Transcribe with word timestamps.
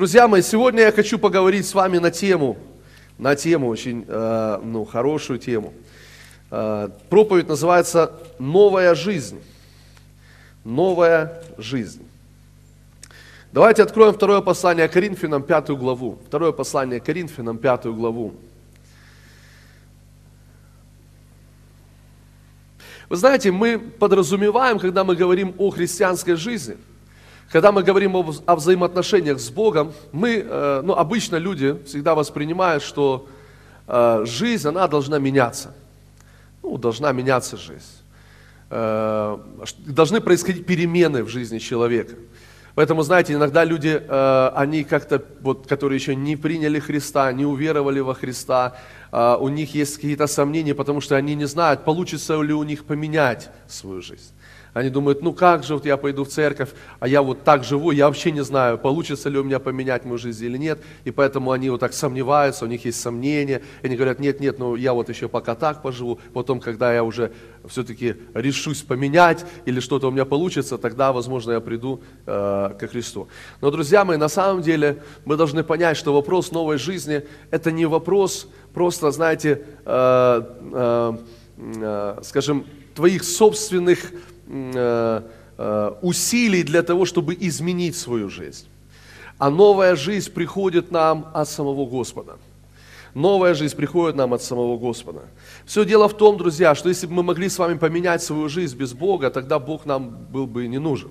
Друзья 0.00 0.26
мои, 0.28 0.40
сегодня 0.40 0.84
я 0.84 0.92
хочу 0.92 1.18
поговорить 1.18 1.66
с 1.66 1.74
вами 1.74 1.98
на 1.98 2.10
тему, 2.10 2.56
на 3.18 3.36
тему, 3.36 3.68
очень 3.68 4.06
э, 4.08 4.60
ну, 4.64 4.86
хорошую 4.86 5.38
тему. 5.38 5.74
Э, 6.50 6.88
проповедь 7.10 7.48
называется 7.48 8.10
«Новая 8.38 8.94
жизнь». 8.94 9.42
Новая 10.64 11.42
жизнь. 11.58 12.02
Давайте 13.52 13.82
откроем 13.82 14.14
второе 14.14 14.40
послание 14.40 14.88
Коринфянам, 14.88 15.42
пятую 15.42 15.76
главу. 15.76 16.18
Второе 16.26 16.52
послание 16.52 16.98
Коринфянам, 17.00 17.58
пятую 17.58 17.94
главу. 17.94 18.32
Вы 23.10 23.16
знаете, 23.16 23.50
мы 23.50 23.78
подразумеваем, 23.78 24.78
когда 24.78 25.04
мы 25.04 25.14
говорим 25.14 25.54
о 25.58 25.68
христианской 25.68 26.36
жизни, 26.36 26.78
когда 27.50 27.72
мы 27.72 27.82
говорим 27.82 28.14
о, 28.14 28.32
о 28.46 28.56
взаимоотношениях 28.56 29.40
с 29.40 29.50
Богом, 29.50 29.92
мы, 30.12 30.44
э, 30.46 30.82
ну, 30.84 30.94
обычно 30.94 31.36
люди 31.36 31.76
всегда 31.84 32.14
воспринимают, 32.14 32.82
что 32.82 33.26
э, 33.88 34.24
жизнь, 34.24 34.68
она 34.68 34.86
должна 34.86 35.18
меняться. 35.18 35.74
Ну, 36.62 36.78
должна 36.78 37.10
меняться 37.12 37.56
жизнь. 37.56 37.82
Э, 38.70 39.36
должны 39.84 40.20
происходить 40.20 40.64
перемены 40.64 41.24
в 41.24 41.28
жизни 41.28 41.58
человека. 41.58 42.14
Поэтому, 42.76 43.02
знаете, 43.02 43.34
иногда 43.34 43.64
люди, 43.64 44.00
э, 44.00 44.50
они 44.54 44.84
как-то, 44.84 45.20
вот, 45.40 45.66
которые 45.66 45.96
еще 45.96 46.14
не 46.14 46.36
приняли 46.36 46.78
Христа, 46.78 47.32
не 47.32 47.44
уверовали 47.44 47.98
во 47.98 48.14
Христа, 48.14 48.76
э, 49.10 49.36
у 49.40 49.48
них 49.48 49.74
есть 49.74 49.96
какие-то 49.96 50.28
сомнения, 50.28 50.74
потому 50.74 51.00
что 51.00 51.16
они 51.16 51.34
не 51.34 51.46
знают, 51.46 51.84
получится 51.84 52.40
ли 52.40 52.52
у 52.52 52.62
них 52.62 52.84
поменять 52.84 53.50
свою 53.66 54.02
жизнь. 54.02 54.32
Они 54.72 54.88
думают, 54.88 55.22
ну 55.22 55.32
как 55.32 55.64
же 55.64 55.74
вот 55.74 55.84
я 55.84 55.96
пойду 55.96 56.24
в 56.24 56.28
церковь, 56.28 56.70
а 57.00 57.08
я 57.08 57.22
вот 57.22 57.42
так 57.42 57.64
живу, 57.64 57.90
я 57.90 58.06
вообще 58.06 58.30
не 58.30 58.44
знаю, 58.44 58.78
получится 58.78 59.28
ли 59.28 59.38
у 59.38 59.42
меня 59.42 59.58
поменять 59.58 60.04
мою 60.04 60.18
жизнь 60.18 60.44
или 60.44 60.56
нет. 60.56 60.78
И 61.04 61.10
поэтому 61.10 61.50
они 61.50 61.70
вот 61.70 61.80
так 61.80 61.92
сомневаются, 61.92 62.64
у 62.64 62.68
них 62.68 62.84
есть 62.84 63.00
сомнения. 63.00 63.62
И 63.82 63.86
они 63.86 63.96
говорят, 63.96 64.20
нет, 64.20 64.40
нет, 64.40 64.58
ну 64.58 64.76
я 64.76 64.92
вот 64.92 65.08
еще 65.08 65.28
пока 65.28 65.54
так 65.54 65.82
поживу. 65.82 66.20
Потом, 66.32 66.60
когда 66.60 66.94
я 66.94 67.02
уже 67.02 67.32
все-таки 67.66 68.16
решусь 68.34 68.82
поменять 68.82 69.44
или 69.64 69.80
что-то 69.80 70.08
у 70.08 70.10
меня 70.10 70.24
получится, 70.24 70.78
тогда, 70.78 71.12
возможно, 71.12 71.52
я 71.52 71.60
приду 71.60 72.00
э, 72.26 72.74
ко 72.78 72.86
Христу. 72.86 73.28
Но, 73.60 73.70
друзья 73.70 74.04
мои, 74.04 74.16
на 74.16 74.28
самом 74.28 74.62
деле 74.62 75.02
мы 75.24 75.36
должны 75.36 75.62
понять, 75.64 75.96
что 75.96 76.14
вопрос 76.14 76.52
новой 76.52 76.78
жизни– 76.78 77.22
это 77.50 77.70
не 77.72 77.86
вопрос 77.86 78.48
просто, 78.72 79.10
знаете, 79.10 79.62
э, 79.84 80.42
э, 80.72 81.16
э, 81.56 82.18
скажем, 82.22 82.66
твоих 82.94 83.24
собственных 83.24 84.12
усилий 86.02 86.62
для 86.62 86.82
того, 86.82 87.04
чтобы 87.04 87.36
изменить 87.40 87.96
свою 87.96 88.28
жизнь. 88.30 88.66
А 89.38 89.50
новая 89.50 89.96
жизнь 89.96 90.30
приходит 90.32 90.90
нам 90.90 91.28
от 91.34 91.48
самого 91.48 91.86
Господа. 91.86 92.36
Новая 93.14 93.54
жизнь 93.54 93.76
приходит 93.76 94.16
нам 94.16 94.32
от 94.34 94.42
самого 94.42 94.78
Господа. 94.78 95.20
Все 95.64 95.84
дело 95.84 96.08
в 96.08 96.16
том, 96.16 96.36
друзья, 96.36 96.74
что 96.74 96.88
если 96.88 97.06
бы 97.06 97.14
мы 97.14 97.22
могли 97.22 97.48
с 97.48 97.58
вами 97.58 97.78
поменять 97.78 98.22
свою 98.22 98.48
жизнь 98.48 98.76
без 98.76 98.92
Бога, 98.92 99.30
тогда 99.30 99.58
Бог 99.58 99.86
нам 99.86 100.10
был 100.30 100.46
бы 100.46 100.68
не 100.68 100.78
нужен. 100.78 101.10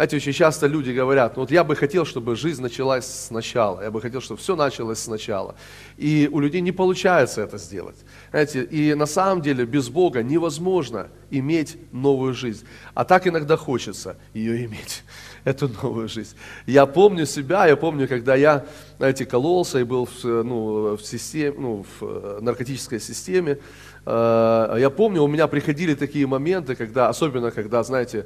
Знаете, 0.00 0.16
очень 0.16 0.32
часто 0.32 0.66
люди 0.66 0.92
говорят, 0.92 1.36
ну 1.36 1.42
вот 1.42 1.50
я 1.50 1.62
бы 1.62 1.76
хотел, 1.76 2.06
чтобы 2.06 2.34
жизнь 2.34 2.62
началась 2.62 3.04
сначала, 3.04 3.82
я 3.82 3.90
бы 3.90 4.00
хотел, 4.00 4.22
чтобы 4.22 4.40
все 4.40 4.56
началось 4.56 4.98
сначала. 4.98 5.56
И 5.98 6.26
у 6.32 6.40
людей 6.40 6.62
не 6.62 6.72
получается 6.72 7.42
это 7.42 7.58
сделать. 7.58 7.96
Знаете, 8.30 8.62
и 8.62 8.94
на 8.94 9.04
самом 9.04 9.42
деле 9.42 9.66
без 9.66 9.90
Бога 9.90 10.22
невозможно 10.22 11.08
иметь 11.30 11.76
новую 11.92 12.32
жизнь. 12.32 12.64
А 12.94 13.04
так 13.04 13.26
иногда 13.26 13.58
хочется 13.58 14.16
ее 14.32 14.64
иметь, 14.64 15.04
эту 15.44 15.68
новую 15.68 16.08
жизнь. 16.08 16.34
Я 16.64 16.86
помню 16.86 17.26
себя, 17.26 17.66
я 17.66 17.76
помню, 17.76 18.08
когда 18.08 18.34
я, 18.36 18.64
знаете, 18.96 19.26
кололся 19.26 19.80
и 19.80 19.84
был 19.84 20.06
в, 20.06 20.24
ну, 20.24 20.96
в, 20.96 21.02
системе, 21.02 21.54
ну, 21.58 21.84
в 22.00 22.04
э, 22.06 22.38
наркотической 22.40 23.00
системе, 23.00 23.58
э, 24.06 24.76
я 24.80 24.88
помню, 24.88 25.22
у 25.22 25.28
меня 25.28 25.46
приходили 25.46 25.94
такие 25.94 26.26
моменты, 26.26 26.74
когда, 26.74 27.10
особенно 27.10 27.50
когда, 27.50 27.82
знаете, 27.82 28.24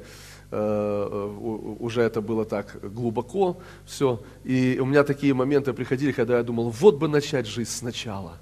уже 0.51 2.01
это 2.01 2.21
было 2.21 2.45
так 2.45 2.77
глубоко 2.81 3.57
все. 3.85 4.21
И 4.43 4.77
у 4.81 4.85
меня 4.85 5.03
такие 5.03 5.33
моменты 5.33 5.73
приходили, 5.73 6.11
когда 6.11 6.37
я 6.37 6.43
думал, 6.43 6.69
вот 6.69 6.97
бы 6.97 7.07
начать 7.07 7.47
жизнь 7.47 7.71
сначала. 7.71 8.37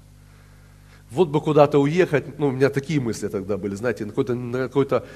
Вот 1.10 1.28
бы 1.28 1.40
куда-то 1.40 1.78
уехать, 1.78 2.38
ну, 2.38 2.48
у 2.48 2.50
меня 2.50 2.70
такие 2.70 3.00
мысли 3.00 3.28
тогда 3.28 3.56
были, 3.56 3.76
знаете, 3.76 4.04
на 4.04 4.10
какую-то, 4.10 4.34
на 4.34 4.58
какую-то 4.58 5.06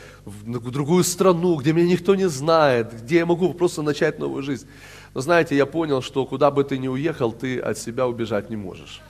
на 0.44 0.60
другую 0.60 1.02
страну, 1.02 1.56
где 1.56 1.72
меня 1.72 1.88
никто 1.88 2.14
не 2.14 2.28
знает, 2.28 3.02
где 3.02 3.16
я 3.16 3.26
могу 3.26 3.52
просто 3.54 3.82
начать 3.82 4.18
новую 4.18 4.42
жизнь. 4.42 4.66
Но 5.14 5.20
знаете, 5.20 5.56
я 5.56 5.66
понял, 5.66 6.02
что 6.02 6.24
куда 6.26 6.50
бы 6.50 6.62
ты 6.62 6.78
ни 6.78 6.88
уехал, 6.88 7.32
ты 7.32 7.58
от 7.58 7.78
себя 7.78 8.06
убежать 8.06 8.50
не 8.50 8.56
можешь. 8.56 9.00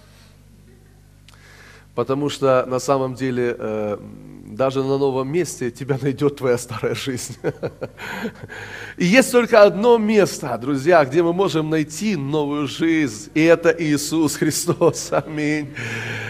Потому 1.99 2.29
что 2.29 2.65
на 2.69 2.79
самом 2.79 3.17
деле 3.17 3.57
э, 3.59 3.99
даже 4.53 4.85
на 4.85 4.99
новом 4.99 5.33
месте 5.33 5.73
тебя 5.73 5.99
найдет 6.01 6.37
твоя 6.37 6.57
старая 6.57 6.95
жизнь. 6.95 7.37
И 8.97 9.05
есть 9.05 9.33
только 9.33 9.65
одно 9.65 9.99
место, 9.99 10.57
друзья, 10.59 11.05
где 11.05 11.25
мы 11.25 11.33
можем 11.33 11.71
найти 11.71 12.15
новую 12.15 12.69
жизнь. 12.69 13.33
И 13.35 13.43
это 13.43 13.75
Иисус 13.77 14.37
Христос. 14.37 15.09
Аминь. 15.27 15.75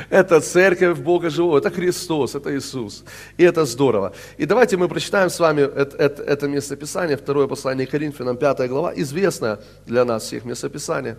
Это 0.08 0.40
церковь 0.40 1.00
Бога 1.00 1.28
Живого. 1.28 1.58
Это 1.58 1.70
Христос, 1.70 2.34
это 2.34 2.56
Иисус. 2.56 3.04
И 3.36 3.44
это 3.44 3.66
здорово. 3.66 4.14
И 4.38 4.46
давайте 4.46 4.78
мы 4.78 4.88
прочитаем 4.88 5.28
с 5.28 5.38
вами 5.38 5.60
это, 5.60 5.98
это, 5.98 6.22
это 6.22 6.48
местописание, 6.48 7.18
второе 7.18 7.46
послание 7.46 7.86
Коринфянам, 7.86 8.38
пятая 8.38 8.68
глава, 8.68 8.94
известное 8.96 9.58
для 9.84 10.06
нас 10.06 10.22
всех 10.22 10.46
местописание. 10.46 11.18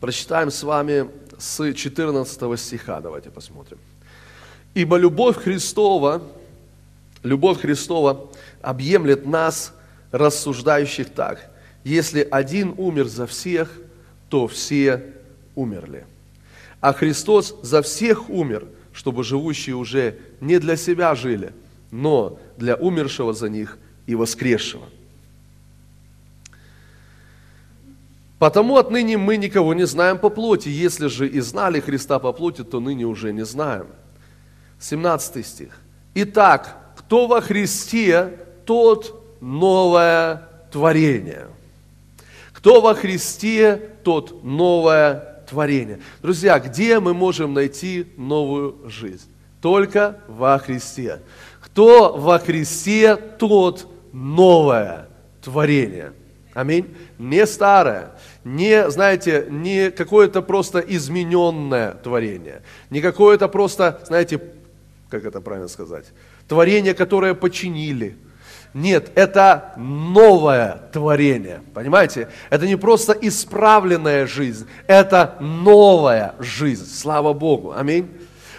Прочитаем 0.00 0.50
с 0.50 0.64
вами 0.64 1.08
с 1.42 1.74
14 1.74 2.60
стиха, 2.60 3.00
давайте 3.00 3.30
посмотрим. 3.30 3.78
Ибо 4.74 4.96
любовь 4.96 5.36
Христова, 5.36 6.22
любовь 7.24 7.60
Христова 7.60 8.30
объемлет 8.62 9.26
нас, 9.26 9.74
рассуждающих 10.12 11.10
так. 11.10 11.50
Если 11.82 12.26
один 12.30 12.74
умер 12.78 13.08
за 13.08 13.26
всех, 13.26 13.76
то 14.28 14.46
все 14.46 15.04
умерли. 15.56 16.06
А 16.80 16.92
Христос 16.92 17.58
за 17.62 17.82
всех 17.82 18.30
умер, 18.30 18.66
чтобы 18.92 19.24
живущие 19.24 19.74
уже 19.74 20.18
не 20.40 20.60
для 20.60 20.76
себя 20.76 21.14
жили, 21.16 21.52
но 21.90 22.38
для 22.56 22.76
умершего 22.76 23.32
за 23.32 23.48
них 23.48 23.78
и 24.06 24.14
воскресшего. 24.14 24.84
Потому 28.42 28.76
отныне 28.76 29.18
мы 29.18 29.36
никого 29.36 29.72
не 29.72 29.86
знаем 29.86 30.18
по 30.18 30.28
плоти. 30.28 30.68
Если 30.68 31.06
же 31.06 31.28
и 31.28 31.38
знали 31.38 31.78
Христа 31.78 32.18
по 32.18 32.32
плоти, 32.32 32.64
то 32.64 32.80
ныне 32.80 33.04
уже 33.04 33.32
не 33.32 33.44
знаем. 33.44 33.86
17 34.80 35.46
стих. 35.46 35.78
Итак, 36.16 36.76
кто 36.96 37.28
во 37.28 37.40
Христе, 37.40 38.40
тот 38.66 39.38
новое 39.40 40.48
творение. 40.72 41.46
Кто 42.52 42.80
во 42.80 42.94
Христе, 42.94 43.80
тот 44.02 44.42
новое 44.42 45.44
творение. 45.48 46.00
Друзья, 46.20 46.58
где 46.58 46.98
мы 46.98 47.14
можем 47.14 47.54
найти 47.54 48.08
новую 48.16 48.90
жизнь? 48.90 49.30
Только 49.60 50.18
во 50.26 50.58
Христе. 50.58 51.20
Кто 51.60 52.16
во 52.16 52.40
Христе, 52.40 53.14
тот 53.14 53.86
новое 54.12 55.06
творение. 55.40 56.12
Аминь. 56.54 56.94
Не 57.18 57.46
старое, 57.46 58.10
не, 58.44 58.90
знаете, 58.90 59.46
не 59.50 59.90
какое-то 59.90 60.42
просто 60.42 60.80
измененное 60.80 61.92
творение, 61.92 62.62
не 62.90 63.00
какое-то 63.00 63.48
просто, 63.48 64.00
знаете, 64.06 64.40
как 65.08 65.24
это 65.24 65.40
правильно 65.40 65.68
сказать, 65.68 66.06
творение, 66.48 66.94
которое 66.94 67.34
починили. 67.34 68.16
Нет, 68.74 69.12
это 69.16 69.74
новое 69.76 70.80
творение, 70.92 71.60
понимаете? 71.74 72.28
Это 72.48 72.66
не 72.66 72.76
просто 72.76 73.12
исправленная 73.12 74.26
жизнь, 74.26 74.66
это 74.86 75.36
новая 75.40 76.34
жизнь, 76.38 76.86
слава 76.86 77.34
Богу, 77.34 77.72
аминь. 77.72 78.08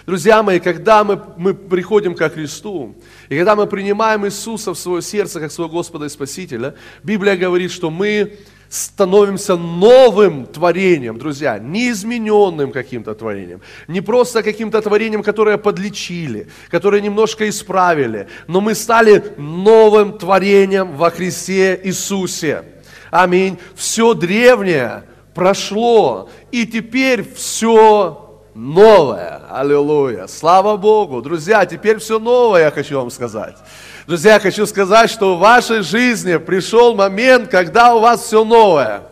Друзья 0.06 0.44
мои, 0.44 0.60
когда 0.60 1.04
мы, 1.06 1.20
мы 1.38 1.54
приходим 1.54 2.14
ко 2.14 2.30
Христу, 2.30 2.94
и 3.30 3.38
когда 3.38 3.56
мы 3.56 3.68
принимаем 3.68 4.26
Иисуса 4.26 4.74
в 4.74 4.78
свое 4.78 5.02
сердце, 5.02 5.40
как 5.40 5.52
своего 5.52 5.72
Господа 5.72 6.06
и 6.06 6.10
Спасителя, 6.10 6.76
Библия 7.04 7.38
говорит, 7.38 7.72
что 7.72 7.90
мы 7.90 8.38
становимся 8.74 9.56
новым 9.56 10.48
творением, 10.48 11.20
друзья, 11.20 11.60
не 11.60 11.92
измененным 11.92 12.72
каким-то 12.72 13.14
творением, 13.14 13.62
не 13.88 14.02
просто 14.02 14.42
каким-то 14.42 14.82
творением, 14.82 15.22
которое 15.22 15.60
подлечили, 15.60 16.48
которое 16.72 17.00
немножко 17.00 17.48
исправили, 17.48 18.28
но 18.48 18.62
мы 18.62 18.74
стали 18.74 19.24
новым 19.38 20.18
творением 20.18 20.98
во 20.98 21.12
Христе 21.12 21.80
Иисусе. 21.84 22.64
Аминь. 23.12 23.60
Все 23.76 24.16
древнее 24.16 25.04
прошло, 25.36 26.32
и 26.52 26.66
теперь 26.66 27.24
все 27.36 28.42
новое. 28.56 29.44
Аллилуйя. 29.52 30.26
Слава 30.26 30.78
Богу. 30.78 31.22
Друзья, 31.22 31.64
теперь 31.68 32.00
все 32.00 32.18
новое, 32.18 32.64
я 32.64 32.72
хочу 32.72 32.98
вам 32.98 33.12
сказать. 33.12 33.58
Друзья, 34.06 34.38
хочу 34.38 34.66
сказать, 34.66 35.10
что 35.10 35.38
в 35.38 35.40
вашей 35.40 35.82
жизни 35.82 36.36
пришел 36.36 36.94
момент, 36.94 37.50
когда 37.50 37.96
у 37.96 38.02
вас 38.02 38.24
все 38.24 38.44
новое. 38.44 39.04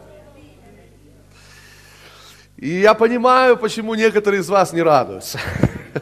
И 2.57 2.81
я 2.81 2.93
понимаю, 2.93 3.55
почему 3.55 3.95
некоторые 3.95 4.41
из 4.41 4.49
вас 4.49 4.73
не 4.73 4.81
радуются. 4.81 5.39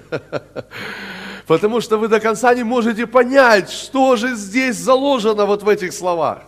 Потому 1.48 1.82
что 1.82 1.98
вы 1.98 2.08
до 2.08 2.20
конца 2.20 2.56
не 2.56 2.64
можете 2.64 3.06
понять, 3.06 3.70
что 3.70 4.16
же 4.16 4.36
здесь 4.36 4.78
заложено 4.78 5.46
вот 5.46 5.62
в 5.62 5.70
этих 5.70 5.94
словах. 5.94 6.40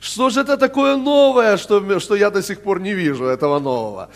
Что 0.00 0.30
же 0.30 0.40
это 0.40 0.56
такое 0.56 0.96
новое, 0.96 1.58
что, 1.58 2.00
что 2.00 2.14
я 2.14 2.30
до 2.30 2.42
сих 2.42 2.62
пор 2.62 2.80
не 2.80 2.94
вижу 2.94 3.26
этого 3.26 3.58
нового 3.58 4.08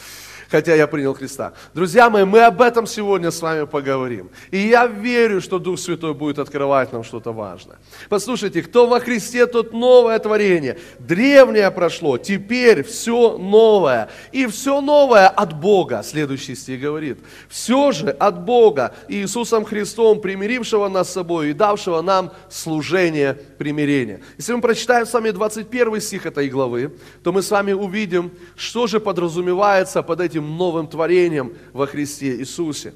хотя 0.50 0.74
я 0.74 0.86
принял 0.86 1.14
Христа. 1.14 1.52
Друзья 1.74 2.10
мои, 2.10 2.24
мы 2.24 2.40
об 2.40 2.60
этом 2.62 2.86
сегодня 2.86 3.30
с 3.30 3.40
вами 3.42 3.66
поговорим. 3.66 4.30
И 4.50 4.58
я 4.58 4.86
верю, 4.86 5.40
что 5.40 5.58
Дух 5.58 5.78
Святой 5.78 6.14
будет 6.14 6.38
открывать 6.38 6.92
нам 6.92 7.04
что-то 7.04 7.32
важное. 7.32 7.76
Послушайте, 8.08 8.62
кто 8.62 8.86
во 8.86 9.00
Христе, 9.00 9.46
тот 9.46 9.72
новое 9.72 10.18
творение. 10.18 10.78
Древнее 10.98 11.70
прошло, 11.70 12.18
теперь 12.18 12.82
все 12.82 13.36
новое. 13.36 14.08
И 14.32 14.46
все 14.46 14.80
новое 14.80 15.28
от 15.28 15.58
Бога, 15.58 16.02
следующий 16.02 16.54
стих 16.54 16.80
говорит. 16.80 17.18
Все 17.48 17.92
же 17.92 18.10
от 18.10 18.44
Бога, 18.44 18.94
Иисусом 19.08 19.64
Христом, 19.64 20.20
примирившего 20.20 20.88
нас 20.88 21.10
с 21.10 21.12
собой 21.12 21.50
и 21.50 21.52
давшего 21.52 22.02
нам 22.02 22.32
служение 22.48 23.34
примирения. 23.34 24.20
Если 24.38 24.54
мы 24.54 24.60
прочитаем 24.60 25.06
с 25.06 25.12
вами 25.12 25.30
21 25.30 26.00
стих 26.00 26.26
этой 26.26 26.48
главы, 26.48 26.96
то 27.22 27.32
мы 27.32 27.42
с 27.42 27.50
вами 27.50 27.72
увидим, 27.72 28.30
что 28.56 28.86
же 28.86 29.00
подразумевается 29.00 30.02
под 30.02 30.20
этим 30.20 30.37
этим 30.38 30.56
новым 30.56 30.86
творением 30.86 31.52
во 31.72 31.86
Христе 31.86 32.36
Иисусе. 32.38 32.94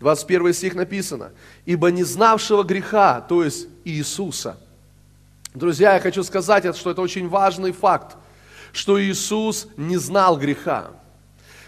21 0.00 0.54
стих 0.54 0.74
написано, 0.74 1.32
«Ибо 1.66 1.90
не 1.90 2.04
знавшего 2.04 2.62
греха, 2.62 3.20
то 3.20 3.44
есть 3.44 3.68
Иисуса». 3.84 4.58
Друзья, 5.54 5.94
я 5.94 6.00
хочу 6.00 6.22
сказать, 6.22 6.76
что 6.76 6.90
это 6.90 7.02
очень 7.02 7.28
важный 7.28 7.72
факт, 7.72 8.16
что 8.72 9.02
Иисус 9.02 9.68
не 9.76 9.96
знал 9.96 10.38
греха. 10.38 10.92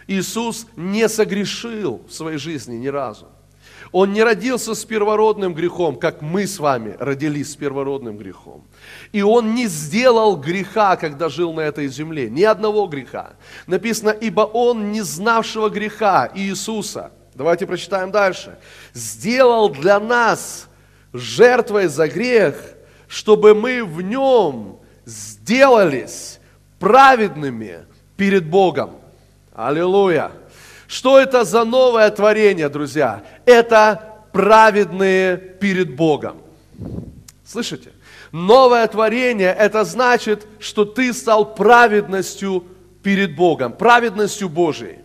Иисус 0.06 0.66
не 0.76 1.08
согрешил 1.08 2.02
в 2.08 2.12
своей 2.12 2.38
жизни 2.38 2.76
ни 2.76 2.88
разу. 2.88 3.26
Он 3.92 4.12
не 4.12 4.22
родился 4.22 4.74
с 4.74 4.84
первородным 4.84 5.52
грехом, 5.52 5.96
как 5.96 6.22
мы 6.22 6.46
с 6.46 6.60
вами 6.60 6.96
родились 7.00 7.52
с 7.52 7.56
первородным 7.56 8.16
грехом. 8.16 8.62
И 9.12 9.22
он 9.22 9.54
не 9.54 9.66
сделал 9.66 10.36
греха, 10.36 10.96
когда 10.96 11.28
жил 11.28 11.52
на 11.52 11.62
этой 11.62 11.88
земле, 11.88 12.30
ни 12.30 12.42
одного 12.42 12.86
греха. 12.86 13.32
Написано, 13.66 14.10
ибо 14.10 14.42
он 14.42 14.92
не 14.92 15.00
знавшего 15.00 15.70
греха 15.70 16.30
Иисуса. 16.34 17.10
Давайте 17.34 17.66
прочитаем 17.66 18.12
дальше. 18.12 18.58
Сделал 18.92 19.70
для 19.70 19.98
нас 19.98 20.68
жертвой 21.12 21.88
за 21.88 22.06
грех, 22.06 22.54
чтобы 23.08 23.54
мы 23.54 23.84
в 23.84 24.02
нем 24.02 24.78
сделались 25.04 26.38
праведными 26.78 27.86
перед 28.16 28.46
Богом. 28.46 28.92
Аллилуйя. 29.52 30.30
Что 30.90 31.20
это 31.20 31.44
за 31.44 31.64
новое 31.64 32.10
творение, 32.10 32.68
друзья? 32.68 33.22
Это 33.46 34.24
праведные 34.32 35.36
перед 35.36 35.94
Богом. 35.94 36.38
Слышите? 37.46 37.92
Новое 38.32 38.88
творение– 38.88 39.54
это 39.58 39.84
значит, 39.84 40.48
что 40.58 40.84
ты 40.84 41.12
стал 41.12 41.54
праведностью 41.54 42.64
перед 43.04 43.36
Богом, 43.36 43.72
праведностью 43.72 44.48
Божией. 44.48 44.98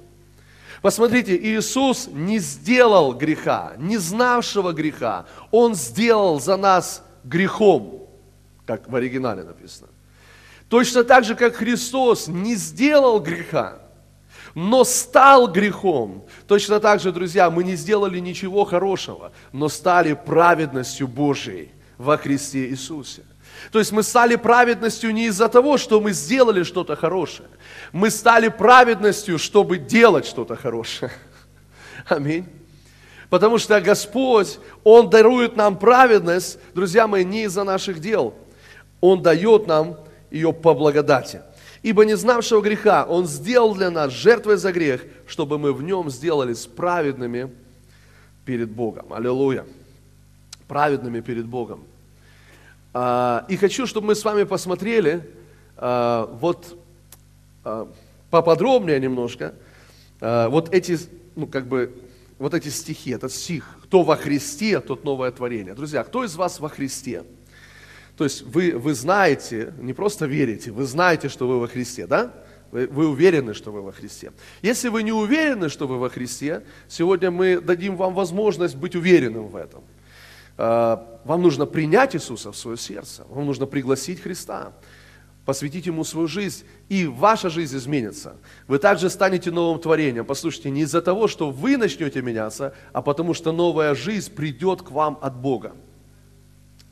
Посмотрите, 0.82 1.38
Иисус 1.38 2.10
не 2.12 2.40
сделал 2.40 3.14
греха, 3.14 3.74
не 3.78 3.98
знавшего 3.98 4.72
греха. 4.72 5.28
Он 5.52 5.76
сделал 5.76 6.40
за 6.40 6.58
нас 6.58 7.04
грехом, 7.24 8.08
как 8.66 8.90
в 8.90 8.96
оригинале 8.96 9.44
написано. 9.44 9.90
Точно 10.68 11.04
так 11.04 11.26
же, 11.26 11.36
как 11.36 11.58
Христос 11.58 12.28
не 12.28 12.56
сделал 12.56 13.20
греха, 13.20 13.85
но 14.56 14.86
стал 14.86 15.48
грехом. 15.48 16.25
Точно 16.48 16.80
так 16.80 17.02
же, 17.02 17.12
друзья, 17.12 17.52
мы 17.52 17.63
не 17.63 17.75
сделали 17.75 18.19
ничего 18.19 18.63
хорошего, 18.63 19.34
но 19.52 19.68
стали 19.69 20.13
праведностью 20.13 21.07
Божией 21.07 21.72
во 21.98 22.18
Христе 22.18 22.69
Иисусе. 22.69 23.24
То 23.72 23.80
есть 23.80 23.92
мы 23.92 24.02
стали 24.02 24.36
праведностью 24.38 25.13
не 25.13 25.28
из-за 25.28 25.50
того, 25.50 25.78
что 25.78 26.00
мы 26.00 26.13
сделали 26.13 26.63
что-то 26.63 26.96
хорошее. 26.96 27.50
Мы 27.92 28.10
стали 28.10 28.48
праведностью, 28.48 29.38
чтобы 29.38 29.78
делать 29.78 30.25
что-то 30.25 30.56
хорошее. 30.56 31.12
Аминь. 32.08 32.48
Потому 33.30 33.58
что 33.58 33.80
Господь, 33.81 34.60
Он 34.84 35.10
дарует 35.10 35.58
нам 35.58 35.78
праведность, 35.78 36.60
друзья 36.74 37.08
мои, 37.08 37.25
не 37.25 37.44
из-за 37.44 37.63
наших 37.63 38.00
дел. 38.00 38.36
Он 39.01 39.22
дает 39.22 39.68
нам 39.68 39.98
ее 40.31 40.54
по 40.54 40.74
благодати. 40.74 41.42
Ибо 41.86 42.04
не 42.04 42.18
знавшего 42.18 42.62
греха 42.62 43.06
Он 43.06 43.28
сделал 43.28 43.76
для 43.76 43.92
нас 43.92 44.12
жертвой 44.12 44.58
за 44.58 44.72
грех, 44.72 45.06
чтобы 45.28 45.60
мы 45.60 45.72
в 45.72 45.84
нем 45.84 46.10
сделались 46.10 46.66
праведными 46.66 47.52
перед 48.44 48.72
Богом. 48.72 49.14
Аллилуйя. 49.14 49.68
Праведными 50.68 51.20
перед 51.20 51.46
Богом. 51.46 51.84
А, 52.92 53.46
и 53.50 53.56
хочу, 53.56 53.86
чтобы 53.86 54.08
мы 54.08 54.16
с 54.16 54.26
вами 54.26 54.46
посмотрели 54.46 55.30
а, 55.78 56.26
вот 56.42 56.76
а, 57.64 57.88
поподробнее 58.32 59.00
немножко 59.00 59.54
вот 60.20 60.74
эти, 60.74 60.98
ну 61.36 61.46
как 61.46 61.68
бы, 61.68 61.94
вот 62.40 62.56
эти 62.56 62.70
стихи, 62.70 63.12
этот 63.12 63.32
стих, 63.32 63.78
кто 63.84 64.02
во 64.02 64.16
Христе, 64.16 64.80
тот 64.80 65.04
новое 65.04 65.30
творение. 65.30 65.76
Друзья, 65.76 66.04
кто 66.04 66.24
из 66.24 66.36
вас 66.36 66.60
во 66.60 66.70
Христе? 66.70 67.26
То 68.17 68.23
есть 68.23 68.44
вы, 68.44 68.77
вы 68.77 68.94
знаете, 68.94 69.73
не 69.79 69.94
просто 69.94 70.25
верите, 70.25 70.71
вы 70.71 70.85
знаете, 70.85 71.29
что 71.29 71.47
вы 71.47 71.59
во 71.59 71.67
Христе, 71.67 72.07
да? 72.07 72.33
Вы, 72.71 72.88
вы 72.88 73.07
уверены, 73.07 73.53
что 73.53 73.71
вы 73.71 73.81
во 73.81 73.91
Христе. 73.91 74.31
Если 74.62 74.89
вы 74.89 75.03
не 75.03 75.12
уверены, 75.12 75.69
что 75.69 75.88
вы 75.88 75.97
во 75.97 76.09
Христе, 76.09 76.63
сегодня 76.88 77.29
мы 77.31 77.59
дадим 77.59 77.95
вам 77.95 78.13
возможность 78.13 78.75
быть 78.75 78.95
уверенным 78.95 79.47
в 79.47 79.56
этом. 79.56 79.83
А, 80.57 81.19
вам 81.25 81.41
нужно 81.41 81.65
принять 81.65 82.15
Иисуса 82.15 82.51
в 82.51 82.57
свое 82.57 82.77
сердце, 82.77 83.25
вам 83.29 83.45
нужно 83.45 83.65
пригласить 83.65 84.21
Христа, 84.21 84.73
посвятить 85.45 85.85
Ему 85.85 86.03
свою 86.03 86.27
жизнь, 86.27 86.65
и 86.88 87.06
ваша 87.06 87.50
жизнь 87.50 87.75
изменится. 87.77 88.38
Вы 88.67 88.79
также 88.79 89.09
станете 89.09 89.51
новым 89.51 89.79
творением. 89.79 90.25
Послушайте, 90.25 90.69
не 90.69 90.81
из-за 90.81 91.01
того, 91.01 91.27
что 91.27 91.51
вы 91.51 91.77
начнете 91.77 92.22
меняться, 92.22 92.74
а 92.93 93.01
потому 93.01 93.34
что 93.34 93.51
новая 93.51 93.93
жизнь 93.93 94.34
придет 94.34 94.81
к 94.81 94.91
вам 94.91 95.19
от 95.22 95.36
Бога. 95.36 95.75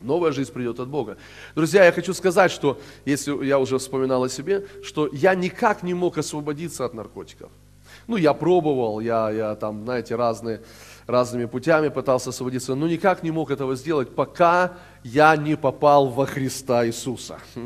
Новая 0.04 0.32
жизнь 0.32 0.52
придет 0.52 0.80
от 0.80 0.90
Бога. 0.90 1.18
Друзья, 1.56 1.86
я 1.86 1.92
хочу 1.92 2.14
сказать, 2.14 2.52
что, 2.52 2.80
если 3.06 3.46
я 3.46 3.58
уже 3.58 3.78
вспоминал 3.78 4.24
о 4.24 4.30
себе, 4.30 4.66
что 4.84 5.10
я 5.12 5.34
никак 5.34 5.82
не 5.82 5.94
мог 5.94 6.18
освободиться 6.18 6.86
от 6.86 6.94
наркотиков. 6.94 7.50
Ну, 8.08 8.18
я 8.18 8.34
пробовал, 8.34 9.00
я, 9.00 9.30
я 9.32 9.56
там, 9.56 9.84
знаете, 9.84 10.16
разные, 10.16 10.62
разными 11.08 11.46
путями 11.46 11.88
пытался 11.88 12.32
освободиться, 12.32 12.76
но 12.76 12.88
никак 12.88 13.24
не 13.24 13.32
мог 13.32 13.50
этого 13.50 13.76
сделать, 13.76 14.14
пока 14.14 14.74
я 15.04 15.36
не 15.36 15.58
попал 15.58 16.08
во 16.08 16.26
Христа 16.26 16.88
Иисуса. 16.88 17.40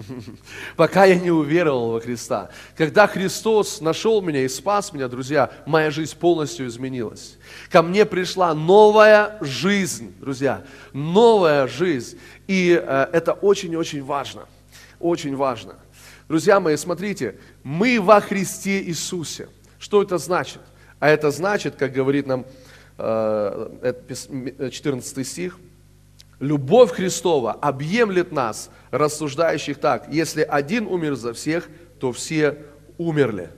Пока 0.76 1.06
я 1.06 1.16
не 1.16 1.32
уверовал 1.32 1.92
во 1.92 2.00
Христа. 2.00 2.50
Когда 2.76 3.08
Христос 3.08 3.80
нашел 3.80 4.22
меня 4.22 4.44
и 4.44 4.48
спас 4.48 4.92
меня, 4.92 5.08
друзья, 5.08 5.52
моя 5.66 5.92
жизнь 5.92 6.18
полностью 6.18 6.68
изменилась. 6.68 7.38
Ко 7.70 7.82
мне 7.82 8.06
пришла 8.06 8.54
новая 8.54 9.38
жизнь, 9.42 10.14
друзья, 10.20 10.64
новая 10.94 11.68
жизнь. 11.68 12.18
И 12.48 12.72
э, 12.72 13.08
это 13.14 13.34
очень-очень 13.34 14.04
важно. 14.04 14.46
Очень 15.00 15.36
важно. 15.36 15.76
Друзья 16.28 16.60
мои, 16.60 16.76
смотрите, 16.76 17.40
мы 17.64 18.02
во 18.02 18.20
Христе 18.20 18.82
Иисусе. 18.82 19.48
Что 19.80 20.02
это 20.02 20.18
значит? 20.18 20.62
А 21.00 21.08
это 21.08 21.30
значит, 21.30 21.76
как 21.76 21.94
говорит 21.94 22.26
нам 22.26 22.46
14 22.98 25.18
э, 25.18 25.24
стих, 25.24 25.60
любовь 26.40 26.92
Христова 26.92 27.52
объемлет 27.54 28.32
нас, 28.32 28.70
рассуждающих 28.92 29.80
так, 29.80 30.08
если 30.12 30.42
один 30.42 30.88
умер 30.88 31.16
за 31.16 31.34
всех, 31.34 31.70
то 32.00 32.12
все 32.12 32.66
умерли. 32.98 33.50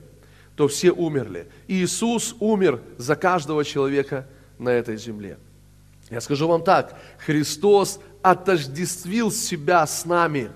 То 0.56 0.68
все 0.68 0.90
умерли. 0.90 1.48
Иисус 1.68 2.34
умер 2.40 2.80
за 2.98 3.16
каждого 3.16 3.64
человека 3.64 4.26
на 4.58 4.70
этой 4.70 4.96
земле. 4.96 5.38
Я 6.10 6.20
скажу 6.20 6.48
вам 6.48 6.64
так, 6.64 6.98
Христос 7.18 8.00
отождествил 8.20 9.30
себя 9.30 9.86
с 9.86 10.04
нами, 10.04 10.50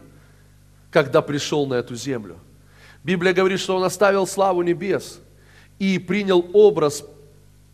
когда 0.90 1.22
пришел 1.22 1.66
на 1.66 1.74
эту 1.74 1.94
землю. 1.94 2.38
Библия 3.04 3.32
говорит, 3.32 3.60
что 3.60 3.76
Он 3.76 3.84
оставил 3.84 4.26
славу 4.26 4.62
небес 4.62 5.20
и 5.78 5.98
принял 5.98 6.44
образ 6.52 7.04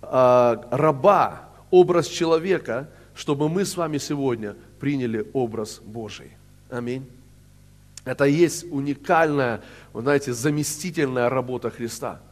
э, 0.02 0.57
раба, 0.71 1.49
образ 1.71 2.07
человека, 2.07 2.90
чтобы 3.20 3.50
мы 3.50 3.66
с 3.66 3.76
вами 3.76 3.98
сегодня 3.98 4.56
приняли 4.78 5.26
образ 5.34 5.82
Божий. 5.84 6.30
Аминь. 6.70 7.06
Это 8.06 8.24
и 8.24 8.32
есть 8.32 8.64
уникальная, 8.70 9.60
вы 9.92 10.00
знаете, 10.00 10.32
заместительная 10.32 11.28
работа 11.28 11.68
Христа. 11.68 12.22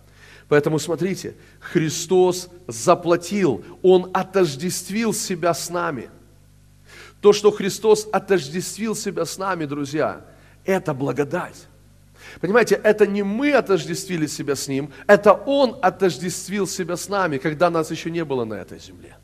Поэтому 0.49 0.79
смотрите, 0.79 1.35
Христос 1.61 2.49
заплатил, 2.67 3.63
Он 3.83 4.11
отождествил 4.15 5.13
себя 5.13 5.53
с 5.53 5.69
нами. 5.69 6.09
То, 7.21 7.35
что 7.35 7.51
Христос 7.51 8.09
отождествил 8.11 8.97
себя 8.97 9.27
с 9.27 9.37
нами, 9.37 9.67
друзья, 9.67 10.25
это 10.65 10.95
благодать. 10.95 11.67
Понимаете, 12.41 12.81
это 12.83 13.07
не 13.07 13.23
мы 13.23 13.53
отождествили 13.53 14.27
себя 14.27 14.57
с 14.57 14.67
Ним, 14.69 14.91
это 15.07 15.35
Он 15.35 15.77
отождествил 15.83 16.67
себя 16.67 16.97
с 16.97 17.11
нами, 17.11 17.37
когда 17.37 17.69
нас 17.69 17.91
еще 17.91 18.11
не 18.11 18.25
было 18.25 18.47
на 18.47 18.55
этой 18.55 18.79
земле. 18.79 19.19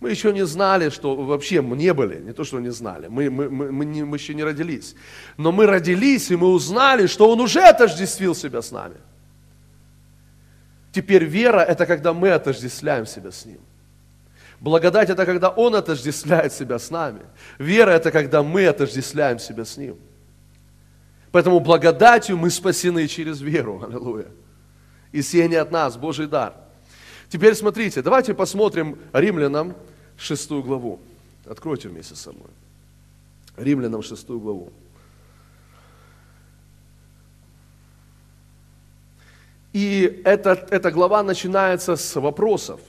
Мы 0.00 0.10
еще 0.10 0.32
не 0.32 0.46
знали, 0.46 0.90
что 0.90 1.16
вообще 1.16 1.60
мы 1.60 1.76
не 1.76 1.92
были, 1.92 2.20
не 2.20 2.32
то, 2.32 2.44
что 2.44 2.60
не 2.60 2.70
знали, 2.70 3.08
мы, 3.08 3.30
мы, 3.30 3.50
мы, 3.50 3.72
мы, 3.72 3.84
не, 3.84 4.04
мы 4.04 4.16
еще 4.16 4.32
не 4.32 4.44
родились. 4.44 4.94
Но 5.36 5.50
мы 5.50 5.66
родились, 5.66 6.30
и 6.30 6.36
мы 6.36 6.48
узнали, 6.48 7.06
что 7.06 7.28
Он 7.28 7.40
уже 7.40 7.60
отождествил 7.62 8.34
себя 8.34 8.62
с 8.62 8.70
нами. 8.70 8.96
Теперь 10.92 11.24
вера– 11.24 11.58
это 11.68 11.84
когда 11.84 12.12
мы 12.12 12.30
отождествляем 12.30 13.06
себя 13.06 13.32
с 13.32 13.44
Ним. 13.44 13.60
Благодать– 14.60 15.10
это 15.10 15.26
когда 15.26 15.48
Он 15.48 15.74
отождествляет 15.74 16.52
себя 16.52 16.78
с 16.78 16.90
нами. 16.90 17.20
Вера– 17.58 17.90
это 17.92 18.12
когда 18.12 18.42
мы 18.42 18.66
отождествляем 18.66 19.38
себя 19.38 19.64
с 19.64 19.76
Ним. 19.76 19.96
Поэтому 21.32 21.60
благодатью 21.60 22.36
мы 22.36 22.50
спасены 22.50 23.06
через 23.08 23.40
веру. 23.40 23.82
Аллилуйя. 23.84 24.26
И 25.12 25.22
сие 25.22 25.48
не 25.48 25.56
от 25.56 25.70
нас, 25.70 25.96
Божий 25.96 26.26
дар. 26.26 26.54
Теперь 27.28 27.54
смотрите, 27.54 28.00
давайте 28.00 28.32
посмотрим 28.32 28.98
Римлянам 29.12 29.76
шестую 30.18 30.62
главу. 30.62 31.00
Откройте 31.46 31.88
вместе 31.88 32.14
со 32.14 32.32
мной. 32.32 32.50
Римлянам 33.56 34.02
шестую 34.02 34.40
главу. 34.40 34.72
И 39.72 40.22
эта, 40.24 40.66
эта 40.70 40.90
глава 40.90 41.22
начинается 41.22 41.96
с 41.96 42.20
вопросов 42.20 42.80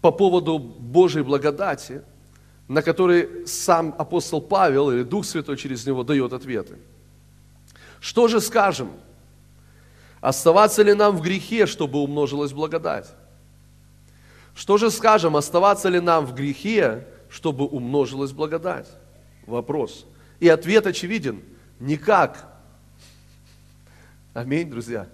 по 0.00 0.12
поводу 0.12 0.58
Божьей 0.58 1.22
благодати– 1.22 2.02
на 2.68 2.82
который 2.82 3.46
сам 3.46 3.94
апостол 3.98 4.42
Павел 4.42 4.90
или 4.90 5.02
Дух 5.02 5.24
Святой 5.24 5.56
через 5.56 5.86
него 5.86 6.04
дает 6.04 6.34
ответы. 6.34 6.76
Что 7.98 8.28
же 8.28 8.40
скажем? 8.40 8.90
Оставаться 10.20 10.82
ли 10.82 10.92
нам 10.94 11.16
в 11.16 11.22
грехе, 11.22 11.66
чтобы 11.66 11.98
умножилась 12.00 12.52
благодать? 12.52 13.08
Что 14.58 14.76
же 14.76 14.90
скажем, 14.90 15.36
оставаться 15.36 15.88
ли 15.88 16.00
нам 16.00 16.26
в 16.26 16.34
грехе, 16.34 17.06
чтобы 17.30 17.64
умножилась 17.64 18.32
благодать? 18.32 18.88
Вопрос. 19.46 20.04
И 20.40 20.48
ответ 20.48 20.84
очевиден. 20.84 21.44
Никак. 21.78 22.44
Аминь, 24.34 24.68
друзья. 24.68 25.06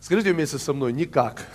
Скажите 0.00 0.34
вместе 0.34 0.58
со 0.58 0.74
мной, 0.74 0.92
никак. 0.92 1.46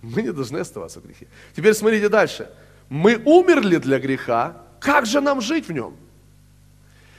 Мы 0.00 0.22
не 0.22 0.32
должны 0.32 0.56
оставаться 0.56 1.00
в 1.00 1.04
грехе. 1.04 1.26
Теперь 1.54 1.74
смотрите 1.74 2.08
дальше 2.08 2.48
мы 2.90 3.22
умерли 3.24 3.76
для 3.76 3.98
греха, 4.00 4.56
как 4.80 5.06
же 5.06 5.20
нам 5.20 5.40
жить 5.40 5.68
в 5.68 5.72
нем? 5.72 5.96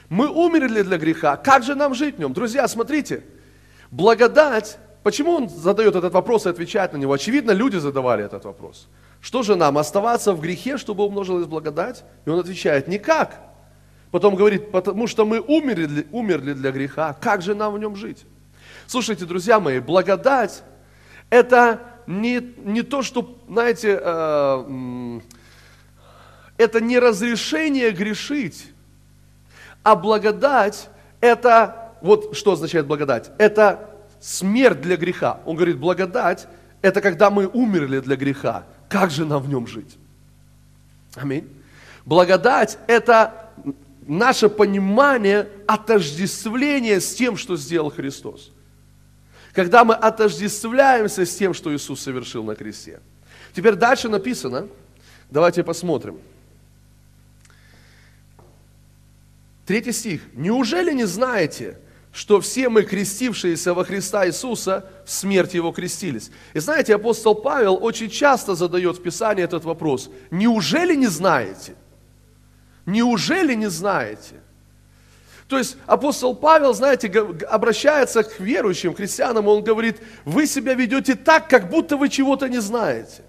Мы 0.10 0.28
умерли 0.28 0.82
для 0.82 0.98
греха, 0.98 1.38
как 1.38 1.64
же 1.64 1.76
нам 1.76 1.96
жить 1.96 2.18
в 2.18 2.20
нем? 2.20 2.34
Друзья, 2.34 2.68
смотрите, 2.68 3.24
благодать, 3.92 4.78
почему 5.04 5.34
он 5.34 5.50
задает 5.50 5.96
этот 5.96 6.14
вопрос 6.14 6.46
и 6.46 6.50
отвечает 6.50 6.94
на 6.94 6.98
него? 6.98 7.14
Очевидно, 7.14 7.52
люди 7.52 7.78
задавали 7.78 8.24
этот 8.24 8.46
вопрос. 8.46 8.88
Что 9.22 9.44
же 9.44 9.56
нам, 9.56 9.78
оставаться 9.78 10.34
в 10.34 10.42
грехе, 10.42 10.78
чтобы 10.78 11.06
умножилась 11.06 11.46
благодать? 11.46 12.04
И 12.26 12.30
он 12.30 12.40
отвечает, 12.40 12.88
никак. 12.88 13.40
Потом 14.10 14.36
говорит, 14.36 14.72
потому 14.72 15.08
что 15.08 15.26
мы 15.26 15.40
умерли, 15.40 16.08
умерли 16.12 16.54
для 16.54 16.72
греха, 16.72 17.16
как 17.22 17.42
же 17.42 17.56
нам 17.56 17.74
в 17.74 17.80
нем 17.80 17.96
жить? 17.96 18.26
Слушайте, 18.88 19.26
друзья 19.26 19.60
мои, 19.60 19.80
благодать– 19.80 20.64
это 21.30 21.80
не, 22.08 22.42
не 22.58 22.82
то, 22.82 23.04
что, 23.04 23.38
знаете, 23.48 23.98
э, 24.04 25.20
это 26.58 26.82
не 26.82 27.00
разрешение 27.00 27.92
грешить, 27.92 28.74
а 29.84 29.96
благодать– 29.96 30.90
это, 31.22 31.94
вот 32.02 32.36
что 32.36 32.54
означает 32.54 32.86
благодать? 32.88 33.32
Это 33.38 33.91
смерть 34.22 34.82
для 34.82 34.96
греха. 34.96 35.42
Он 35.46 35.56
говорит, 35.56 35.78
благодать– 35.78 36.48
это 36.82 37.02
когда 37.02 37.30
мы 37.30 37.48
умерли 37.48 38.00
для 38.00 38.16
греха. 38.16 38.66
Как 38.88 39.12
же 39.12 39.26
нам 39.26 39.44
в 39.44 39.50
нем 39.50 39.68
жить? 39.68 39.98
Аминь. 41.16 41.50
Благодать– 42.06 42.78
это 42.88 43.52
наше 44.08 44.48
понимание 44.48 45.50
отождествления 45.68 47.00
с 47.00 47.14
тем, 47.14 47.36
что 47.36 47.58
сделал 47.58 47.90
Христос. 47.90 48.52
Когда 49.54 49.84
мы 49.84 49.96
отождествляемся 49.96 51.26
с 51.26 51.36
тем, 51.36 51.54
что 51.54 51.76
Иисус 51.76 52.00
совершил 52.02 52.44
на 52.44 52.56
кресте. 52.56 53.02
Теперь 53.54 53.76
дальше 53.76 54.08
написано, 54.08 54.68
давайте 55.30 55.64
посмотрим– 55.64 56.20
Третий 59.72 59.94
стих. 59.94 60.22
«Неужели 60.34 60.92
не 60.92 61.06
знаете, 61.06 61.80
что 62.14 62.42
все 62.42 62.70
мы, 62.70 62.84
крестившиеся 62.84 63.74
во 63.74 63.86
Христа 63.86 64.28
Иисуса, 64.28 64.86
в 65.06 65.12
смерть 65.12 65.54
Его 65.54 65.72
крестились?» 65.72 66.32
И 66.54 66.60
знаете, 66.60 66.96
апостол 66.96 67.36
Павел 67.36 67.78
очень 67.82 68.10
часто 68.10 68.56
задает 68.56 68.98
в 68.98 69.02
Писании 69.02 69.44
этот 69.44 69.64
вопрос. 69.64 70.10
«Неужели 70.32 70.96
не 70.96 71.08
знаете? 71.08 71.76
Неужели 72.86 73.54
не 73.56 73.70
знаете?» 73.70 74.36
То 75.52 75.58
есть 75.58 75.76
апостол 75.86 76.34
Павел, 76.34 76.74
знаете, 76.74 77.10
обращается 77.50 78.24
к 78.24 78.40
верующим, 78.40 78.94
христианам, 78.94 79.50
он 79.50 79.62
говорит, 79.62 79.98
вы 80.24 80.48
себя 80.48 80.76
ведете 80.76 81.16
так, 81.16 81.50
как 81.50 81.70
будто 81.70 81.98
вы 81.98 82.08
чего-то 82.08 82.48
не 82.48 82.62
знаете. 82.62 83.24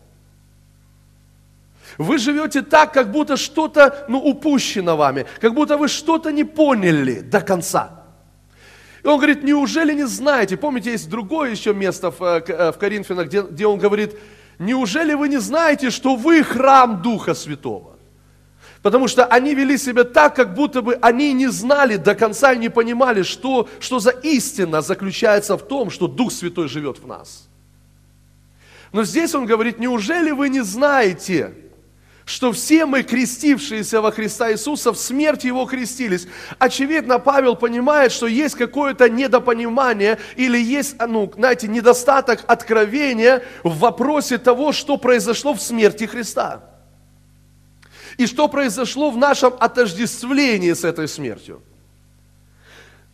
Вы 1.99 2.19
живете 2.19 2.63
так, 2.63 2.95
как 2.95 3.11
будто 3.11 3.37
что-то 3.37 4.05
ну, 4.09 4.19
упущено 4.19 4.97
вами, 4.97 5.27
как 5.41 5.53
будто 5.53 5.77
вы 5.77 5.89
что-то 5.89 6.31
не 6.31 6.45
поняли 6.45 7.21
до 7.21 7.41
конца. 7.41 8.02
И 9.03 9.09
он 9.09 9.17
говорит, 9.17 9.43
неужели 9.43 9.95
не 9.95 10.07
знаете? 10.07 10.57
Помните, 10.57 10.93
есть 10.93 11.09
другое 11.09 11.51
еще 11.51 11.75
место 11.75 12.11
в, 12.11 12.23
э, 12.23 12.43
э, 12.47 12.73
в 12.73 12.79
Коринфянах, 12.79 13.27
где, 13.27 13.43
где 13.43 13.67
он 13.67 13.79
говорит, 13.79 14.17
неужели 14.59 15.15
вы 15.15 15.29
не 15.29 15.41
знаете, 15.41 15.91
что 15.91 16.15
вы 16.15 16.45
храм 16.45 17.03
Духа 17.03 17.35
Святого? 17.35 17.97
Потому 18.81 19.09
что 19.09 19.25
они 19.25 19.55
вели 19.55 19.79
себя 19.79 20.05
так, 20.05 20.37
как 20.37 20.55
будто 20.55 20.83
бы 20.83 20.95
они 20.95 21.33
не 21.33 21.49
знали 21.49 21.97
до 21.97 22.15
конца 22.15 22.53
и 22.53 22.59
не 22.59 22.69
понимали, 22.69 23.23
что, 23.23 23.69
что 23.81 23.99
за 23.99 24.11
истина 24.11 24.83
заключается 24.83 25.57
в 25.57 25.63
том, 25.63 25.91
что 25.91 26.09
Дух 26.09 26.33
Святой 26.33 26.69
живет 26.69 26.99
в 26.99 27.07
нас. 27.07 27.49
Но 28.93 29.05
здесь 29.05 29.35
он 29.35 29.47
говорит, 29.47 29.79
неужели 29.79 30.33
вы 30.33 30.49
не 30.49 30.63
знаете, 30.63 31.55
что 32.25 32.53
все 32.53 32.87
мы, 32.87 33.03
крестившиеся 33.03 34.01
во 34.01 34.13
Христа 34.13 34.53
Иисуса, 34.53 34.93
в 34.93 34.99
смерть 34.99 35.45
Его 35.45 35.67
крестились. 35.67 36.27
Очевидно, 36.59 37.19
Павел 37.19 37.57
понимает, 37.57 38.13
что 38.13 38.27
есть 38.27 38.55
какое-то 38.55 39.09
недопонимание 39.09 40.19
или 40.37 40.59
есть, 40.59 40.97
ну, 41.01 41.33
знаете, 41.37 41.69
недостаток 41.69 42.45
откровения 42.47 43.43
в 43.65 43.79
вопросе 43.79 44.39
того, 44.39 44.73
что 44.73 44.97
произошло 44.97 45.55
в 45.55 45.61
смерти 45.61 46.05
Христа. 46.05 46.65
И 48.19 48.27
что 48.27 48.49
произошло 48.49 49.11
в 49.11 49.17
нашем 49.17 49.55
отождествлении 49.59 50.73
с 50.73 50.85
этой 50.85 51.09
смертью. 51.09 51.63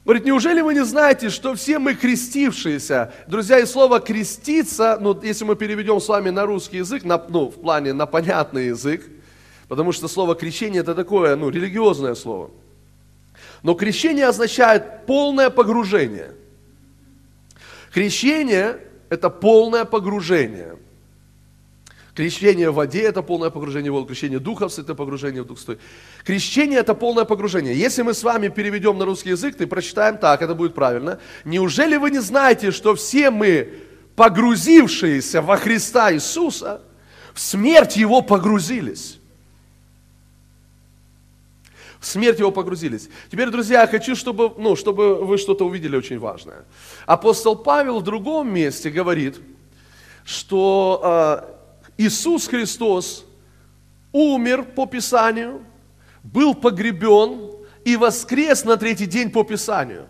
Говорит, 0.08 0.24
неужели 0.24 0.62
вы 0.62 0.72
не 0.72 0.86
знаете, 0.86 1.28
что 1.28 1.54
все 1.54 1.78
мы 1.78 1.94
крестившиеся? 1.94 3.12
Друзья, 3.26 3.58
и 3.58 3.66
слово 3.66 4.00
креститься, 4.00 4.96
ну, 4.98 5.14
если 5.22 5.44
мы 5.44 5.54
переведем 5.54 6.00
с 6.00 6.08
вами 6.08 6.30
на 6.30 6.46
русский 6.46 6.78
язык, 6.78 7.04
на, 7.04 7.22
ну, 7.28 7.50
в 7.50 7.60
плане 7.60 7.92
на 7.92 8.06
понятный 8.06 8.68
язык, 8.68 9.06
потому 9.68 9.92
что 9.92 10.08
слово 10.08 10.34
крещение 10.34 10.80
это 10.80 10.94
такое, 10.94 11.36
ну, 11.36 11.50
религиозное 11.50 12.14
слово. 12.14 12.50
Но 13.62 13.74
крещение 13.74 14.24
означает 14.24 15.04
полное 15.04 15.50
погружение. 15.50 16.30
Крещение– 17.92 18.78
это 19.10 19.28
полное 19.28 19.84
погружение– 19.84 20.78
Крещение 22.18 22.72
в 22.72 22.75
воде– 22.75 23.02
это 23.02 23.22
полное 23.22 23.48
погружение 23.48 23.92
в 23.92 23.94
воду. 23.94 24.08
Крещение 24.08 24.40
духов– 24.40 24.76
это 24.78 24.96
погружение 24.96 25.44
в 25.44 25.46
Дух 25.46 25.56
Святой. 25.60 25.78
Крещение– 26.25 26.78
это 26.80 26.94
полное 26.94 27.25
погружение. 27.25 27.78
Если 27.78 28.02
мы 28.02 28.12
с 28.12 28.25
вами 28.25 28.48
переведем 28.48 28.98
на 28.98 29.04
русский 29.04 29.28
язык, 29.28 29.56
то 29.56 29.64
прочитаем 29.68 30.18
так, 30.18 30.42
это 30.42 30.56
будет 30.56 30.75
правильно. 30.75 31.20
Неужели 31.44 31.96
вы 31.96 32.10
не 32.10 32.18
знаете, 32.18 32.72
что 32.72 32.96
все 32.96 33.30
мы, 33.30 33.72
погрузившиеся 34.16 35.42
во 35.42 35.56
Христа 35.58 36.12
Иисуса, 36.12 36.80
в 37.34 37.38
смерть 37.38 37.96
Его 37.96 38.20
погрузились? 38.20 39.20
В 42.00 42.06
смерть 42.06 42.40
Его 42.40 42.50
погрузились. 42.50 43.08
Теперь, 43.30 43.48
друзья, 43.50 43.82
я 43.82 43.87
хочу, 43.87 44.16
чтобы, 44.16 44.52
ну, 44.58 44.75
чтобы 44.75 45.25
вы 45.25 45.38
что-то 45.38 45.64
увидели 45.64 45.96
очень 45.96 46.18
важное. 46.18 46.64
Апостол 47.06 47.54
Павел 47.54 48.00
в 48.00 48.02
другом 48.02 48.52
месте 48.52 48.90
говорит, 48.90 49.38
что 50.25 51.00
а, 51.04 51.57
Иисус 51.98 52.46
Христос 52.46 53.26
умер 54.12 54.64
по 54.74 54.86
Писанию, 54.86 55.64
был 56.22 56.54
погребен 56.54 57.50
и 57.84 57.96
воскрес 57.96 58.64
на 58.64 58.76
третий 58.76 59.06
день 59.06 59.30
по 59.30 59.44
Писанию. 59.44 60.06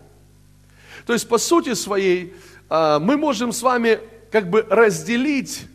То 1.05 1.13
есть, 1.13 1.27
по 1.27 1.37
сути 1.37 1.73
своей, 1.73 2.33
а, 2.69 2.99
мы 2.99 3.17
можем 3.17 3.51
с 3.51 3.61
вами 3.61 3.99
как 4.31 4.49
бы 4.49 4.65
разделить 4.69 5.65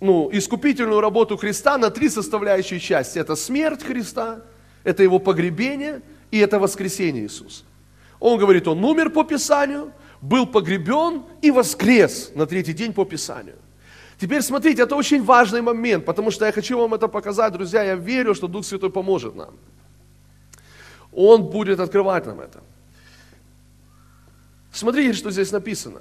ну, 0.00 0.28
искупительную 0.32 1.00
работу 1.00 1.36
Христа 1.36 1.76
на 1.76 1.90
три 1.90 2.08
составляющие 2.08 2.78
части. 2.78 3.18
Это 3.18 3.34
смерть 3.34 3.82
Христа, 3.82 4.42
это 4.84 5.02
Его 5.02 5.18
погребение 5.18 6.02
и 6.30 6.38
это 6.38 6.60
воскресение 6.60 7.24
Иисуса. 7.24 7.64
Он 8.20 8.38
говорит, 8.38 8.68
он 8.68 8.84
умер 8.84 9.10
по 9.10 9.24
Писанию, 9.24 9.92
был 10.20 10.46
погребен 10.46 11.24
и 11.42 11.50
воскрес 11.50 12.30
на 12.34 12.46
третий 12.46 12.72
день 12.72 12.92
по 12.92 13.04
Писанию. 13.04 13.56
Теперь 14.18 14.42
смотрите, 14.42 14.82
это 14.82 14.96
очень 14.96 15.22
важный 15.22 15.60
момент, 15.60 16.04
потому 16.04 16.30
что 16.30 16.46
я 16.46 16.52
хочу 16.52 16.78
вам 16.78 16.94
это 16.94 17.08
показать, 17.08 17.52
друзья, 17.52 17.82
я 17.82 17.94
верю, 17.96 18.34
что 18.34 18.48
Дух 18.48 18.64
Святой 18.64 18.90
поможет 18.90 19.34
нам. 19.34 19.54
Он 21.12 21.42
будет 21.42 21.80
открывать 21.80 22.26
нам 22.26 22.40
это. 22.40 22.60
Смотрите, 24.72 25.12
что 25.12 25.30
здесь 25.30 25.52
написано. 25.52 26.00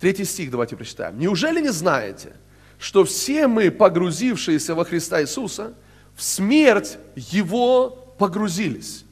Третий 0.00 0.24
стих 0.24 0.50
давайте 0.50 0.76
прочитаем. 0.76 1.18
«Неужели 1.18 1.60
не 1.60 1.72
знаете, 1.72 2.32
что 2.78 3.04
все 3.04 3.46
мы, 3.46 3.70
погрузившиеся 3.70 4.74
во 4.74 4.84
Христа 4.84 5.22
Иисуса, 5.22 5.74
в 6.16 6.22
смерть 6.22 6.98
Его 7.14 7.90
погрузились?» 8.18 9.04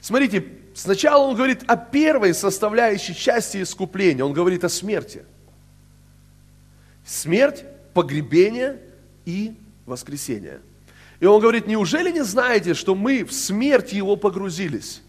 Смотрите, 0.00 0.44
сначала 0.74 1.24
он 1.24 1.36
говорит 1.36 1.62
о 1.66 1.76
первой 1.76 2.34
составляющей 2.34 3.14
части 3.14 3.62
искупления. 3.62 4.24
Он 4.24 4.32
говорит 4.32 4.64
о 4.64 4.68
смерти. 4.68 5.24
Смерть, 7.04 7.64
погребение 7.94 8.80
и 9.24 9.54
воскресение. 9.86 10.60
И 11.20 11.26
он 11.26 11.40
говорит, 11.40 11.66
неужели 11.66 12.10
не 12.10 12.24
знаете, 12.24 12.74
что 12.74 12.94
мы 12.94 13.24
в 13.24 13.32
смерть 13.32 13.92
Его 13.92 14.16
погрузились? 14.16 15.02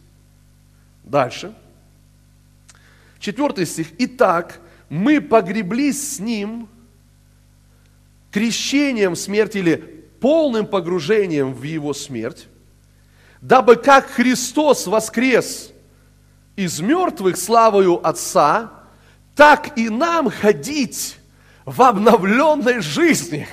Дальше. 1.04 1.54
Четвертый 3.20 3.66
стих. 3.66 3.88
Итак, 3.98 4.60
мы 4.90 5.22
погреблись 5.22 6.16
с 6.16 6.20
Ним 6.20 6.68
крещением 8.32 9.16
смерти 9.16 9.60
или 9.60 9.76
полным 10.20 10.68
погружением 10.68 11.54
в 11.54 11.64
Его 11.64 11.94
смерть, 11.94 12.48
дабы 13.40 13.76
как 13.76 14.08
Христос 14.08 14.88
воскрес 14.88 15.72
из 16.56 16.80
мертвых 16.80 17.38
славою 17.38 18.06
Отца, 18.06 18.72
так 19.36 19.78
и 19.78 19.90
нам 19.90 20.30
ходить 20.30 21.18
в 21.66 21.82
обновленной 21.82 22.82
жизни. 22.82 23.48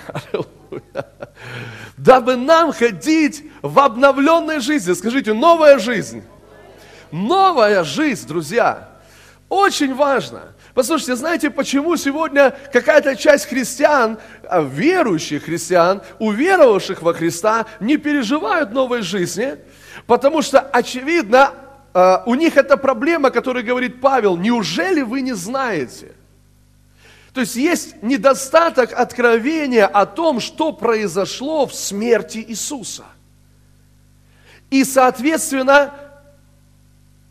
Дабы 1.96 2.36
нам 2.36 2.72
ходить 2.72 3.44
в 3.62 3.78
обновленной 3.78 4.60
жизни. 4.60 4.92
Скажите, 4.92 5.32
новая 5.32 5.78
жизнь. 5.78 6.22
Новая 7.10 7.84
жизнь, 7.84 8.26
друзья. 8.26 8.88
Очень 9.48 9.94
важно. 9.94 10.54
Послушайте, 10.74 11.16
знаете, 11.16 11.50
почему 11.50 11.96
сегодня 11.96 12.54
какая-то 12.72 13.16
часть 13.16 13.46
христиан, 13.46 14.18
а, 14.48 14.60
верующих 14.60 15.44
христиан, 15.44 16.02
уверовавших 16.18 17.02
во 17.02 17.14
Христа, 17.14 17.66
не 17.80 17.96
переживают 17.96 18.72
новой 18.72 19.02
жизни? 19.02 19.56
Потому 20.06 20.42
что, 20.42 20.60
очевидно, 20.60 21.52
а, 21.94 22.22
у 22.26 22.34
них 22.34 22.56
это 22.56 22.76
проблема, 22.76 23.30
которую 23.30 23.64
говорит 23.64 24.00
Павел. 24.00 24.36
Неужели 24.36 25.00
вы 25.00 25.22
не 25.22 25.32
знаете? 25.32 26.12
То 27.38 27.42
есть 27.42 27.54
есть 27.54 28.02
недостаток 28.02 28.92
откровения 28.92 29.86
о 29.86 30.06
том, 30.06 30.40
что 30.40 30.72
произошло 30.72 31.68
в 31.68 31.72
смерти 31.72 32.38
Иисуса. 32.48 33.04
И, 34.70 34.82
соответственно, 34.82 35.94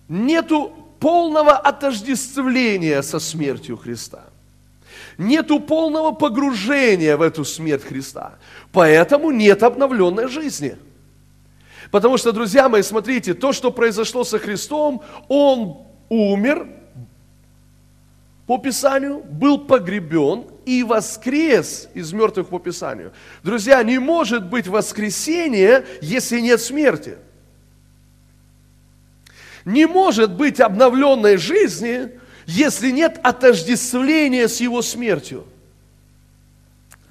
нету 0.08 0.72
полного 1.02 1.58
отождествления 1.58 3.02
со 3.02 3.20
смертью 3.20 3.76
Христа. 3.76 4.24
Нету 5.18 5.60
полного 5.60 6.14
погружения 6.14 7.18
в 7.18 7.22
эту 7.22 7.44
смерть 7.44 7.84
Христа. 7.84 8.36
Поэтому 8.72 9.32
нет 9.32 9.62
обновленной 9.62 10.30
жизни. 10.30 10.78
Потому 11.92 12.16
что, 12.16 12.32
друзья 12.32 12.70
мои, 12.70 12.82
смотрите, 12.82 13.34
то, 13.34 13.52
что 13.52 13.72
произошло 13.72 14.24
со 14.24 14.40
Христом, 14.40 15.04
Он 15.28 15.80
умер 16.08 16.78
по 18.48 18.58
Писанию, 18.58 19.20
был 19.24 19.60
погребен 19.60 20.46
и 20.66 20.82
воскрес 20.82 21.90
из 21.94 22.14
мертвых 22.14 22.48
по 22.48 22.60
Писанию. 22.60 23.12
Друзья, 23.44 23.84
не 23.84 24.00
может 24.00 24.46
быть 24.46 24.68
воскресения, 24.68 25.86
если 26.02 26.40
нет 26.40 26.62
смерти. 26.62 27.18
Не 29.66 29.86
может 29.86 30.32
быть 30.32 30.62
обновленной 30.62 31.36
жизни, 31.36 32.10
если 32.46 32.92
нет 32.92 33.20
отождествления 33.22 34.48
с 34.48 34.62
Его 34.62 34.82
смертью. 34.82 35.46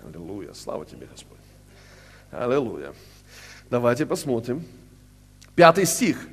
Аллилуйя, 0.08 0.54
слава 0.54 0.86
тебе, 0.86 1.06
Господь. 1.06 1.36
Аллилуйя. 2.30 2.94
Давайте 3.68 4.06
посмотрим. 4.06 4.64
Пятый 5.54 5.84
стих. 5.84 6.28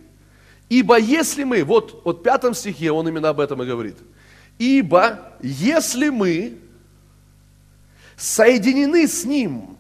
Ибо 0.70 0.98
если 0.98 1.44
мы, 1.44 1.66
вот, 1.66 2.04
вот 2.06 2.20
в 2.20 2.24
пятом 2.24 2.54
стихе 2.54 2.94
он 2.94 3.06
именно 3.06 3.28
об 3.28 3.42
этом 3.42 3.62
и 3.62 3.66
говорит. 3.66 3.98
Ибо 4.58 5.34
если 5.42 6.10
мы 6.10 6.58
соединены 8.16 9.08
с 9.08 9.26
Ним 9.26 9.78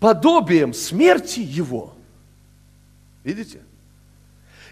подобием 0.00 0.74
смерти 0.74 1.40
Его, 1.40 1.94
видите? 3.22 3.60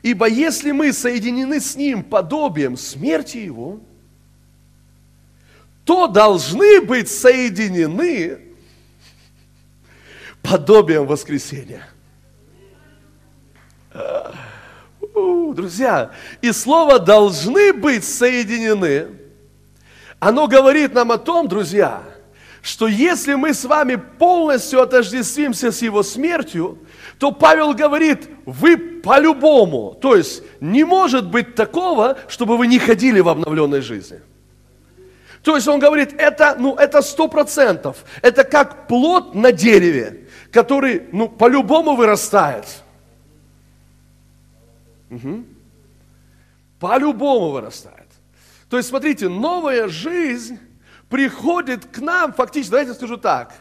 Ибо 0.03 0.29
если 0.29 0.73
мы 0.73 0.93
соединены 0.93 1.61
с 1.61 1.77
Ним 1.77 2.03
подобием 2.03 2.77
смерти 2.77 3.39
Его, 3.39 3.81
то 5.85 6.07
должны 6.07 6.81
быть 6.81 7.11
соединены 7.11 8.41
подобием 10.43 11.07
воскресения. 11.07 11.87
Друзья, 15.55 16.11
и 16.41 16.53
слово 16.53 16.99
«должны 16.99 17.73
быть 17.73 18.05
соединены», 18.05 19.09
оно 20.19 20.47
говорит 20.47 20.95
нам 20.95 21.11
о 21.11 21.19
том, 21.19 21.49
друзья, 21.49 22.03
что 22.63 22.87
если 22.87 23.35
мы 23.35 23.55
с 23.55 23.65
вами 23.65 23.97
полностью 23.97 24.81
отождествимся 24.81 25.73
с 25.73 25.83
Его 25.83 26.05
смертью, 26.05 26.79
то 27.19 27.33
Павел 27.33 27.75
говорит, 27.75 28.29
вы 28.47 28.77
по-любому, 28.77 29.99
то 30.01 30.15
есть 30.15 30.45
не 30.61 30.85
может 30.85 31.29
быть 31.29 31.57
такого, 31.57 32.19
чтобы 32.29 32.57
вы 32.57 32.69
не 32.69 32.79
ходили 32.79 33.19
в 33.19 33.29
обновленной 33.29 33.81
жизни. 33.81 34.21
То 35.43 35.57
есть 35.57 35.67
он 35.67 35.81
говорит, 35.81 36.15
это, 36.19 36.55
ну, 36.57 36.77
это 36.77 37.03
сто 37.03 37.27
процентов. 37.27 38.05
Это 38.23 38.45
как 38.45 38.87
плод 38.87 39.35
на 39.35 39.51
дереве, 39.51 40.29
который, 40.53 41.03
ну, 41.11 41.29
по-любому 41.29 41.97
вырастает. 41.97 42.65
Угу. 45.13 45.45
По-любому 46.81 47.51
вырастает. 47.51 48.09
То 48.69 48.79
есть, 48.79 48.89
смотрите, 48.89 49.29
новая 49.29 49.89
жизнь 49.89 50.59
приходит 51.09 51.85
к 51.85 51.99
нам, 51.99 52.33
фактически, 52.33 52.71
давайте 52.71 52.95
скажу 52.95 53.19
так, 53.19 53.55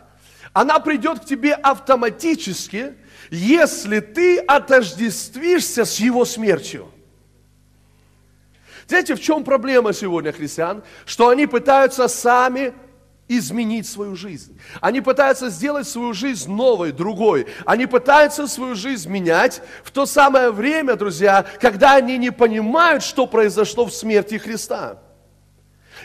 она 0.54 0.80
придет 0.80 1.20
к 1.20 1.26
тебе 1.26 1.54
автоматически, 1.54 2.96
если 3.30 4.00
ты 4.00 4.40
отождествишься 4.40 5.86
с 5.86 6.00
его 6.00 6.26
смертью. 6.26 6.90
Знаете, 8.88 9.16
в 9.16 9.22
чем 9.22 9.44
проблема 9.44 9.94
сегодня 9.94 10.32
христиан? 10.32 10.84
Что 11.06 11.30
они 11.30 11.48
пытаются 11.48 12.08
сами 12.08 12.74
изменить 13.38 13.88
свою 13.88 14.16
жизнь. 14.16 14.60
Они 14.82 15.02
пытаются 15.02 15.50
сделать 15.50 15.88
свою 15.88 16.14
жизнь 16.14 16.52
новой, 16.52 16.92
другой. 16.92 17.48
Они 17.66 17.86
пытаются 17.86 18.48
свою 18.48 18.76
жизнь 18.76 19.10
менять 19.10 19.62
в 19.84 19.92
то 19.92 20.06
самое 20.06 20.52
время, 20.52 20.96
друзья, 20.96 21.46
когда 21.60 21.96
они 21.96 22.18
не 22.18 22.32
понимают, 22.32 23.04
что 23.04 23.28
произошло 23.28 23.86
в 23.86 23.94
смерти 23.94 24.38
Христа. 24.38 25.00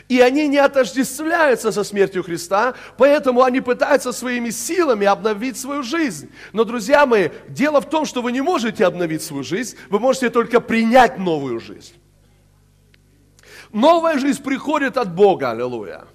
И 0.07 0.21
они 0.21 0.47
не 0.47 0.57
отождествляются 0.57 1.71
со 1.71 1.83
смертью 1.83 2.23
Христа, 2.23 2.75
поэтому 2.97 3.43
они 3.43 3.61
пытаются 3.61 4.11
своими 4.11 4.51
силами 4.51 5.05
обновить 5.05 5.57
свою 5.57 5.83
жизнь. 5.83 6.29
Но, 6.53 6.63
друзья 6.63 7.05
мои, 7.05 7.29
дело 7.49 7.81
в 7.81 7.89
том, 7.89 8.05
что 8.05 8.21
вы 8.21 8.31
не 8.31 8.41
можете 8.41 8.85
обновить 8.85 9.21
свою 9.23 9.43
жизнь, 9.43 9.75
вы 9.89 9.99
можете 9.99 10.29
только 10.29 10.61
принять 10.61 11.17
новую 11.17 11.59
жизнь. 11.59 11.93
Новая 13.73 14.17
жизнь 14.17 14.41
приходит 14.41 14.97
от 14.97 15.13
Бога, 15.13 15.51
аллилуйя. 15.51 16.05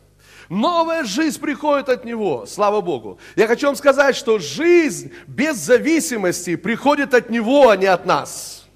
Новая 0.52 1.04
жизнь 1.04 1.40
приходит 1.40 1.88
от 1.88 2.04
Него, 2.04 2.44
слава 2.44 2.82
Богу. 2.82 3.18
Я 3.36 3.46
хочу 3.46 3.68
вам 3.68 3.74
сказать, 3.74 4.14
что 4.14 4.38
жизнь 4.38 5.10
без 5.26 5.56
зависимости 5.56 6.56
приходит 6.56 7.14
от 7.14 7.30
Него, 7.30 7.70
а 7.70 7.76
не 7.78 7.86
от 7.86 8.04
нас. 8.04 8.66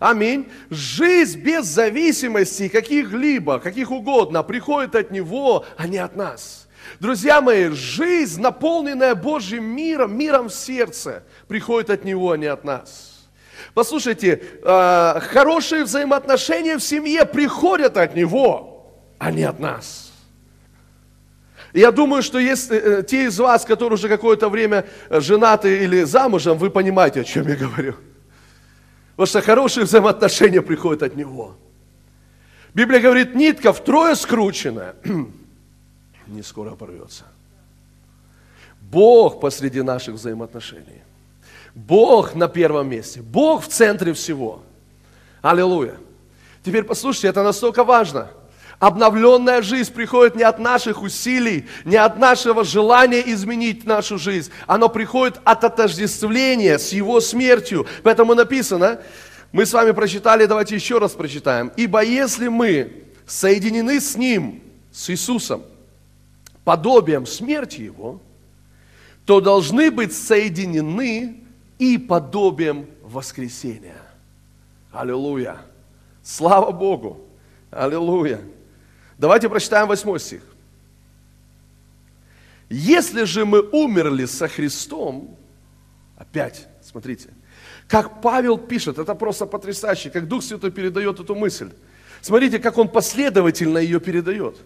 Аминь. 0.00 0.48
Жизнь 0.70 1.38
без 1.38 1.66
зависимости 1.66 2.66
каких-либо, 2.66 3.60
каких 3.60 3.92
угодно, 3.92 4.42
приходит 4.42 4.96
от 4.96 5.12
Него, 5.12 5.64
а 5.76 5.86
не 5.86 5.98
от 5.98 6.16
нас. 6.16 6.66
Друзья 6.98 7.40
мои, 7.40 7.68
жизнь, 7.68 8.40
наполненная 8.40 9.14
Божьим 9.14 9.66
миром, 9.66 10.18
миром 10.18 10.48
в 10.48 10.52
сердце, 10.52 11.22
приходит 11.46 11.90
от 11.90 12.04
Него, 12.04 12.32
а 12.32 12.36
не 12.36 12.46
от 12.46 12.64
нас. 12.64 13.28
Послушайте, 13.72 14.42
э, 14.64 15.20
хорошие 15.20 15.84
взаимоотношения 15.84 16.76
в 16.76 16.82
семье 16.82 17.24
приходят 17.24 17.96
от 17.96 18.16
Него, 18.16 18.96
а 19.18 19.30
не 19.30 19.44
от 19.44 19.60
нас. 19.60 20.07
Я 21.78 21.92
думаю, 21.92 22.22
что 22.22 22.40
есть 22.40 22.72
э, 22.72 23.04
те 23.06 23.26
из 23.26 23.38
вас, 23.38 23.64
которые 23.64 23.94
уже 23.94 24.08
какое-то 24.08 24.48
время 24.48 24.84
женаты 25.10 25.84
или 25.84 26.02
замужем, 26.02 26.58
вы 26.58 26.70
понимаете, 26.70 27.20
о 27.20 27.24
чем 27.24 27.46
я 27.46 27.54
говорю. 27.54 27.94
Потому 29.12 29.26
что 29.26 29.40
хорошие 29.42 29.84
взаимоотношения 29.84 30.60
приходят 30.60 31.04
от 31.04 31.14
Него. 31.14 31.54
Библия 32.74 33.00
говорит, 33.00 33.36
нитка 33.36 33.72
втрое 33.72 34.16
скрученная, 34.16 34.96
не 36.26 36.42
скоро 36.42 36.70
порвется. 36.72 37.26
Бог 38.80 39.38
посреди 39.40 39.82
наших 39.82 40.14
взаимоотношений. 40.14 41.02
Бог 41.76 42.34
на 42.34 42.48
первом 42.48 42.88
месте. 42.88 43.22
Бог 43.22 43.62
в 43.62 43.68
центре 43.68 44.14
всего. 44.14 44.62
Аллилуйя. 45.42 45.96
Теперь 46.64 46.82
послушайте, 46.82 47.28
это 47.28 47.44
настолько 47.44 47.84
важно. 47.84 48.32
Обновленная 48.78 49.60
жизнь 49.60 49.92
приходит 49.92 50.36
не 50.36 50.44
от 50.44 50.60
наших 50.60 51.02
усилий, 51.02 51.66
не 51.84 51.96
от 51.96 52.16
нашего 52.16 52.62
желания 52.62 53.22
изменить 53.32 53.84
нашу 53.84 54.18
жизнь. 54.18 54.52
Оно 54.68 54.88
приходит 54.88 55.40
от 55.44 55.64
отождествления 55.64 56.78
с 56.78 56.92
Его 56.92 57.20
смертью. 57.20 57.86
Поэтому 58.04 58.34
написано, 58.34 59.00
мы 59.50 59.66
с 59.66 59.72
вами 59.72 59.90
прочитали, 59.90 60.46
давайте 60.46 60.76
еще 60.76 60.98
раз 60.98 61.12
прочитаем. 61.12 61.72
Ибо 61.76 62.04
если 62.04 62.46
мы 62.46 63.04
соединены 63.26 64.00
с 64.00 64.16
Ним, 64.16 64.62
с 64.92 65.10
Иисусом, 65.10 65.64
подобием 66.62 67.26
смерти 67.26 67.80
Его, 67.80 68.20
то 69.24 69.40
должны 69.40 69.90
быть 69.90 70.14
соединены 70.14 71.42
и 71.80 71.98
подобием 71.98 72.86
воскресения. 73.02 74.00
Аллилуйя. 74.92 75.56
Слава 76.22 76.70
Богу. 76.70 77.26
Аллилуйя. 77.72 78.40
Давайте 79.18 79.48
прочитаем 79.48 79.88
восьмой 79.88 80.20
стих. 80.20 80.42
Если 82.70 83.24
же 83.24 83.44
мы 83.44 83.60
умерли 83.60 84.26
со 84.26 84.46
Христом, 84.46 85.36
опять, 86.16 86.68
смотрите, 86.82 87.30
как 87.88 88.20
Павел 88.20 88.58
пишет, 88.58 88.98
это 88.98 89.14
просто 89.14 89.46
потрясающе, 89.46 90.10
как 90.10 90.28
Дух 90.28 90.42
Святой 90.42 90.70
передает 90.70 91.18
эту 91.18 91.34
мысль. 91.34 91.70
Смотрите, 92.20 92.58
как 92.58 92.78
он 92.78 92.88
последовательно 92.88 93.78
ее 93.78 94.00
передает. 94.00 94.58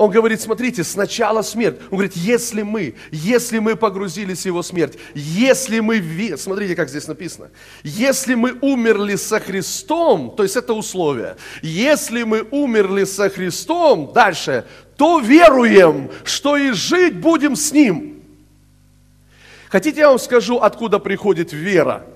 Он 0.00 0.10
говорит, 0.10 0.40
смотрите, 0.40 0.82
сначала 0.82 1.42
смерть. 1.42 1.78
Он 1.90 1.98
говорит, 1.98 2.16
если 2.16 2.62
мы, 2.62 2.94
если 3.10 3.58
мы 3.58 3.76
погрузились 3.76 4.44
в 4.44 4.46
его 4.46 4.62
смерть, 4.62 4.96
если 5.12 5.80
мы, 5.80 6.02
смотрите, 6.38 6.74
как 6.74 6.88
здесь 6.88 7.06
написано, 7.06 7.50
если 7.82 8.34
мы 8.34 8.56
умерли 8.62 9.16
со 9.16 9.38
Христом, 9.40 10.34
то 10.34 10.42
есть 10.42 10.56
это 10.56 10.72
условие, 10.72 11.36
если 11.60 12.22
мы 12.22 12.48
умерли 12.50 13.04
со 13.04 13.28
Христом, 13.28 14.10
дальше, 14.14 14.64
то 14.96 15.20
веруем, 15.20 16.10
что 16.24 16.56
и 16.56 16.70
жить 16.70 17.20
будем 17.20 17.54
с 17.54 17.70
Ним. 17.70 18.22
Хотите, 19.68 20.00
я 20.00 20.08
вам 20.08 20.18
скажу, 20.18 20.60
откуда 20.60 20.98
приходит 20.98 21.52
вера 21.52 22.06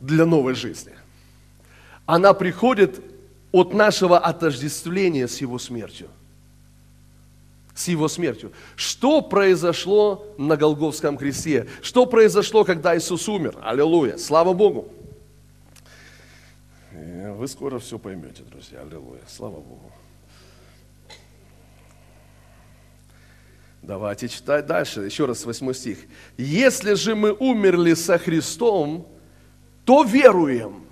для 0.00 0.26
новой 0.26 0.56
жизни? 0.56 0.94
Она 2.04 2.34
приходит 2.34 3.13
от 3.54 3.72
нашего 3.72 4.18
отождествления 4.18 5.28
с 5.28 5.40
Его 5.40 5.60
смертью. 5.60 6.08
С 7.72 7.86
Его 7.86 8.08
смертью. 8.08 8.50
Что 8.74 9.22
произошло 9.22 10.26
на 10.38 10.56
Голговском 10.56 11.16
кресте? 11.16 11.68
Что 11.80 12.04
произошло, 12.06 12.64
когда 12.64 12.98
Иисус 12.98 13.28
умер? 13.28 13.56
Аллилуйя. 13.62 14.16
Слава 14.16 14.54
Богу. 14.54 14.88
Вы 16.90 17.46
скоро 17.46 17.78
все 17.78 17.96
поймете, 17.96 18.42
друзья. 18.42 18.80
Аллилуйя. 18.80 19.22
Слава 19.28 19.60
Богу. 19.60 19.92
Давайте 23.82 24.28
читать 24.28 24.66
дальше. 24.66 25.02
Еще 25.02 25.26
раз, 25.26 25.44
восьмой 25.44 25.76
стих. 25.76 25.98
Если 26.36 26.94
же 26.94 27.14
мы 27.14 27.32
умерли 27.32 27.94
со 27.94 28.18
Христом, 28.18 29.06
то 29.84 30.02
веруем, 30.02 30.83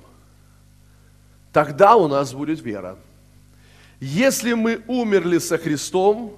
тогда 1.53 1.97
у 1.97 2.09
нас 2.09 2.33
будет 2.33 2.63
вера. 2.63 2.97
Если 4.01 4.55
мы 4.55 4.83
умерли 4.89 5.39
со 5.39 5.59
Христом, 5.59 6.37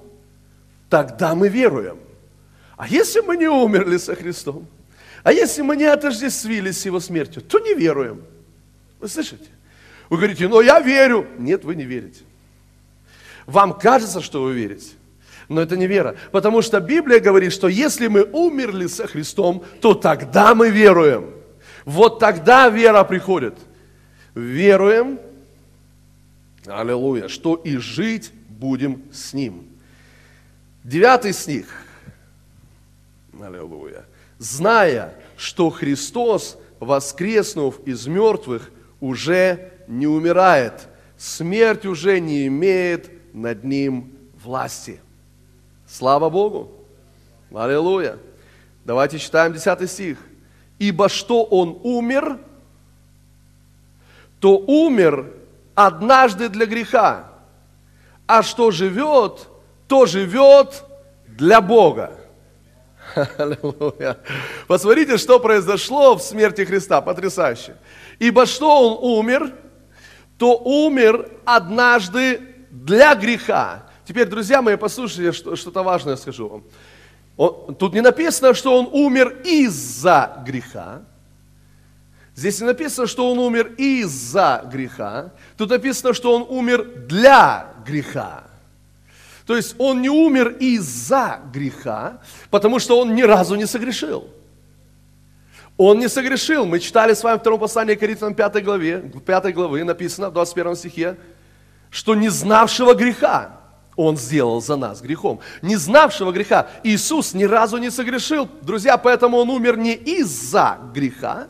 тогда 0.91 1.35
мы 1.35 1.49
веруем. 1.49 1.99
А 2.77 2.87
если 2.89 3.21
мы 3.21 3.37
не 3.37 3.49
умерли 3.49 3.97
со 3.97 4.15
Христом, 4.15 4.67
а 5.23 5.33
если 5.33 5.63
мы 5.63 5.77
не 5.77 5.85
отождествились 5.85 6.81
с 6.81 6.85
Его 6.85 7.01
смертью, 7.01 7.41
то 7.41 7.59
не 7.59 7.75
веруем. 7.75 8.23
Вы 9.01 9.09
слышите? 9.09 9.47
Вы 10.11 10.19
говорите, 10.19 10.49
но 10.49 10.61
я 10.61 10.81
верю. 10.81 11.27
Нет, 11.39 11.65
вы 11.65 11.77
не 11.77 11.85
верите. 11.85 12.25
Вам 13.47 13.73
кажется, 13.79 14.21
что 14.21 14.43
вы 14.43 14.53
верите, 14.53 14.91
но 15.49 15.63
это 15.63 15.77
не 15.77 15.87
вера. 15.87 16.17
Потому 16.33 16.61
что 16.61 16.81
Библия 16.81 17.21
говорит, 17.21 17.53
что 17.53 17.69
если 17.69 18.09
мы 18.09 18.25
умерли 18.25 18.87
со 18.87 19.07
Христом, 19.07 19.65
то 19.81 19.95
тогда 19.95 20.55
мы 20.55 20.71
веруем. 20.71 21.31
Вот 21.85 22.19
тогда 22.19 22.69
вера 22.69 23.05
приходит– 23.05 23.55
веруем, 24.35 25.19
аллилуйя, 26.67 27.29
что 27.29 27.55
и 27.55 27.77
жить 27.77 28.33
будем 28.49 29.03
с 29.13 29.33
Ним. 29.33 29.69
Девятый 30.83 31.33
стих, 31.33 31.67
аллилуйя, 33.41 34.05
зная, 34.39 35.15
что 35.37 35.71
Христос, 35.71 36.59
воскреснув 36.81 37.81
из 37.87 38.07
мертвых, 38.07 38.71
уже 39.01 39.73
не 39.89 40.07
умирает, 40.07 40.89
смерть 41.17 41.87
уже 41.87 42.21
не 42.21 42.47
имеет 42.47 43.11
над 43.35 43.65
Ним 43.65 44.13
власти. 44.43 45.01
Слава 45.87 46.29
Богу! 46.31 46.73
Аллилуйя! 47.55 48.19
Давайте 48.85 49.19
читаем 49.19 49.53
10 49.53 49.91
стих. 49.91 50.19
«Ибо 50.79 51.09
что 51.09 51.45
Он 51.45 51.79
умер, 51.83 52.39
то 54.45 54.59
умер 54.59 55.33
однажды 55.75 56.51
для 56.51 56.67
греха, 56.67 57.33
а 58.27 58.43
что 58.43 58.71
живет, 58.71 59.49
то 59.89 60.05
живет 60.05 60.85
для 61.27 61.63
Бога. 61.63 62.13
Посмотрите, 64.69 65.17
что 65.17 65.41
произошло 65.41 66.17
в 66.17 66.23
смерти 66.23 66.67
Христа. 66.67 67.01
Потрясающе. 67.01 67.79
Ибо 68.19 68.45
что 68.45 68.87
Он 68.87 69.19
умер, 69.19 69.51
то 70.37 70.59
умер 70.59 71.31
однажды 71.47 72.43
для 72.71 73.15
греха. 73.15 73.87
Теперь, 74.07 74.27
друзья 74.27 74.61
мои, 74.61 74.77
послушайте, 74.77 75.33
что-то 75.33 75.83
важное 75.83 76.17
скажу 76.17 76.63
вам. 77.39 77.77
Тут 77.79 77.95
не 77.95 78.03
написано, 78.03 78.53
что 78.53 78.79
Он 78.79 78.91
умер 78.93 79.39
из-за 79.43 80.43
греха, 80.45 81.01
Здесь 82.35 82.61
не 82.61 82.67
написано, 82.67 83.07
что 83.07 83.31
он 83.31 83.39
умер 83.39 83.75
из-за 83.79 84.69
греха. 84.71 85.33
Тут 85.57 85.71
написано, 85.71 86.15
что 86.15 86.35
он 86.35 86.47
умер 86.49 87.07
для 87.07 87.69
греха. 87.87 88.45
То 89.47 89.57
есть 89.57 89.77
он 89.79 90.03
не 90.03 90.09
умер 90.09 90.57
из-за 90.59 91.41
греха, 91.53 92.21
потому 92.51 92.79
что 92.79 92.99
он 92.99 93.15
ни 93.15 93.23
разу 93.23 93.55
не 93.55 93.67
согрешил. 93.67 94.29
Он 95.77 95.99
не 95.99 96.09
согрешил. 96.09 96.67
Мы 96.67 96.81
читали 96.81 97.15
с 97.15 97.23
вами 97.23 97.39
втором 97.39 97.61
послании 97.61 97.95
Коринфянам 97.95 98.35
5 98.35 98.65
главе, 98.65 99.13
5 99.25 99.55
главы 99.55 99.85
написано 99.85 100.31
в 100.31 100.33
21 100.33 100.77
стихе, 100.77 101.17
что 101.91 102.15
не 102.15 102.29
знавшего 102.31 102.95
греха 102.95 103.61
он 103.97 104.17
сделал 104.17 104.61
за 104.61 104.77
нас 104.77 105.01
грехом. 105.03 105.41
Не 105.63 105.77
знавшего 105.77 106.33
греха 106.33 106.69
Иисус 106.83 107.35
ни 107.35 107.45
разу 107.45 107.77
не 107.77 107.91
согрешил. 107.91 108.49
Друзья, 108.63 108.97
поэтому 108.97 109.37
он 109.37 109.51
умер 109.51 109.77
не 109.77 109.95
из-за 109.95 110.79
греха, 110.93 111.49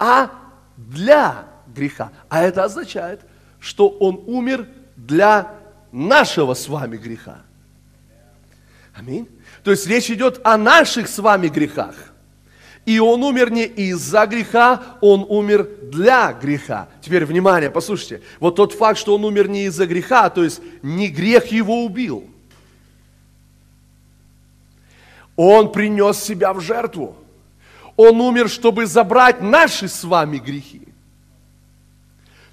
а 0.00 0.30
для 0.76 1.44
греха. 1.68 2.10
А 2.28 2.42
это 2.42 2.64
означает, 2.64 3.20
что 3.60 3.88
Он 3.88 4.24
умер 4.26 4.66
для 4.96 5.52
нашего 5.92 6.54
с 6.54 6.66
вами 6.68 6.96
греха. 6.96 7.42
Аминь. 8.94 9.28
То 9.62 9.70
есть 9.70 9.86
речь 9.86 10.10
идет 10.10 10.40
о 10.42 10.56
наших 10.56 11.08
с 11.08 11.18
вами 11.18 11.48
грехах. 11.48 11.94
И 12.86 12.98
он 12.98 13.22
умер 13.22 13.50
не 13.52 13.66
из-за 13.66 14.26
греха, 14.26 14.96
он 15.00 15.24
умер 15.28 15.68
для 15.92 16.32
греха. 16.32 16.88
Теперь, 17.02 17.24
внимание, 17.26 17.70
послушайте. 17.70 18.22
Вот 18.40 18.56
тот 18.56 18.72
факт, 18.72 18.98
что 18.98 19.14
он 19.14 19.24
умер 19.24 19.48
не 19.48 19.64
из-за 19.66 19.86
греха, 19.86 20.30
то 20.30 20.42
есть 20.42 20.60
не 20.82 21.08
грех 21.08 21.46
его 21.46 21.84
убил. 21.84 22.28
Он 25.36 25.70
принес 25.70 26.18
себя 26.18 26.52
в 26.52 26.60
жертву. 26.60 27.16
Он 28.02 28.18
умер, 28.22 28.48
чтобы 28.48 28.86
забрать 28.86 29.42
наши 29.42 29.86
с 29.86 30.04
вами 30.04 30.38
грехи. 30.38 30.80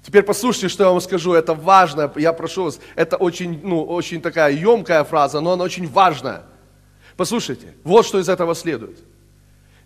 Теперь 0.02 0.22
послушайте, 0.22 0.68
что 0.68 0.84
я 0.84 0.90
вам 0.90 1.00
скажу, 1.00 1.32
это 1.32 1.54
важно, 1.54 2.12
я 2.16 2.34
прошу 2.34 2.64
вас, 2.64 2.78
это 2.94 3.16
очень, 3.16 3.58
ну, 3.62 3.82
очень 3.82 4.20
такая 4.20 4.52
емкая 4.52 5.04
фраза, 5.04 5.40
но 5.40 5.52
она 5.52 5.64
очень 5.64 5.88
важная. 5.88 6.42
Послушайте, 7.16 7.72
вот 7.82 8.04
что 8.04 8.18
из 8.18 8.28
этого 8.28 8.54
следует. 8.54 8.98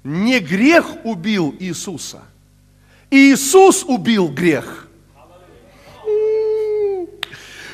Не 0.02 0.40
грех 0.40 0.84
убил 1.04 1.54
Иисуса, 1.60 2.22
Иисус 3.08 3.84
убил 3.84 4.30
грех. 4.30 4.88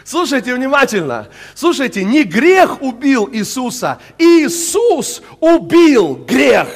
Слушайте 0.04 0.54
внимательно. 0.54 1.28
Слушайте, 1.54 2.04
не 2.04 2.24
грех 2.24 2.82
убил 2.82 3.30
Иисуса, 3.32 3.98
Иисус 4.18 5.22
убил 5.40 6.16
грех. 6.16 6.68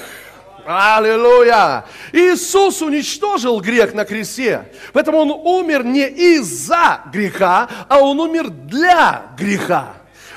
Аллилуйя! 0.66 1.84
Иисус 2.12 2.82
уничтожил 2.82 3.60
грех 3.60 3.94
на 3.94 4.04
кресте. 4.04 4.68
Поэтому 4.92 5.18
Он 5.18 5.30
умер 5.30 5.84
не 5.84 6.06
из-за 6.06 7.02
греха, 7.12 7.68
а 7.88 8.00
Он 8.00 8.20
умер 8.20 8.50
для 8.50 9.22
греха. 9.36 9.94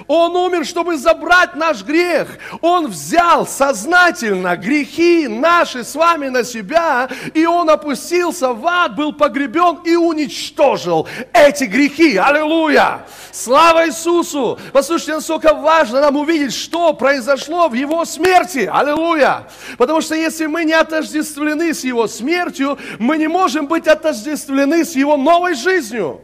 Он 0.07 0.35
умер, 0.35 0.65
чтобы 0.65 0.97
забрать 0.97 1.55
наш 1.55 1.83
грех. 1.83 2.27
Он 2.61 2.87
взял 2.87 3.47
сознательно 3.47 4.55
грехи 4.55 5.27
наши 5.27 5.83
с 5.83 5.95
вами 5.95 6.27
на 6.27 6.43
себя, 6.43 7.09
и 7.33 7.45
Он 7.45 7.69
опустился 7.69 8.53
в 8.53 8.65
ад, 8.67 8.95
был 8.95 9.13
погребен 9.13 9.79
и 9.83 9.95
уничтожил 9.95 11.07
эти 11.33 11.63
грехи. 11.63 12.17
Аллилуйя! 12.17 13.05
Слава 13.31 13.87
Иисусу! 13.87 14.59
Послушайте, 14.71 15.15
насколько 15.15 15.53
важно 15.53 16.01
нам 16.01 16.15
увидеть, 16.17 16.53
что 16.53 16.93
произошло 16.93 17.67
в 17.67 17.73
Его 17.73 18.05
смерти. 18.05 18.69
Аллилуйя! 18.71 19.47
Потому 19.77 20.01
что 20.01 20.15
если 20.15 20.45
мы 20.45 20.65
не 20.65 20.73
отождествлены 20.73 21.73
с 21.73 21.83
Его 21.83 22.07
смертью, 22.07 22.77
мы 22.99 23.17
не 23.17 23.27
можем 23.27 23.67
быть 23.67 23.87
отождествлены 23.87 24.85
с 24.85 24.95
Его 24.95 25.17
новой 25.17 25.55
жизнью. 25.55 26.21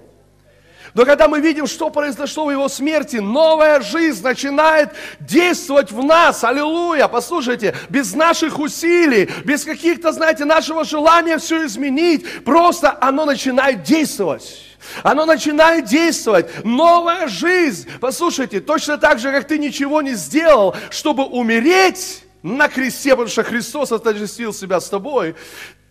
Но 0.93 1.05
когда 1.05 1.27
мы 1.27 1.39
видим, 1.39 1.67
что 1.67 1.89
произошло 1.89 2.45
в 2.45 2.51
его 2.51 2.67
смерти, 2.67 3.17
новая 3.17 3.81
жизнь 3.81 4.23
начинает 4.23 4.89
действовать 5.19 5.91
в 5.91 6.03
нас. 6.03 6.43
Аллилуйя! 6.43 7.07
Послушайте, 7.07 7.75
без 7.89 8.13
наших 8.13 8.59
усилий, 8.59 9.29
без 9.45 9.63
каких-то, 9.63 10.11
знаете, 10.11 10.45
нашего 10.45 10.83
желания 10.83 11.37
все 11.37 11.65
изменить, 11.65 12.43
просто 12.43 12.97
оно 12.99 13.25
начинает 13.25 13.83
действовать. 13.83 14.71
Оно 15.03 15.25
начинает 15.25 15.85
действовать. 15.85 16.65
Новая 16.65 17.27
жизнь. 17.27 17.89
Послушайте, 17.99 18.59
точно 18.59 18.97
так 18.97 19.19
же, 19.19 19.31
как 19.31 19.47
ты 19.47 19.57
ничего 19.57 20.01
не 20.01 20.13
сделал, 20.13 20.75
чтобы 20.89 21.23
умереть 21.23 22.23
на 22.43 22.67
кресте, 22.67 23.11
потому 23.11 23.29
что 23.29 23.43
Христос 23.43 23.91
отождествил 23.91 24.53
себя 24.53 24.79
с 24.79 24.89
тобой, 24.89 25.35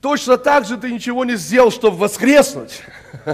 точно 0.00 0.36
так 0.36 0.66
же 0.66 0.76
ты 0.76 0.90
ничего 0.90 1.24
не 1.24 1.36
сделал, 1.36 1.70
чтобы 1.70 1.96
воскреснуть. 1.96 2.82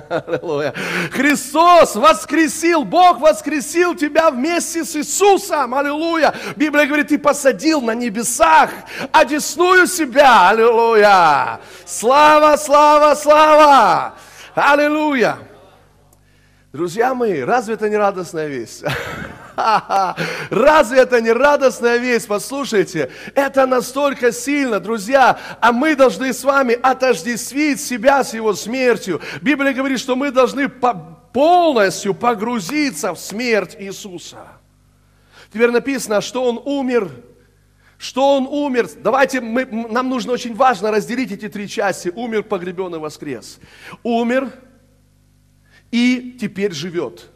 Аллилуйя. 0.08 0.74
Христос 1.12 1.96
воскресил, 1.96 2.84
Бог 2.84 3.20
воскресил 3.20 3.94
тебя 3.94 4.30
вместе 4.30 4.84
с 4.84 4.96
Иисусом. 4.96 5.74
Аллилуйя. 5.74 6.34
Библия 6.56 6.86
говорит, 6.86 7.08
ты 7.08 7.18
посадил 7.18 7.80
на 7.80 7.94
небесах, 7.94 8.70
одесную 9.12 9.86
себя. 9.86 10.50
Аллилуйя. 10.50 11.60
Слава, 11.84 12.56
слава, 12.56 13.14
слава. 13.14 14.14
Аллилуйя. 14.54 15.38
Друзья 16.72 17.14
мои, 17.14 17.40
разве 17.40 17.74
это 17.74 17.88
не 17.88 17.96
радостная 17.96 18.48
весть? 18.48 18.84
Разве 20.50 20.98
это 20.98 21.20
не 21.20 21.32
радостная 21.32 21.96
весть? 21.96 22.26
Послушайте, 22.28 23.10
это 23.34 23.66
настолько 23.66 24.32
сильно, 24.32 24.80
друзья, 24.80 25.38
а 25.60 25.72
мы 25.72 25.96
должны 25.96 26.32
с 26.32 26.44
вами 26.44 26.74
отождествить 26.74 27.80
себя 27.80 28.22
с 28.22 28.34
его 28.34 28.54
смертью. 28.54 29.20
Библия 29.40 29.72
говорит, 29.72 29.98
что 29.98 30.14
мы 30.14 30.30
должны 30.30 30.68
полностью 30.68 32.14
погрузиться 32.14 33.14
в 33.14 33.18
смерть 33.18 33.76
Иисуса. 33.78 34.46
Теперь 35.52 35.70
написано, 35.70 36.20
что 36.20 36.44
Он 36.44 36.60
умер 36.64 37.10
что 37.98 38.36
он 38.36 38.46
умер. 38.46 38.90
Давайте, 39.02 39.40
мы, 39.40 39.64
нам 39.64 40.10
нужно 40.10 40.32
очень 40.32 40.54
важно 40.54 40.90
разделить 40.90 41.32
эти 41.32 41.48
три 41.48 41.66
части. 41.66 42.12
Умер, 42.14 42.42
погребен 42.42 42.94
и 42.94 42.98
воскрес. 42.98 43.58
Умер 44.02 44.52
и 45.90 46.36
теперь 46.38 46.72
живет. 46.72 47.30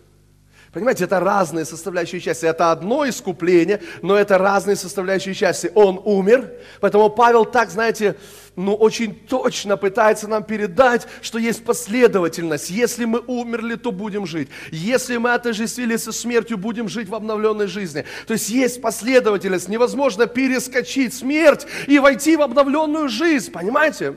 Понимаете, 0.72 1.04
это 1.04 1.18
разные 1.18 1.64
составляющие 1.64 2.20
части. 2.20 2.46
Это 2.46 2.70
одно 2.70 3.08
искупление, 3.08 3.80
но 4.02 4.16
это 4.16 4.38
разные 4.38 4.76
составляющие 4.76 5.34
части. 5.34 5.70
Он 5.74 6.00
умер, 6.04 6.48
поэтому 6.80 7.10
Павел 7.10 7.44
так, 7.44 7.70
знаете, 7.70 8.16
ну, 8.56 8.74
очень 8.74 9.14
точно 9.14 9.76
пытается 9.76 10.28
нам 10.28 10.42
передать, 10.42 11.06
что 11.22 11.38
есть 11.38 11.64
последовательность. 11.64 12.70
Если 12.70 13.04
мы 13.04 13.20
умерли, 13.26 13.76
то 13.76 13.92
будем 13.92 14.26
жить. 14.26 14.48
Если 14.70 15.16
мы 15.16 15.32
отождествились 15.32 16.02
со 16.02 16.12
смертью, 16.12 16.58
будем 16.58 16.88
жить 16.88 17.08
в 17.08 17.14
обновленной 17.14 17.68
жизни. 17.68 18.04
То 18.26 18.34
есть 18.34 18.50
есть 18.50 18.82
последовательность. 18.82 19.68
Невозможно 19.68 20.26
перескочить 20.26 21.14
смерть 21.14 21.66
и 21.86 21.98
войти 21.98 22.36
в 22.36 22.42
обновленную 22.42 23.08
жизнь. 23.08 23.52
Понимаете? 23.52 24.16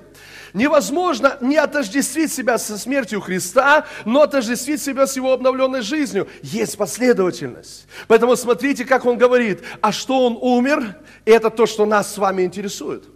Невозможно 0.54 1.38
не 1.42 1.58
отождествить 1.58 2.32
себя 2.32 2.58
со 2.58 2.78
смертью 2.78 3.22
Христа, 3.22 3.86
но 4.06 4.22
отождествить 4.22 4.82
себя 4.82 5.08
с 5.08 5.16
Его 5.16 5.34
обновленной 5.34 5.82
жизнью. 5.82 6.28
Есть 6.42 6.78
последовательность. 6.78 7.88
Поэтому 8.08 8.36
смотрите, 8.36 8.86
как 8.86 9.06
Он 9.06 9.18
говорит, 9.18 9.62
а 9.82 9.92
что 9.92 10.26
Он 10.26 10.38
умер, 10.40 10.98
это 11.26 11.50
то, 11.50 11.66
что 11.66 11.86
нас 11.86 12.14
с 12.14 12.18
вами 12.18 12.44
интересует. 12.44 13.13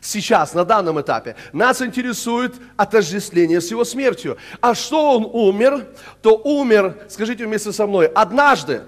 Сейчас, 0.00 0.54
на 0.54 0.64
данном 0.64 1.00
этапе, 1.00 1.36
нас 1.52 1.82
интересует 1.82 2.54
отождествление 2.76 3.60
с 3.60 3.70
Его 3.70 3.84
смертью. 3.84 4.38
А 4.60 4.74
что 4.74 5.16
Он 5.16 5.28
умер, 5.30 5.86
то 6.22 6.36
умер, 6.36 6.96
скажите 7.08 7.46
вместе 7.46 7.72
со 7.72 7.86
мной, 7.86 8.06
однажды 8.06 8.82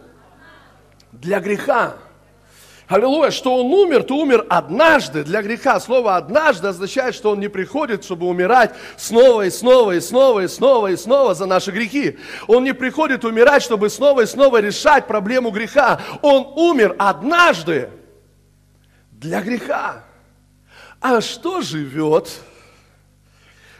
для 1.12 1.40
греха. 1.40 1.96
Аллилуйя, 2.88 3.30
что 3.30 3.56
он 3.56 3.72
умер, 3.72 4.02
то 4.02 4.16
умер 4.16 4.44
однажды 4.50 5.24
для 5.24 5.40
греха. 5.40 5.80
Слово 5.80 6.16
«однажды» 6.16 6.68
означает, 6.68 7.14
что 7.14 7.30
он 7.30 7.40
не 7.40 7.48
приходит, 7.48 8.04
чтобы 8.04 8.26
умирать 8.26 8.74
снова 8.98 9.46
и 9.46 9.50
снова 9.50 9.92
и 9.92 10.00
снова 10.00 10.40
и 10.40 10.48
снова 10.48 10.88
и 10.88 10.96
снова 10.96 11.34
за 11.34 11.46
наши 11.46 11.70
грехи. 11.70 12.18
Он 12.48 12.64
не 12.64 12.74
приходит 12.74 13.24
умирать, 13.24 13.62
чтобы 13.62 13.88
снова 13.88 14.22
и 14.22 14.26
снова 14.26 14.60
решать 14.60 15.06
проблему 15.06 15.50
греха. 15.50 16.02
Он 16.20 16.46
умер 16.54 16.96
однажды 16.98 17.88
для 19.10 19.40
греха. 19.40 20.04
А 21.02 21.20
что 21.20 21.60
живет? 21.60 22.30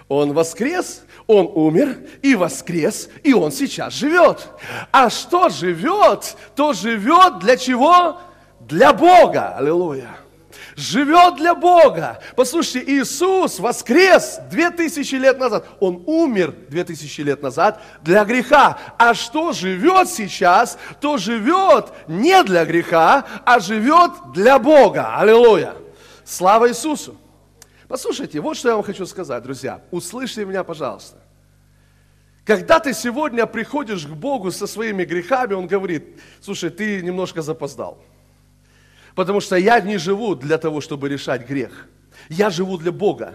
Он 0.08 0.32
воскрес, 0.34 1.04
он 1.26 1.50
умер 1.54 1.96
и 2.20 2.34
воскрес, 2.34 3.08
и 3.22 3.32
он 3.32 3.52
сейчас 3.52 3.94
живет. 3.94 4.48
А 4.90 5.08
что 5.08 5.48
живет, 5.48 6.36
то 6.54 6.72
живет 6.74 7.38
для 7.38 7.56
чего? 7.56 8.18
для 8.66 8.92
Бога. 8.92 9.54
Аллилуйя. 9.56 10.08
Живет 10.74 11.36
для 11.36 11.54
Бога. 11.54 12.20
Послушайте, 12.34 12.82
Иисус 12.94 13.58
воскрес 13.58 14.40
2000 14.50 15.14
лет 15.16 15.38
назад. 15.38 15.66
Он 15.80 16.02
умер 16.06 16.54
2000 16.68 17.20
лет 17.20 17.42
назад 17.42 17.82
для 18.02 18.24
греха. 18.24 18.78
А 18.96 19.12
что 19.12 19.52
живет 19.52 20.08
сейчас, 20.08 20.78
то 21.00 21.18
живет 21.18 21.92
не 22.08 22.42
для 22.44 22.64
греха, 22.64 23.24
а 23.44 23.60
живет 23.60 24.12
для 24.32 24.58
Бога. 24.58 25.16
Аллилуйя. 25.16 25.74
Слава 26.32 26.70
Иисусу. 26.70 27.18
Послушайте, 27.88 28.40
вот 28.40 28.56
что 28.56 28.70
я 28.70 28.76
вам 28.76 28.82
хочу 28.82 29.04
сказать, 29.04 29.42
друзья. 29.42 29.82
Услышьте 29.90 30.46
меня, 30.46 30.64
пожалуйста. 30.64 31.18
Когда 32.46 32.80
ты 32.80 32.94
сегодня 32.94 33.44
приходишь 33.44 34.06
к 34.06 34.14
Богу 34.14 34.50
со 34.50 34.66
своими 34.66 35.04
грехами, 35.04 35.52
Он 35.52 35.66
говорит, 35.66 36.22
слушай, 36.40 36.70
ты 36.70 37.02
немножко 37.02 37.42
запоздал. 37.42 38.02
Потому 39.14 39.40
что 39.42 39.56
я 39.56 39.78
не 39.80 39.98
живу 39.98 40.34
для 40.34 40.56
того, 40.56 40.80
чтобы 40.80 41.10
решать 41.10 41.46
грех. 41.46 41.86
Я 42.30 42.48
живу 42.48 42.78
для 42.78 42.92
Бога. 42.92 43.34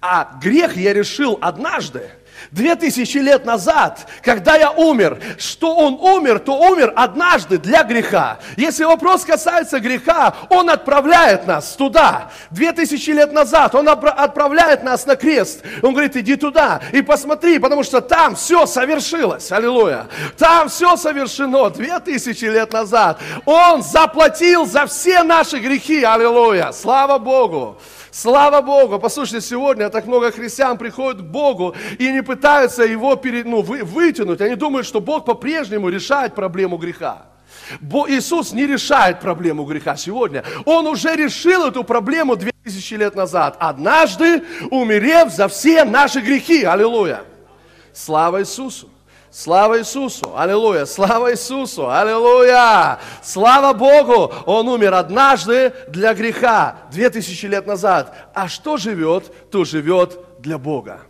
А 0.00 0.38
грех 0.42 0.74
я 0.74 0.94
решил 0.94 1.36
однажды. 1.42 2.08
Две 2.50 2.74
тысячи 2.76 3.18
лет 3.18 3.44
назад, 3.44 4.06
когда 4.22 4.56
я 4.56 4.70
умер, 4.70 5.20
что 5.38 5.74
он 5.76 5.94
умер, 5.94 6.38
то 6.38 6.58
умер 6.58 6.92
однажды 6.96 7.58
для 7.58 7.82
греха. 7.82 8.38
Если 8.56 8.84
вопрос 8.84 9.24
касается 9.24 9.80
греха, 9.80 10.34
он 10.48 10.70
отправляет 10.70 11.46
нас 11.46 11.74
туда. 11.74 12.30
Две 12.50 12.72
тысячи 12.72 13.10
лет 13.10 13.32
назад 13.32 13.74
он 13.74 13.88
отправляет 13.88 14.82
нас 14.82 15.06
на 15.06 15.16
крест. 15.16 15.62
Он 15.82 15.92
говорит, 15.92 16.16
иди 16.16 16.36
туда 16.36 16.80
и 16.92 17.02
посмотри, 17.02 17.58
потому 17.58 17.82
что 17.82 18.00
там 18.00 18.34
все 18.34 18.66
совершилось. 18.66 19.52
Аллилуйя. 19.52 20.06
Там 20.36 20.68
все 20.68 20.96
совершено 20.96 21.70
две 21.70 21.98
тысячи 22.00 22.44
лет 22.44 22.72
назад. 22.72 23.18
Он 23.44 23.82
заплатил 23.82 24.66
за 24.66 24.86
все 24.86 25.22
наши 25.22 25.58
грехи. 25.58 26.02
Аллилуйя. 26.02 26.72
Слава 26.72 27.18
Богу. 27.18 27.78
Слава 28.10 28.62
Богу! 28.62 28.98
Послушайте, 28.98 29.46
сегодня 29.46 29.90
так 29.90 30.06
много 30.06 30.30
христиан 30.30 30.78
приходят 30.78 31.20
к 31.20 31.24
Богу 31.24 31.74
и 31.98 32.10
не 32.10 32.22
пытаются 32.22 32.82
его 32.82 33.16
перед, 33.16 33.46
ну, 33.46 33.62
вы, 33.62 33.84
вытянуть. 33.84 34.40
Они 34.40 34.54
думают, 34.54 34.86
что 34.86 35.00
Бог 35.00 35.24
по-прежнему 35.24 35.88
решает 35.88 36.34
проблему 36.34 36.78
греха. 36.78 37.26
Бо 37.80 38.08
Иисус 38.08 38.52
не 38.52 38.66
решает 38.66 39.20
проблему 39.20 39.64
греха 39.64 39.96
сегодня. 39.96 40.44
Он 40.64 40.86
уже 40.86 41.14
решил 41.16 41.66
эту 41.66 41.84
проблему 41.84 42.36
2000 42.36 42.94
лет 42.94 43.14
назад, 43.14 43.56
однажды 43.58 44.42
умерев 44.70 45.30
за 45.32 45.48
все 45.48 45.84
наши 45.84 46.20
грехи. 46.20 46.64
Аллилуйя! 46.64 47.22
Слава 47.92 48.40
Иисусу! 48.40 48.90
Слава 49.30 49.78
Иисусу! 49.78 50.36
Аллилуйя! 50.36 50.86
Слава 50.86 51.32
Иисусу! 51.32 51.90
Аллилуйя! 51.90 52.98
Слава 53.22 53.76
Богу! 53.76 54.32
Он 54.46 54.68
умер 54.68 54.94
однажды 54.94 55.74
для 55.88 56.14
греха, 56.14 56.78
две 56.90 57.10
тысячи 57.10 57.44
лет 57.44 57.66
назад. 57.66 58.14
А 58.34 58.48
что 58.48 58.78
живет, 58.78 59.50
то 59.50 59.64
живет 59.64 60.18
для 60.40 60.56
Бога. 60.56 61.02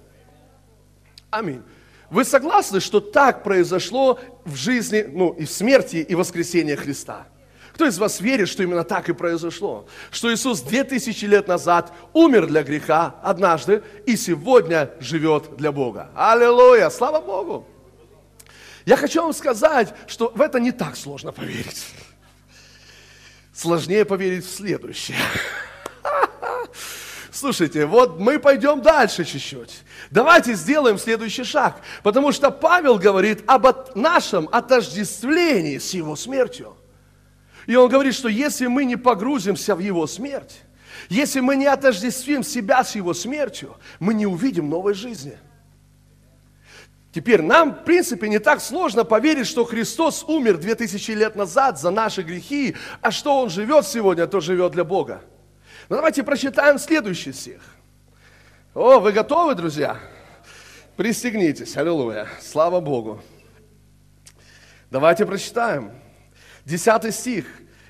Аминь. 1.31 1.63
Вы 2.11 2.25
согласны, 2.25 2.81
что 2.81 3.01
так 3.01 3.45
произошло 3.45 4.19
в 4.45 4.57
жизни, 4.57 5.05
ну, 5.09 5.31
и 5.31 5.45
в 5.45 5.51
смерти, 5.51 5.97
и 5.97 6.15
воскресении 6.15 6.75
Христа? 6.75 7.27
Кто 7.75 7.87
из 7.87 7.99
вас 7.99 8.21
верит, 8.21 8.49
что 8.49 8.65
именно 8.65 8.83
так 8.83 9.09
и 9.09 9.13
произошло? 9.13 9.87
Что 10.11 10.35
Иисус 10.35 10.63
2000 10.63 11.25
лет 11.27 11.47
назад 11.47 11.93
умер 12.13 12.47
для 12.47 12.65
греха 12.65 13.15
однажды 13.23 13.85
и 14.07 14.17
сегодня 14.17 14.91
живет 14.99 15.57
для 15.57 15.71
Бога. 15.71 16.11
Аллилуйя! 16.17 16.91
Слава 16.91 17.21
Богу! 17.21 17.65
Я 18.89 18.97
хочу 18.97 19.21
вам 19.21 19.35
сказать, 19.35 19.95
что 20.07 20.33
в 20.35 20.41
это 20.41 20.59
не 20.59 20.73
так 20.73 20.97
сложно 20.97 21.31
поверить. 21.31 21.85
Сложнее 23.53 24.07
поверить 24.07 24.47
в 24.47 24.51
следующее. 24.51 25.19
Слушайте, 27.31 27.85
вот 27.85 28.19
мы 28.19 28.39
пойдем 28.39 28.81
дальше 28.81 29.27
чуть-чуть. 29.27 29.83
Давайте 30.11 30.55
сделаем 30.55 30.97
следующий 30.97 31.45
шаг. 31.45 31.83
Потому 32.03 32.33
что 32.33 32.51
Павел 32.51 32.97
говорит 32.97 33.45
об 33.47 33.67
нашем 33.95 34.49
отождествлении 34.51 35.77
с 35.77 35.93
его 35.93 36.17
смертью. 36.17 36.75
И 37.67 37.77
он 37.77 37.91
говорит, 37.91 38.15
что 38.15 38.29
если 38.29 38.69
мы 38.69 38.87
не 38.87 38.97
погрузимся 38.97 39.75
в 39.75 39.81
его 39.81 40.07
смерть, 40.07 40.63
если 41.11 41.41
мы 41.41 41.57
не 41.57 41.67
отождествим 41.67 42.43
себя 42.43 42.83
с 42.83 42.95
его 42.95 43.13
смертью, 43.13 43.77
мы 44.01 44.15
не 44.15 44.27
увидим 44.27 44.71
новой 44.71 44.95
жизни. 44.95 45.37
Теперь 47.19 47.43
нам, 47.43 47.75
в 47.75 47.83
принципе, 47.83 48.29
не 48.29 48.39
так 48.39 48.61
сложно 48.61 49.03
поверить, 49.03 49.49
что 49.49 49.65
Христос 49.65 50.23
умер 50.29 50.59
2000 50.59 51.11
лет 51.11 51.35
назад 51.35 51.77
за 51.77 51.91
наши 51.91 52.23
грехи, 52.23 52.77
а 53.01 53.11
что 53.11 53.43
Он 53.43 53.51
живет 53.51 53.89
сегодня, 53.89 54.29
то 54.29 54.39
живет 54.39 54.71
для 54.71 54.85
Бога. 54.85 55.23
Но 55.89 55.97
давайте 55.97 56.23
прочитаем 56.23 56.79
следующий 56.79 57.33
стих. 57.33 57.61
О, 58.73 59.01
вы 59.01 59.11
готовы, 59.11 59.57
друзья? 59.57 59.99
Пристегнитесь, 60.97 61.77
аллилуйя, 61.77 62.29
слава 62.41 62.79
Богу. 62.79 63.21
Давайте 64.89 65.27
прочитаем. 65.27 65.91
Десятый 66.65 67.11
стих. 67.11 67.47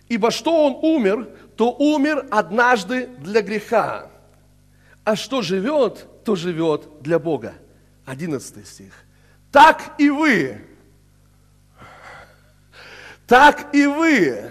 «Ибо 0.09 0.31
что 0.31 0.69
он 0.69 0.79
умер, 0.81 1.29
то 1.55 1.71
умер 1.73 2.29
однажды 2.31 3.09
для 3.19 3.43
греха, 3.43 4.11
а 5.05 5.17
что 5.17 5.43
живет, 5.43 6.25
то 6.25 6.35
живет 6.35 7.03
для 7.03 7.19
Бога». 7.19 7.53
Одиннадцатый 8.07 8.65
стих. 8.65 9.05
«Так 9.51 9.95
и 9.99 10.11
вы, 10.11 10.61
так 13.27 13.75
и 13.75 13.87
вы, 13.87 14.51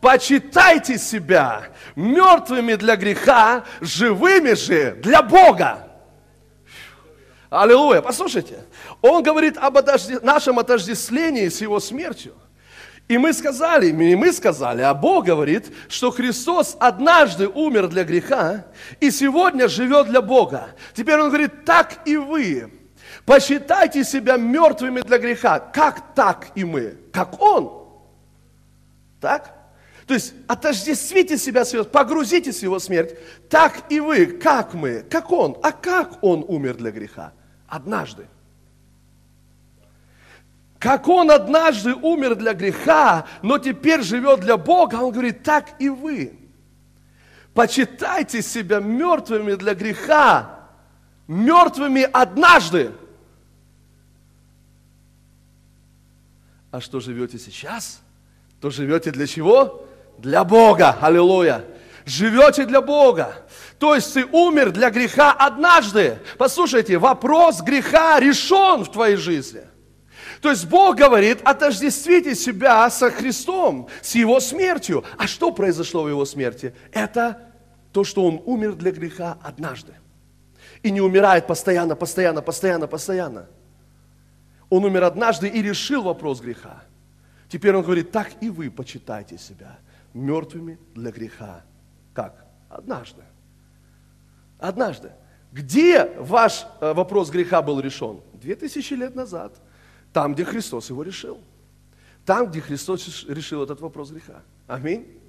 почитайте 0.00 0.98
себя 0.98 1.64
мертвыми 1.96 2.74
для 2.74 2.96
греха, 2.96 3.64
живыми 3.80 4.52
же 4.52 4.92
для 5.02 5.22
Бога. 5.22 5.88
Аллилуйя. 7.48 8.02
Послушайте, 8.02 8.64
он 9.00 9.22
говорит 9.22 9.56
об 9.56 9.78
отожде... 9.78 10.18
нашем 10.20 10.58
отождествлении 10.58 11.48
с 11.48 11.60
его 11.62 11.80
смертью. 11.80 12.34
И 13.08 13.16
мы 13.16 13.32
сказали, 13.32 13.90
не 13.90 14.16
мы 14.16 14.32
сказали, 14.32 14.82
а 14.82 14.92
Бог 14.92 15.26
говорит, 15.26 15.72
что 15.88 16.10
Христос 16.10 16.76
однажды 16.80 17.48
умер 17.48 17.88
для 17.88 18.04
греха 18.04 18.66
и 18.98 19.10
сегодня 19.10 19.68
живет 19.68 20.08
для 20.08 20.20
Бога. 20.20 20.70
Теперь 20.94 21.20
Он 21.20 21.28
говорит, 21.28 21.64
так 21.64 22.06
и 22.06 22.16
вы. 22.16 22.70
Посчитайте 23.26 24.04
себя 24.04 24.36
мертвыми 24.36 25.00
для 25.00 25.18
греха. 25.18 25.58
Как 25.58 26.14
так 26.14 26.48
и 26.54 26.64
мы? 26.64 26.96
Как 27.12 27.40
Он? 27.40 27.84
Так? 29.20 29.64
То 30.06 30.14
есть 30.14 30.34
отождествите 30.46 31.38
себя 31.38 31.64
с 31.64 31.72
его, 31.72 31.84
погрузитесь 31.84 32.58
в 32.58 32.62
его 32.62 32.78
смерть. 32.78 33.16
Так 33.48 33.90
и 33.90 34.00
вы, 34.00 34.26
как 34.26 34.74
мы, 34.74 35.04
как 35.08 35.30
он. 35.30 35.56
А 35.62 35.72
как 35.72 36.22
он 36.22 36.44
умер 36.46 36.74
для 36.74 36.90
греха? 36.90 37.32
Однажды. 37.66 38.26
Как 40.78 41.08
он 41.08 41.30
однажды 41.30 41.94
умер 41.94 42.34
для 42.34 42.52
греха, 42.52 43.24
но 43.40 43.56
теперь 43.56 44.02
живет 44.02 44.40
для 44.40 44.58
Бога, 44.58 44.96
он 44.96 45.12
говорит, 45.12 45.42
так 45.42 45.70
и 45.78 45.88
вы. 45.88 46.38
Почитайте 47.54 48.42
себя 48.42 48.80
мертвыми 48.80 49.54
для 49.54 49.74
греха, 49.74 50.68
мертвыми 51.26 52.02
однажды. 52.02 52.90
А 56.74 56.80
что 56.80 56.98
живете 56.98 57.38
сейчас? 57.38 58.00
То 58.60 58.68
живете 58.68 59.12
для 59.12 59.28
чего? 59.28 59.86
Для 60.18 60.42
Бога. 60.42 60.98
Аллилуйя. 61.00 61.64
Живете 62.04 62.66
для 62.66 62.80
Бога. 62.80 63.46
То 63.78 63.94
есть 63.94 64.12
ты 64.12 64.24
умер 64.24 64.72
для 64.72 64.90
греха 64.90 65.30
однажды. 65.30 66.18
Послушайте, 66.36 66.98
вопрос 66.98 67.60
греха 67.60 68.18
решен 68.18 68.82
в 68.82 68.90
твоей 68.90 69.14
жизни. 69.14 69.60
То 70.40 70.50
есть 70.50 70.66
Бог 70.66 70.96
говорит, 70.96 71.38
отождествите 71.44 72.34
себя 72.34 72.90
со 72.90 73.08
Христом, 73.08 73.88
с 74.02 74.16
Его 74.16 74.40
смертью. 74.40 75.04
А 75.16 75.28
что 75.28 75.52
произошло 75.52 76.02
в 76.02 76.08
Его 76.08 76.24
смерти? 76.24 76.74
Это 76.90 77.52
то, 77.92 78.02
что 78.02 78.24
Он 78.24 78.42
умер 78.46 78.72
для 78.72 78.90
греха 78.90 79.38
однажды. 79.44 79.92
И 80.82 80.90
не 80.90 81.00
умирает 81.00 81.46
постоянно, 81.46 81.94
постоянно, 81.94 82.42
постоянно, 82.42 82.88
постоянно. 82.88 83.46
Он 84.74 84.84
умер 84.84 85.04
однажды 85.04 85.48
и 85.48 85.62
решил 85.62 86.02
вопрос 86.02 86.40
греха. 86.40 86.82
Теперь 87.48 87.76
Он 87.76 87.82
говорит, 87.82 88.10
так 88.10 88.30
и 88.40 88.50
вы 88.50 88.70
почитайте 88.70 89.38
себя 89.38 89.78
мертвыми 90.14 90.78
для 90.94 91.10
греха. 91.10 91.62
Как? 92.12 92.46
Однажды. 92.68 93.22
Однажды. 94.58 95.12
Где 95.52 96.06
ваш 96.18 96.66
э, 96.80 96.92
вопрос 96.92 97.30
греха 97.30 97.62
был 97.62 97.80
решен? 97.80 98.20
Две 98.32 98.56
тысячи 98.56 98.94
лет 98.94 99.14
назад– 99.14 99.54
там, 100.14 100.32
где 100.32 100.44
Христос 100.44 100.90
его 100.90 101.02
решил. 101.02 101.40
Там, 102.24 102.46
где 102.46 102.60
Христос 102.60 103.26
решил 103.28 103.64
этот 103.64 103.80
вопрос 103.80 104.10
греха. 104.12 104.42
Аминь. 104.68 105.20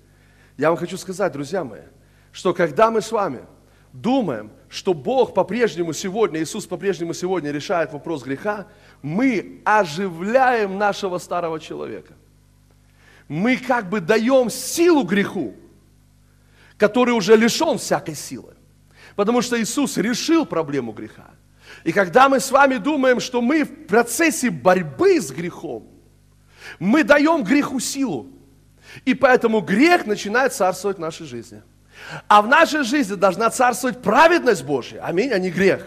Я 0.57 0.69
вам 0.69 0.77
хочу 0.77 0.95
сказать, 0.95 1.33
друзья 1.33 1.63
мои, 1.63 1.81
что 2.31 2.53
когда 2.53 2.91
мы 2.91 3.01
с 3.01 3.11
вами 3.11 3.41
думаем, 4.01 4.51
что 4.69 4.93
Бог 4.93 5.33
по-прежнему 5.33 5.93
сегодня, 5.93 6.41
Иисус 6.41 6.65
по-прежнему 6.65 7.13
сегодня 7.13 7.51
решает 7.51 7.93
вопрос 7.93 8.23
греха, 8.23 8.67
мы 9.01 9.61
оживляем 9.63 10.77
нашего 10.77 11.17
старого 11.17 11.59
человека. 11.59 12.13
Мы 13.27 13.57
как 13.57 13.89
бы 13.89 14.01
даем 14.01 14.49
силу 14.49 15.03
греху, 15.03 15.55
который 16.77 17.11
уже 17.11 17.35
лишен 17.35 17.77
всякой 17.77 18.15
силы. 18.15 18.53
Потому 19.15 19.41
что 19.41 19.59
Иисус 19.61 19.97
решил 19.97 20.45
проблему 20.45 20.91
греха. 20.91 21.31
И 21.83 21.91
когда 21.91 22.29
мы 22.29 22.39
с 22.39 22.51
вами 22.51 22.77
думаем, 22.77 23.19
что 23.19 23.41
мы 23.41 23.63
в 23.63 23.87
процессе 23.87 24.49
борьбы 24.49 25.21
с 25.21 25.31
грехом, 25.31 25.87
мы 26.79 27.03
даем 27.03 27.43
греху 27.43 27.79
силу. 27.79 28.27
И 29.05 29.13
поэтому 29.13 29.61
грех 29.61 30.05
начинает 30.05 30.53
царствовать 30.53 30.97
в 30.97 31.01
нашей 31.01 31.25
жизни. 31.25 31.61
А 32.27 32.41
в 32.41 32.47
нашей 32.47 32.83
жизни 32.83 33.15
должна 33.15 33.49
царствовать 33.49 34.01
праведность 34.01 34.63
Божья. 34.63 35.01
Аминь, 35.03 35.31
а 35.31 35.39
не 35.39 35.49
грех. 35.49 35.85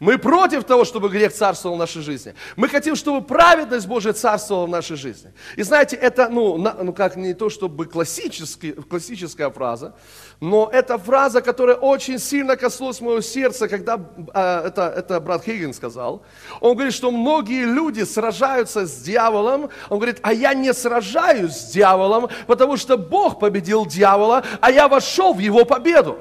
Мы 0.00 0.18
против 0.18 0.64
того, 0.64 0.84
чтобы 0.84 1.08
грех 1.08 1.32
царствовал 1.32 1.76
в 1.76 1.78
нашей 1.78 2.02
жизни. 2.02 2.34
Мы 2.56 2.68
хотим, 2.68 2.96
чтобы 2.96 3.26
праведность 3.26 3.86
Божия 3.86 4.12
царствовала 4.12 4.66
в 4.66 4.70
нашей 4.70 4.96
жизни. 4.96 5.32
И 5.56 5.62
знаете, 5.62 5.96
это, 5.96 6.28
ну, 6.28 6.58
на, 6.58 6.74
ну 6.82 6.92
как 6.92 7.16
не 7.16 7.34
то, 7.34 7.48
чтобы 7.48 7.86
классическая 7.86 9.50
фраза, 9.50 9.94
но 10.40 10.68
это 10.72 10.98
фраза, 10.98 11.40
которая 11.40 11.76
очень 11.76 12.18
сильно 12.18 12.56
коснулась 12.56 13.00
моего 13.00 13.20
сердца, 13.20 13.68
когда 13.68 13.98
э, 14.34 14.66
это, 14.66 14.92
это 14.96 15.20
брат 15.20 15.44
Хейген 15.44 15.72
сказал. 15.72 16.22
Он 16.60 16.74
говорит, 16.74 16.94
что 16.94 17.10
многие 17.10 17.64
люди 17.64 18.02
сражаются 18.02 18.86
с 18.86 19.02
дьяволом. 19.02 19.70
Он 19.88 19.98
говорит, 19.98 20.18
а 20.22 20.32
я 20.32 20.54
не 20.54 20.72
сражаюсь 20.74 21.54
с 21.54 21.72
дьяволом, 21.72 22.28
потому 22.46 22.76
что 22.76 22.98
Бог 22.98 23.38
победил 23.38 23.86
дьявола, 23.86 24.44
а 24.60 24.70
я 24.70 24.88
вошел 24.88 25.32
в 25.32 25.38
его 25.38 25.64
победу. 25.64 26.18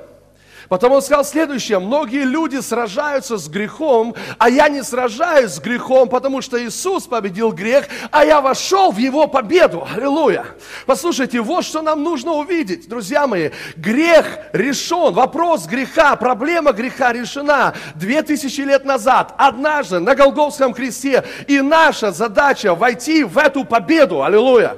Потом 0.70 0.94
он 0.94 1.02
сказал 1.02 1.24
следующее. 1.24 1.80
Многие 1.80 2.24
люди 2.24 2.60
сражаются 2.62 3.38
с 3.38 3.48
грехом, 3.48 4.16
а 4.38 4.50
я 4.50 4.68
не 4.70 4.84
сражаюсь 4.84 5.52
с 5.52 5.60
грехом, 5.60 6.10
потому 6.10 6.42
что 6.42 6.64
Иисус 6.64 7.06
победил 7.06 7.52
грех, 7.52 7.86
а 8.12 8.26
я 8.26 8.42
вошел 8.42 8.92
в 8.92 8.98
его 8.98 9.28
победу. 9.28 9.88
Аллилуйя. 9.96 10.46
Послушайте, 10.86 11.42
вот 11.42 11.66
что 11.66 11.82
нам 11.82 12.04
нужно 12.04 12.34
увидеть, 12.34 12.90
друзья 12.90 13.28
мои. 13.28 13.52
Грех 13.76 14.26
решен. 14.54 15.14
Вопрос 15.14 15.66
греха, 15.66 16.16
проблема 16.16 16.72
греха 16.72 17.14
решена 17.14 17.74
две 17.96 18.22
тысячи 18.24 18.62
лет 18.62 18.86
назад, 18.86 19.34
однажды 19.38 20.00
на 20.00 20.16
Голговском 20.16 20.74
кресте. 20.74 21.24
И 21.48 21.62
наша 21.62 22.12
задача 22.12 22.74
войти 22.74 23.24
в 23.24 23.38
эту 23.38 23.66
победу. 23.66 24.24
Аллилуйя. 24.24 24.78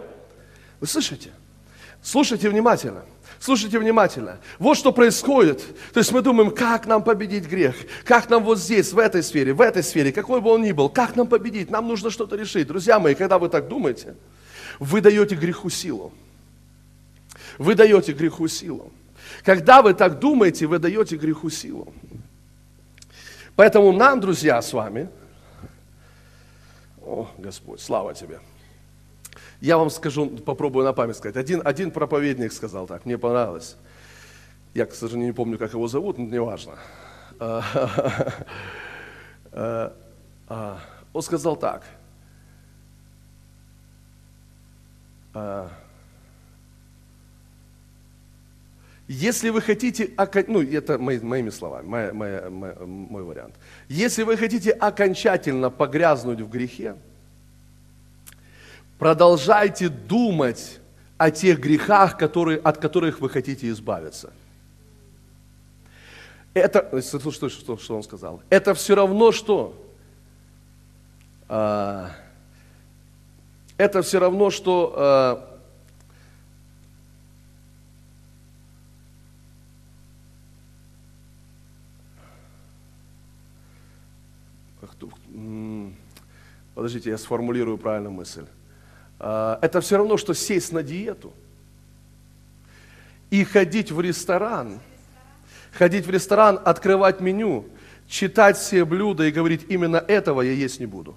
Вы 0.80 0.88
слышите? 0.88 1.32
Слушайте 2.02 2.50
внимательно. 2.50 3.04
Слушайте 3.40 3.78
внимательно. 3.80 4.40
Вот 4.60 4.78
что 4.78 4.92
происходит. 4.92 5.64
То 5.94 6.00
есть 6.00 6.12
мы 6.12 6.22
думаем, 6.22 6.52
как 6.52 6.88
нам 6.88 7.04
победить 7.04 7.48
грех? 7.48 7.76
Как 8.04 8.30
нам 8.30 8.44
вот 8.44 8.58
здесь, 8.58 8.94
в 8.94 9.00
этой 9.00 9.22
сфере, 9.22 9.54
в 9.54 9.62
этой 9.62 9.84
сфере, 9.84 10.12
какой 10.12 10.42
бы 10.42 10.50
он 10.50 10.64
ни 10.64 10.72
был, 10.72 10.90
как 10.90 11.16
нам 11.16 11.28
победить? 11.28 11.70
Нам 11.70 11.88
нужно 11.88 12.10
что-то 12.10 12.36
решить. 12.36 12.68
Друзья 12.68 13.00
мои, 13.00 13.16
когда 13.16 13.38
вы 13.38 13.50
так 13.50 13.68
думаете, 13.68 14.16
вы 14.80 15.02
даете 15.02 15.36
греху 15.36 15.70
силу. 15.70 16.12
Вы 17.58 17.76
даете 17.76 18.14
греху 18.14 18.48
силу. 18.48 18.92
Когда 19.44 19.82
вы 19.82 19.94
так 19.94 20.20
думаете, 20.20 20.66
вы 20.68 20.80
даете 20.80 21.16
греху 21.16 21.50
силу. 21.50 21.94
Поэтому 23.56 23.92
нам, 23.92 24.20
друзья, 24.20 24.62
с 24.62 24.74
вами, 24.74 25.10
о, 27.02 27.30
Господь, 27.38 27.82
слава 27.82 28.14
Тебе. 28.14 28.40
Я 29.62 29.78
вам 29.78 29.90
скажу, 29.90 30.28
попробую 30.28 30.86
на 30.86 30.94
память 30.94 31.18
сказать. 31.18 31.38
Один, 31.38 31.62
один 31.66 31.92
проповедник 31.92 32.54
сказал 32.54 32.88
так, 32.88 33.06
мне 33.06 33.18
понравилось. 33.18 33.76
Я, 34.74 34.86
к 34.86 34.94
сожалению, 34.94 35.30
не 35.30 35.34
помню, 35.34 35.58
как 35.58 35.74
его 35.74 35.88
зовут, 35.88 36.18
но 36.18 36.26
неважно. 36.26 36.76
Он 41.14 41.22
сказал 41.22 41.56
так. 41.56 41.84
Если 49.08 49.50
вы 49.50 49.62
хотите, 49.62 50.12
ну 50.48 50.62
это 50.62 51.00
мои, 51.00 51.20
моими 51.20 51.50
словами, 51.50 51.88
моя, 51.88 52.14
моя, 52.14 52.50
мой 52.50 53.24
вариант. 53.24 53.56
Если 53.88 54.24
вы 54.24 54.36
хотите 54.36 54.72
окончательно 54.72 55.70
погрязнуть 55.70 56.42
в 56.42 56.50
грехе, 56.50 56.98
продолжайте 59.00 59.90
думать 59.90 60.80
о 61.18 61.32
тех 61.32 61.60
грехах, 61.60 62.18
которые, 62.18 62.60
от 62.60 62.78
которых 62.78 63.20
вы 63.20 63.30
хотите 63.30 63.70
избавиться. 63.70 64.32
Это, 66.54 67.02
что, 67.02 67.50
что, 67.50 67.78
что 67.78 67.96
он 67.96 68.04
сказал? 68.04 68.42
Это 68.50 68.74
все 68.74 68.96
равно 68.96 69.32
что? 69.32 69.76
А, 71.48 72.12
это 73.78 74.02
все 74.02 74.20
равно, 74.20 74.50
что 74.50 74.94
а, 74.98 75.58
Подождите, 86.74 87.10
я 87.10 87.18
сформулирую 87.18 87.80
правильную 87.80 88.14
мысль. 88.14 88.46
А, 89.20 89.60
это 89.62 89.82
все 89.82 89.98
равно, 89.98 90.18
что 90.18 90.34
сесть 90.34 90.72
на 90.72 90.84
диету 90.84 91.34
и 93.30 93.44
ходить 93.44 93.92
в 93.92 94.00
ресторан, 94.00 94.80
ходить 95.72 96.06
в 96.06 96.10
ресторан, 96.10 96.60
открывать 96.64 97.20
меню, 97.20 97.66
читать 98.08 98.58
все 98.58 98.86
блюда 98.86 99.26
и 99.26 99.32
говорить, 99.32 99.66
именно 99.70 99.98
этого 99.98 100.42
я 100.42 100.54
есть 100.54 100.80
не 100.80 100.86
буду. 100.86 101.16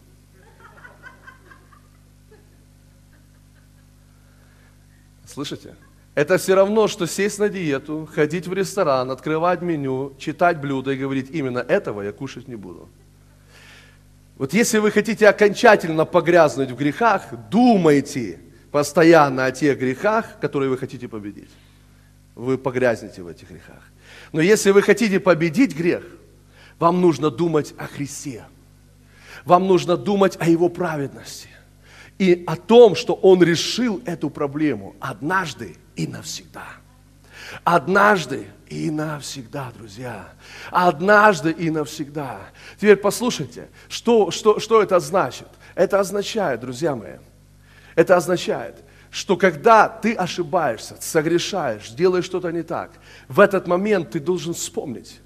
Слышите? 5.27 5.77
Это 6.17 6.39
все 6.39 6.57
равно, 6.57 6.89
что 6.89 7.07
сесть 7.07 7.39
на 7.39 7.49
диету, 7.49 8.09
ходить 8.13 8.49
в 8.49 8.53
ресторан, 8.53 9.13
открывать 9.13 9.63
меню, 9.63 10.13
читать 10.19 10.61
блюда 10.61 10.91
и 10.91 10.97
говорить, 10.97 11.31
именно 11.31 11.61
этого 11.61 12.03
я 12.03 12.13
кушать 12.13 12.49
не 12.49 12.57
буду. 12.57 12.89
Вот 14.41 14.55
если 14.55 14.79
вы 14.79 14.91
хотите 14.91 15.29
окончательно 15.29 16.07
погрязнуть 16.07 16.71
в 16.71 16.75
грехах, 16.75 17.25
думайте 17.51 18.41
постоянно 18.71 19.45
о 19.45 19.53
тех 19.53 19.79
грехах, 19.79 20.41
которые 20.41 20.71
вы 20.71 20.79
хотите 20.79 21.09
победить. 21.09 21.51
Вы 22.35 22.57
погрязнете 22.57 23.23
в 23.23 23.29
этих 23.29 23.51
грехах. 23.51 23.83
Но 24.33 24.41
если 24.41 24.71
вы 24.71 24.81
хотите 24.81 25.21
победить 25.21 25.77
грех, 25.77 26.05
вам 26.79 27.03
нужно 27.03 27.31
думать 27.31 27.75
о 27.77 27.87
Христе. 27.87 28.47
Вам 29.45 29.67
нужно 29.67 29.99
думать 29.99 30.39
о 30.41 30.49
Его 30.49 30.71
праведности. 30.71 31.49
И 32.19 32.43
о 32.47 32.57
том, 32.57 32.95
что 32.95 33.13
Он 33.13 33.43
решил 33.43 34.01
эту 34.07 34.31
проблему 34.31 34.97
однажды 35.01 35.77
и 35.97 36.07
навсегда. 36.07 36.65
Однажды 37.63 38.47
и 38.71 38.91
навсегда, 38.91 39.73
друзья. 39.77 40.33
Однажды 40.71 41.51
и 41.51 41.71
навсегда. 41.71 42.41
Теперь 42.77 42.97
послушайте, 42.97 43.69
что, 43.89 44.31
что, 44.31 44.61
что 44.61 44.81
это 44.81 45.01
значит? 45.01 45.49
Это 45.75 46.01
означает, 46.01 46.61
друзья 46.61 46.95
мои, 46.95 47.17
это 47.97 48.17
означает, 48.17 48.77
что 49.11 49.37
когда 49.37 49.89
ты 49.89 50.15
ошибаешься, 50.15 50.97
согрешаешь, 51.01 51.91
делаешь 51.91 52.25
что-то 52.25 52.51
не 52.53 52.63
так, 52.63 52.93
в 53.29 53.41
этот 53.41 53.67
момент 53.67 54.11
ты 54.11 54.21
должен 54.21 54.55
вспомнить, 54.55 55.21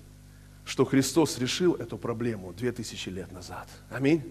что 0.64 0.86
Христос 0.86 1.38
решил 1.38 1.74
эту 1.74 1.98
проблему 1.98 2.54
две 2.54 2.72
тысячи 2.72 3.10
лет 3.10 3.30
назад. 3.30 3.68
Аминь. 3.90 4.22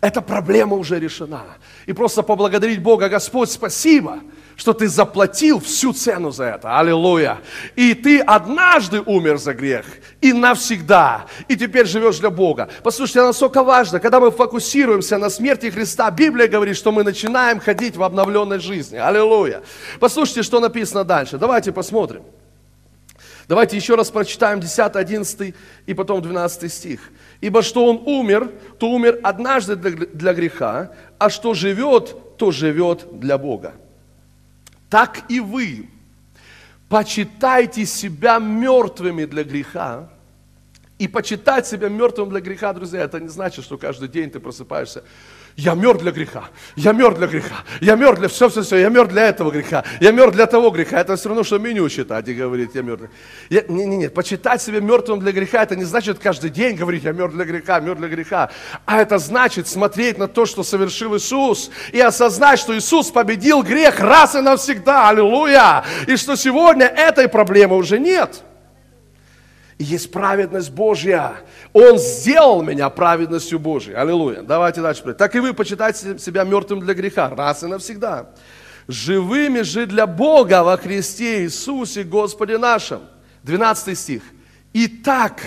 Эта 0.00 0.20
проблема 0.20 0.76
уже 0.76 0.98
решена. 0.98 1.44
И 1.86 1.92
просто 1.92 2.22
поблагодарить 2.22 2.82
Бога, 2.82 3.08
Господь, 3.08 3.50
спасибо, 3.50 4.20
что 4.56 4.72
ты 4.72 4.88
заплатил 4.88 5.60
всю 5.60 5.92
цену 5.92 6.30
за 6.30 6.44
это. 6.44 6.78
Аллилуйя. 6.78 7.38
И 7.76 7.94
ты 7.94 8.20
однажды 8.20 9.00
умер 9.00 9.38
за 9.38 9.54
грех. 9.54 9.86
И 10.20 10.32
навсегда. 10.32 11.26
И 11.48 11.56
теперь 11.56 11.86
живешь 11.86 12.18
для 12.18 12.30
Бога. 12.30 12.68
Послушайте, 12.82 13.22
насколько 13.22 13.62
важно, 13.62 14.00
когда 14.00 14.20
мы 14.20 14.30
фокусируемся 14.30 15.18
на 15.18 15.30
смерти 15.30 15.70
Христа, 15.70 16.10
Библия 16.10 16.48
говорит, 16.48 16.76
что 16.76 16.92
мы 16.92 17.02
начинаем 17.02 17.60
ходить 17.60 17.96
в 17.96 18.02
обновленной 18.02 18.58
жизни. 18.58 18.96
Аллилуйя. 18.96 19.62
Послушайте, 20.00 20.42
что 20.42 20.60
написано 20.60 21.04
дальше. 21.04 21.38
Давайте 21.38 21.72
посмотрим. 21.72 22.22
Давайте 23.46 23.76
еще 23.76 23.94
раз 23.94 24.10
прочитаем 24.10 24.60
10, 24.60 24.96
11 24.96 25.54
и 25.86 25.94
потом 25.94 26.22
12 26.22 26.72
стих. 26.72 27.00
Ибо 27.44 27.60
что 27.60 27.84
он 27.84 28.00
умер, 28.06 28.52
то 28.78 28.88
умер 28.88 29.20
однажды 29.22 29.76
для 29.76 30.32
греха, 30.32 30.92
а 31.18 31.28
что 31.28 31.52
живет, 31.52 32.16
то 32.38 32.50
живет 32.50 33.06
для 33.20 33.36
Бога. 33.36 33.74
Так 34.88 35.30
и 35.30 35.40
вы 35.40 35.90
почитайте 36.88 37.84
себя 37.84 38.38
мертвыми 38.38 39.26
для 39.26 39.44
греха. 39.44 40.08
И 40.98 41.06
почитать 41.06 41.66
себя 41.66 41.90
мертвым 41.90 42.30
для 42.30 42.40
греха, 42.40 42.72
друзья, 42.72 43.02
это 43.02 43.20
не 43.20 43.28
значит, 43.28 43.62
что 43.62 43.76
каждый 43.76 44.08
день 44.08 44.30
ты 44.30 44.40
просыпаешься 44.40 45.04
я 45.56 45.74
мертв 45.74 46.02
для 46.02 46.10
греха, 46.10 46.48
я 46.74 46.92
мертв 46.92 47.18
для 47.18 47.28
греха, 47.28 47.54
я 47.80 47.94
мертв 47.94 48.18
для 48.18 48.28
все, 48.28 48.48
все, 48.48 48.62
все, 48.62 48.76
я 48.76 48.88
мертв 48.88 49.12
для 49.12 49.28
этого 49.28 49.52
греха, 49.52 49.84
я 50.00 50.10
мертв 50.10 50.34
для 50.34 50.46
того 50.46 50.70
греха. 50.70 51.00
Это 51.00 51.14
все 51.14 51.28
равно, 51.28 51.44
что 51.44 51.58
меню 51.58 51.88
читать 51.88 52.26
и 52.28 52.34
говорить, 52.34 52.70
я 52.74 52.82
мертв. 52.82 53.04
Нет, 53.50 53.70
нет, 53.70 53.86
нет, 53.86 54.14
почитать 54.14 54.60
себя 54.60 54.80
мертвым 54.80 55.20
для 55.20 55.30
греха, 55.30 55.62
это 55.62 55.76
не 55.76 55.84
значит 55.84 56.18
каждый 56.18 56.50
день 56.50 56.76
говорить, 56.76 57.04
я 57.04 57.12
мертв 57.12 57.36
для 57.36 57.44
греха, 57.44 57.78
мертв 57.78 58.00
для 58.00 58.08
греха. 58.08 58.50
А 58.84 59.00
это 59.00 59.18
значит 59.18 59.68
смотреть 59.68 60.18
на 60.18 60.26
то, 60.26 60.44
что 60.44 60.64
совершил 60.64 61.16
Иисус, 61.16 61.70
и 61.92 62.00
осознать, 62.00 62.58
что 62.58 62.76
Иисус 62.76 63.10
победил 63.10 63.62
грех 63.62 64.00
раз 64.00 64.34
и 64.34 64.40
навсегда, 64.40 65.08
аллилуйя, 65.08 65.84
и 66.08 66.16
что 66.16 66.34
сегодня 66.34 66.86
этой 66.86 67.28
проблемы 67.28 67.76
уже 67.76 68.00
нет. 68.00 68.42
Есть 69.78 70.12
праведность 70.12 70.70
Божья. 70.70 71.36
Он 71.72 71.98
сделал 71.98 72.62
меня 72.62 72.88
праведностью 72.90 73.58
Божьей. 73.58 73.94
Аллилуйя. 73.94 74.42
Давайте 74.42 74.80
дальше. 74.80 75.14
Так 75.14 75.34
и 75.34 75.40
вы 75.40 75.52
почитайте 75.52 76.18
себя 76.18 76.44
мертвым 76.44 76.80
для 76.80 76.94
греха, 76.94 77.30
раз 77.30 77.62
и 77.64 77.66
навсегда. 77.66 78.30
Живыми 78.86 79.62
же 79.62 79.86
для 79.86 80.06
Бога 80.06 80.62
во 80.62 80.76
Христе 80.76 81.44
Иисусе 81.44 82.04
Господе 82.04 82.58
нашем. 82.58 83.00
12 83.42 83.98
стих. 83.98 84.22
Итак, 84.72 85.40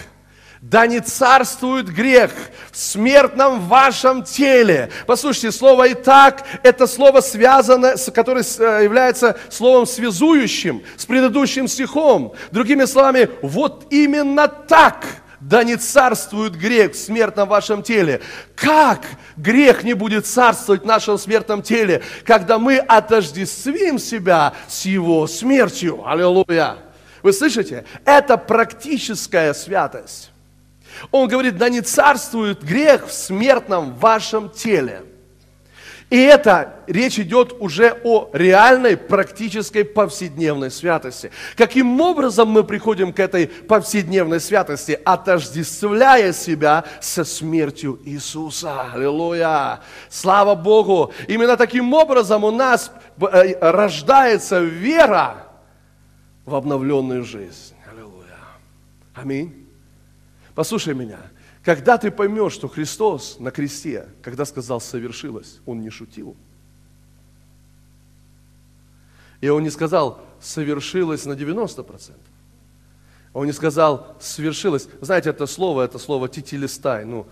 да 0.62 0.88
не 0.88 0.99
царствует 0.99 1.89
грех 1.89 2.32
в 2.72 2.78
смертном 2.78 3.62
вашем 3.68 4.24
теле. 4.24 4.89
Послушайте, 5.05 5.51
слово 5.51 5.88
«и 5.89 5.93
так»– 5.93 6.45
это 6.64 6.88
слово, 6.88 7.22
связано, 7.22 7.95
которое 8.14 8.43
э, 8.43 8.84
является 8.84 9.38
словом 9.49 9.86
связующим 9.86 10.84
с 10.95 11.05
предыдущим 11.05 11.68
стихом. 11.68 12.34
Другими 12.51 12.86
словами, 12.86 13.30
вот 13.41 13.88
именно 13.89 14.47
так 14.47 15.05
да 15.39 15.64
не 15.64 15.76
царствует 15.76 16.55
грех 16.55 16.93
в 16.93 16.97
смертном 16.97 17.47
вашем 17.47 17.84
теле. 17.84 18.22
Как 18.55 19.05
грех 19.36 19.84
не 19.84 19.93
будет 19.93 20.26
царствовать 20.26 20.82
в 20.82 20.86
нашем 20.86 21.18
смертном 21.18 21.62
теле, 21.62 22.01
когда 22.26 22.58
мы 22.58 22.78
отождествим 22.78 23.99
себя 23.99 24.53
с 24.68 24.86
его 24.86 25.28
смертью? 25.28 26.03
Аллилуйя! 26.08 26.78
Вы 27.22 27.34
слышите? 27.34 27.86
Это 28.05 28.38
практическая 28.38 29.53
святость. 29.53 30.32
Он 31.11 31.27
говорит, 31.27 31.57
да 31.57 31.69
не 31.69 31.81
царствует 31.81 32.63
грех 32.63 33.07
в 33.07 33.13
смертном 33.13 33.95
вашем 33.95 34.49
теле. 34.49 35.03
И 36.09 36.17
это 36.17 36.79
речь 36.88 37.19
идет 37.19 37.53
уже 37.59 37.99
о 38.05 38.29
реальной, 38.31 38.95
практической 38.95 39.83
повседневной 39.83 40.71
святости. 40.71 41.31
Каким 41.57 41.99
образом 41.99 42.47
мы 42.47 42.63
приходим 42.63 43.11
к 43.11 43.19
этой 43.19 43.47
повседневной 43.47 44.39
святости, 44.39 44.97
отождествляя 45.03 46.31
себя 46.31 46.85
со 47.01 47.25
смертью 47.25 47.99
Иисуса. 48.05 48.93
Аллилуйя! 48.93 49.81
Слава 50.09 50.55
Богу! 50.55 51.11
Именно 51.27 51.57
таким 51.57 51.93
образом 51.93 52.45
у 52.45 52.51
нас 52.51 52.89
э, 53.19 53.55
рождается 53.59 54.61
вера 54.61 55.47
в 56.45 56.55
обновленную 56.55 57.25
жизнь. 57.25 57.75
Аллилуйя! 57.91 58.38
Аминь. 59.13 59.57
Послушай 60.58 60.95
меня, 60.95 61.20
когда 61.64 61.99
ты 61.99 62.10
поймешь, 62.10 62.53
что 62.53 62.68
Христос 62.68 63.38
на 63.38 63.51
кресте, 63.51 64.08
когда 64.24 64.43
сказал 64.43 64.82
«совершилось», 64.82 65.60
Он 65.68 65.82
не 65.82 65.91
шутил. 65.91 66.36
И 69.39 69.49
Он 69.49 69.62
не 69.62 69.70
сказал 69.70 70.20
«совершилось 70.41 71.26
на 71.26 71.34
90%». 71.34 72.14
Он 73.34 73.45
не 73.45 73.51
сказал 73.51 74.18
«свершилось». 74.20 74.89
Знаете, 74.99 75.30
это 75.30 75.45
слово, 75.45 75.84
это 75.84 75.99
слово 75.99 76.28
«титилистай». 76.28 77.05
Ну, 77.05 77.28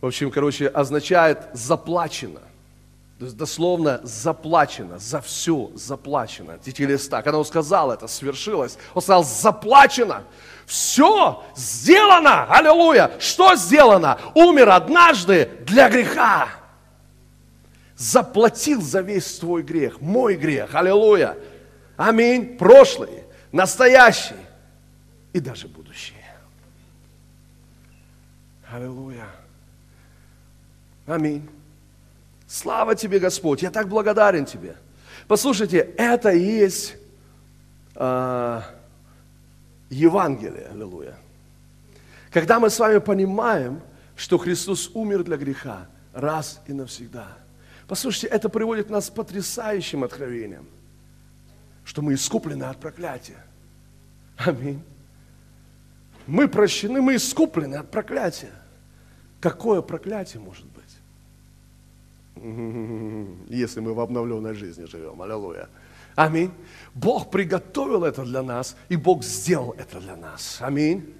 в 0.00 0.06
общем, 0.06 0.32
короче, 0.32 0.66
означает 0.66 1.46
«заплачено». 1.52 2.40
То 3.20 3.26
есть 3.26 3.36
дословно 3.36 4.00
заплачено, 4.02 4.98
за 4.98 5.20
все 5.20 5.70
заплачено. 5.76 6.58
Тетелеста. 6.58 7.22
Когда 7.22 7.38
он 7.38 7.44
сказал 7.44 7.92
это, 7.92 8.08
свершилось, 8.08 8.78
он 8.94 9.02
сказал, 9.02 9.22
заплачено. 9.22 10.24
Все 10.66 11.44
сделано. 11.54 12.44
Аллилуйя. 12.44 13.12
Что 13.18 13.54
сделано? 13.56 14.18
Умер 14.34 14.70
однажды 14.70 15.50
для 15.66 15.88
греха. 15.88 16.48
Заплатил 17.96 18.80
за 18.80 19.00
весь 19.00 19.38
твой 19.38 19.62
грех, 19.62 20.00
мой 20.00 20.36
грех. 20.36 20.74
Аллилуйя. 20.74 21.36
Аминь. 21.96 22.56
Прошлый, 22.56 23.24
настоящий 23.52 24.34
и 25.32 25.40
даже 25.40 25.68
будущее. 25.68 26.18
Аллилуйя. 28.70 29.28
Аминь. 31.06 31.48
Слава 32.46 32.94
тебе, 32.94 33.18
Господь. 33.18 33.62
Я 33.62 33.70
так 33.70 33.88
благодарен 33.88 34.44
тебе. 34.44 34.76
Послушайте, 35.28 35.78
это 35.96 36.30
и 36.30 36.40
есть 36.40 36.96
э, 37.94 38.60
Евангелие. 39.92 40.68
Аллилуйя. 40.72 41.16
Когда 42.30 42.58
мы 42.58 42.70
с 42.70 42.78
вами 42.78 42.98
понимаем, 42.98 43.82
что 44.16 44.38
Христос 44.38 44.90
умер 44.94 45.22
для 45.24 45.36
греха 45.36 45.86
раз 46.12 46.60
и 46.66 46.72
навсегда. 46.72 47.36
Послушайте, 47.86 48.28
это 48.28 48.48
приводит 48.48 48.88
нас 48.88 49.10
к 49.10 49.14
потрясающим 49.14 50.04
откровениям, 50.04 50.66
что 51.84 52.00
мы 52.00 52.14
искуплены 52.14 52.64
от 52.64 52.78
проклятия. 52.78 53.44
Аминь. 54.38 54.82
Мы 56.26 56.48
прощены, 56.48 57.02
мы 57.02 57.16
искуплены 57.16 57.74
от 57.76 57.90
проклятия. 57.90 58.52
Какое 59.40 59.82
проклятие 59.82 60.40
может 60.40 60.66
быть? 60.66 60.82
Если 63.48 63.80
мы 63.80 63.92
в 63.92 64.00
обновленной 64.00 64.54
жизни 64.54 64.86
живем. 64.86 65.20
Аллилуйя. 65.20 65.68
Аминь. 66.14 66.50
Бог 66.94 67.30
приготовил 67.30 68.04
это 68.04 68.24
для 68.24 68.42
нас, 68.42 68.76
и 68.88 68.96
Бог 68.96 69.24
сделал 69.24 69.74
это 69.78 70.00
для 70.00 70.16
нас. 70.16 70.58
Аминь. 70.60 71.14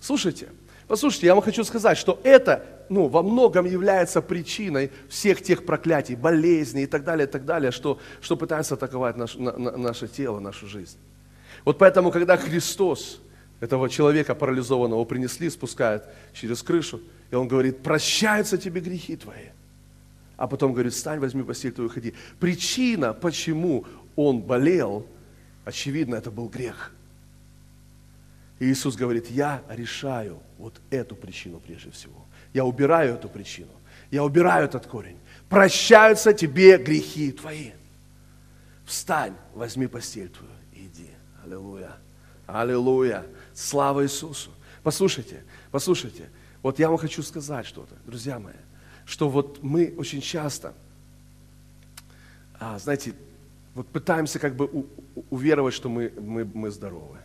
Слушайте, 0.00 0.48
послушайте, 0.86 1.26
я 1.26 1.34
вам 1.34 1.42
хочу 1.42 1.64
сказать, 1.64 1.98
что 1.98 2.20
это 2.22 2.64
ну, 2.88 3.08
во 3.08 3.22
многом 3.22 3.66
является 3.66 4.22
причиной 4.22 4.90
всех 5.08 5.42
тех 5.42 5.66
проклятий, 5.66 6.14
болезней 6.14 6.84
и 6.84 6.86
так 6.86 7.04
далее, 7.04 7.26
и 7.26 7.30
так 7.30 7.44
далее, 7.44 7.72
что, 7.72 7.98
что 8.20 8.36
пытается 8.36 8.74
атаковать 8.74 9.16
наш, 9.16 9.34
на, 9.34 9.56
на, 9.56 9.76
наше 9.76 10.08
тело, 10.08 10.38
нашу 10.38 10.66
жизнь. 10.66 10.98
Вот 11.64 11.78
поэтому, 11.78 12.12
когда 12.12 12.36
Христос 12.36 13.20
этого 13.60 13.88
человека 13.88 14.34
парализованного 14.34 15.04
принесли, 15.04 15.50
спускают 15.50 16.04
через 16.32 16.62
крышу, 16.62 17.00
и 17.30 17.34
он 17.34 17.48
говорит, 17.48 17.82
прощаются 17.82 18.58
тебе 18.58 18.80
грехи 18.80 19.16
твои. 19.16 19.48
А 20.36 20.46
потом 20.46 20.74
говорит, 20.74 20.92
встань, 20.92 21.18
возьми 21.18 21.42
постель 21.42 21.72
твою, 21.72 21.88
ходи. 21.88 22.14
Причина, 22.38 23.14
почему 23.14 23.86
он 24.16 24.40
болел, 24.40 25.06
очевидно, 25.64 26.16
это 26.16 26.30
был 26.30 26.48
грех. 26.48 26.92
И 28.58 28.64
Иисус 28.64 28.96
говорит, 28.96 29.30
я 29.30 29.62
решаю 29.68 30.40
вот 30.58 30.80
эту 30.90 31.14
причину 31.14 31.60
прежде 31.60 31.90
всего. 31.90 32.24
Я 32.54 32.64
убираю 32.64 33.14
эту 33.14 33.28
причину. 33.28 33.72
Я 34.10 34.24
убираю 34.24 34.64
этот 34.64 34.86
корень. 34.86 35.18
Прощаются 35.48 36.32
тебе 36.32 36.78
грехи 36.78 37.32
твои. 37.32 37.72
Встань, 38.86 39.34
возьми 39.54 39.86
постель 39.86 40.28
твою 40.28 40.52
и 40.72 40.86
иди. 40.86 41.10
Аллилуйя. 41.44 41.96
Аллилуйя. 42.46 43.26
Слава 43.52 44.04
Иисусу. 44.04 44.50
Послушайте, 44.82 45.44
послушайте. 45.70 46.30
Вот 46.62 46.78
я 46.78 46.88
вам 46.88 46.96
хочу 46.96 47.22
сказать 47.22 47.66
что-то, 47.66 47.94
друзья 48.06 48.38
мои, 48.38 48.54
что 49.04 49.28
вот 49.28 49.62
мы 49.62 49.94
очень 49.98 50.20
часто, 50.20 50.74
а, 52.58 52.78
знаете, 52.78 53.12
вот 53.76 53.88
пытаемся 53.88 54.38
как 54.38 54.56
бы 54.56 54.64
у, 54.64 54.86
уверовать, 55.28 55.74
что 55.74 55.90
мы, 55.90 56.10
мы, 56.18 56.44
мы 56.46 56.70
здоровы. 56.70 57.18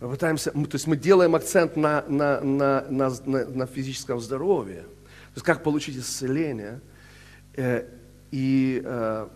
Мы 0.00 0.10
пытаемся, 0.10 0.50
мы, 0.54 0.66
то 0.66 0.74
есть 0.74 0.86
мы 0.86 0.98
делаем 0.98 1.34
акцент 1.34 1.76
на, 1.76 2.04
на, 2.06 2.42
на, 2.42 2.84
на, 2.90 3.10
на, 3.24 3.46
на 3.46 3.66
физическом 3.66 4.20
здоровье, 4.20 4.82
то 4.82 5.36
есть 5.36 5.46
как 5.46 5.62
получить 5.62 5.96
исцеление. 5.96 6.82
Э, 7.56 7.88
и, 8.30 8.82
э, 8.84 9.28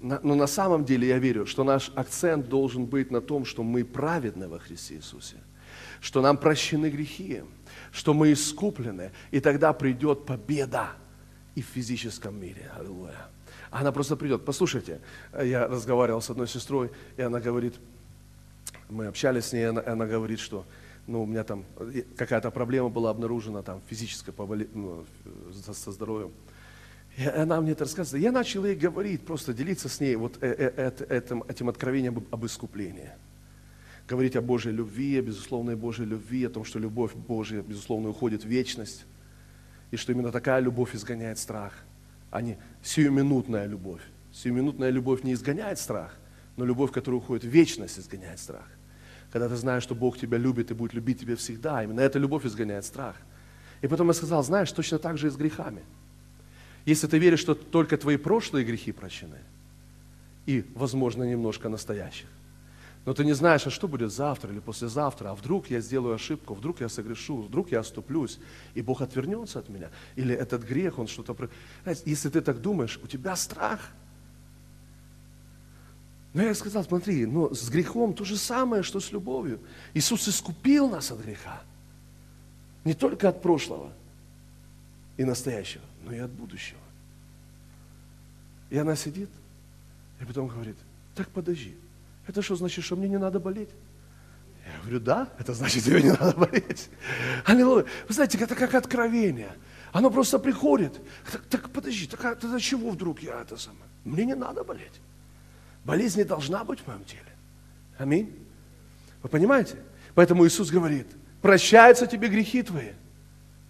на, 0.00 0.20
но 0.22 0.34
на 0.34 0.48
самом 0.48 0.84
деле 0.84 1.06
я 1.06 1.18
верю, 1.18 1.46
что 1.46 1.62
наш 1.62 1.92
акцент 1.94 2.48
должен 2.48 2.86
быть 2.86 3.12
на 3.12 3.20
том, 3.20 3.44
что 3.44 3.62
мы 3.62 3.84
праведны 3.84 4.48
во 4.48 4.58
Христе 4.58 4.96
Иисусе 4.96 5.36
что 6.00 6.20
нам 6.20 6.36
прощены 6.36 6.90
грехи, 6.90 7.42
что 7.90 8.14
мы 8.14 8.32
искуплены, 8.32 9.12
и 9.30 9.40
тогда 9.40 9.72
придет 9.72 10.26
победа 10.26 10.90
и 11.54 11.62
в 11.62 11.66
физическом 11.66 12.38
мире. 12.40 12.70
Аллилуйя. 12.76 13.28
Она 13.70 13.92
просто 13.92 14.16
придет. 14.16 14.44
Послушайте, 14.44 15.00
я 15.40 15.66
разговаривал 15.66 16.20
с 16.20 16.30
одной 16.30 16.48
сестрой, 16.48 16.90
и 17.16 17.22
она 17.22 17.40
говорит, 17.40 17.74
мы 18.88 19.06
общались 19.06 19.46
с 19.46 19.52
ней, 19.52 19.68
она, 19.68 19.82
она 19.84 20.06
говорит, 20.06 20.38
что 20.38 20.64
ну, 21.06 21.22
у 21.22 21.26
меня 21.26 21.44
там 21.44 21.64
какая-то 22.16 22.50
проблема 22.50 22.88
была 22.88 23.10
обнаружена, 23.10 23.62
там, 23.62 23.80
физическая 23.88 24.34
поболе... 24.34 24.68
ну, 24.72 25.04
со 25.52 25.92
здоровьем. 25.92 26.32
И 27.16 27.24
она 27.24 27.60
мне 27.60 27.72
это 27.72 27.84
рассказывает. 27.84 28.22
Я 28.22 28.32
начал 28.32 28.64
ей 28.66 28.74
говорить, 28.74 29.24
просто 29.24 29.54
делиться 29.54 29.88
с 29.88 30.00
ней 30.00 30.16
вот 30.16 30.36
э, 30.42 30.72
э, 30.76 31.06
этим, 31.08 31.42
этим 31.44 31.68
откровением 31.68 32.26
об 32.30 32.44
искуплении 32.44 33.12
говорить 34.06 34.36
о 34.36 34.40
Божьей 34.40 34.72
любви, 34.72 35.18
о 35.18 35.22
безусловной 35.22 35.76
Божьей 35.76 36.06
любви, 36.06 36.44
о 36.44 36.50
том, 36.50 36.64
что 36.64 36.78
любовь 36.78 37.14
Божья, 37.14 37.62
безусловно, 37.62 38.10
уходит 38.10 38.44
в 38.44 38.48
вечность, 38.48 39.04
и 39.90 39.96
что 39.96 40.12
именно 40.12 40.32
такая 40.32 40.60
любовь 40.60 40.94
изгоняет 40.94 41.38
страх, 41.38 41.72
а 42.36 42.42
не 42.42 42.58
сиюминутная 42.82 43.66
любовь. 43.66 44.02
Сиюминутная 44.30 44.90
любовь 44.90 45.22
не 45.22 45.32
изгоняет 45.32 45.78
страх, 45.78 46.14
но 46.56 46.66
любовь, 46.66 46.92
которая 46.92 47.18
уходит 47.18 47.44
в 47.44 47.48
вечность, 47.48 47.98
изгоняет 47.98 48.38
страх. 48.38 48.66
Когда 49.32 49.48
ты 49.48 49.56
знаешь, 49.56 49.82
что 49.82 49.94
Бог 49.94 50.18
тебя 50.18 50.36
любит 50.36 50.70
и 50.70 50.74
будет 50.74 50.92
любить 50.92 51.18
тебя 51.18 51.34
всегда, 51.36 51.82
именно 51.82 52.00
эта 52.00 52.18
любовь 52.18 52.44
изгоняет 52.44 52.84
страх. 52.84 53.16
И 53.80 53.88
потом 53.88 54.08
я 54.08 54.12
сказал, 54.12 54.44
знаешь, 54.44 54.70
точно 54.70 54.98
так 54.98 55.16
же 55.16 55.28
и 55.28 55.30
с 55.30 55.36
грехами. 55.36 55.82
Если 56.84 57.06
ты 57.06 57.16
веришь, 57.16 57.40
что 57.40 57.54
только 57.54 57.96
твои 57.96 58.18
прошлые 58.18 58.66
грехи 58.66 58.92
прощены, 58.92 59.38
и, 60.44 60.62
возможно, 60.74 61.22
немножко 61.22 61.70
настоящих, 61.70 62.28
но 63.06 63.14
ты 63.14 63.24
не 63.24 63.34
знаешь, 63.34 63.64
а 63.64 63.70
что 63.70 63.86
будет 63.86 64.12
завтра 64.12 64.52
или 64.52 64.58
послезавтра, 64.58 65.30
а 65.30 65.34
вдруг 65.36 65.70
я 65.70 65.80
сделаю 65.80 66.16
ошибку, 66.16 66.54
вдруг 66.54 66.80
я 66.80 66.88
согрешу, 66.88 67.40
вдруг 67.40 67.70
я 67.70 67.78
оступлюсь, 67.78 68.40
и 68.74 68.82
Бог 68.82 69.00
отвернется 69.00 69.60
от 69.60 69.68
меня. 69.68 69.90
Или 70.16 70.34
этот 70.34 70.64
грех, 70.64 70.98
он 70.98 71.06
что-то... 71.06 71.48
Если 72.04 72.28
ты 72.28 72.40
так 72.40 72.60
думаешь, 72.60 72.98
у 73.00 73.06
тебя 73.06 73.36
страх. 73.36 73.92
Но 76.34 76.42
я 76.42 76.52
сказал, 76.52 76.82
смотри, 76.82 77.26
но 77.26 77.54
с 77.54 77.70
грехом 77.70 78.12
то 78.12 78.24
же 78.24 78.36
самое, 78.36 78.82
что 78.82 78.98
с 78.98 79.12
любовью. 79.12 79.60
Иисус 79.94 80.26
искупил 80.26 80.90
нас 80.90 81.12
от 81.12 81.20
греха. 81.20 81.62
Не 82.84 82.94
только 82.94 83.28
от 83.28 83.40
прошлого 83.40 83.92
и 85.16 85.22
настоящего, 85.22 85.84
но 86.04 86.12
и 86.12 86.18
от 86.18 86.32
будущего. 86.32 86.80
И 88.68 88.76
она 88.76 88.96
сидит, 88.96 89.30
и 90.20 90.24
потом 90.24 90.48
говорит, 90.48 90.76
так 91.14 91.28
подожди, 91.28 91.76
это 92.26 92.42
что 92.42 92.56
значит, 92.56 92.84
что 92.84 92.96
мне 92.96 93.08
не 93.08 93.18
надо 93.18 93.40
болеть? 93.40 93.70
Я 94.64 94.80
говорю, 94.80 95.00
да, 95.00 95.28
это 95.38 95.54
значит, 95.54 95.84
тебе 95.84 96.02
не 96.02 96.10
надо 96.10 96.32
болеть. 96.32 96.90
Аллилуйя. 97.44 97.84
Вы 98.08 98.14
знаете, 98.14 98.38
это 98.38 98.54
как 98.54 98.74
откровение. 98.74 99.52
Оно 99.92 100.10
просто 100.10 100.38
приходит. 100.38 101.00
Так, 101.30 101.42
так 101.48 101.70
подожди, 101.70 102.06
так, 102.06 102.24
а, 102.24 102.34
тогда 102.34 102.58
чего 102.58 102.90
вдруг 102.90 103.22
я 103.22 103.40
это 103.40 103.56
самое? 103.56 103.84
Мне 104.04 104.24
не 104.24 104.34
надо 104.34 104.64
болеть. 104.64 105.00
Болезнь 105.84 106.18
не 106.18 106.24
должна 106.24 106.64
быть 106.64 106.80
в 106.80 106.86
моем 106.88 107.04
теле. 107.04 107.22
Аминь. 107.96 108.36
Вы 109.22 109.28
понимаете? 109.28 109.78
Поэтому 110.14 110.46
Иисус 110.46 110.70
говорит, 110.70 111.06
прощаются 111.40 112.06
тебе 112.06 112.28
грехи 112.28 112.62
твои. 112.62 112.92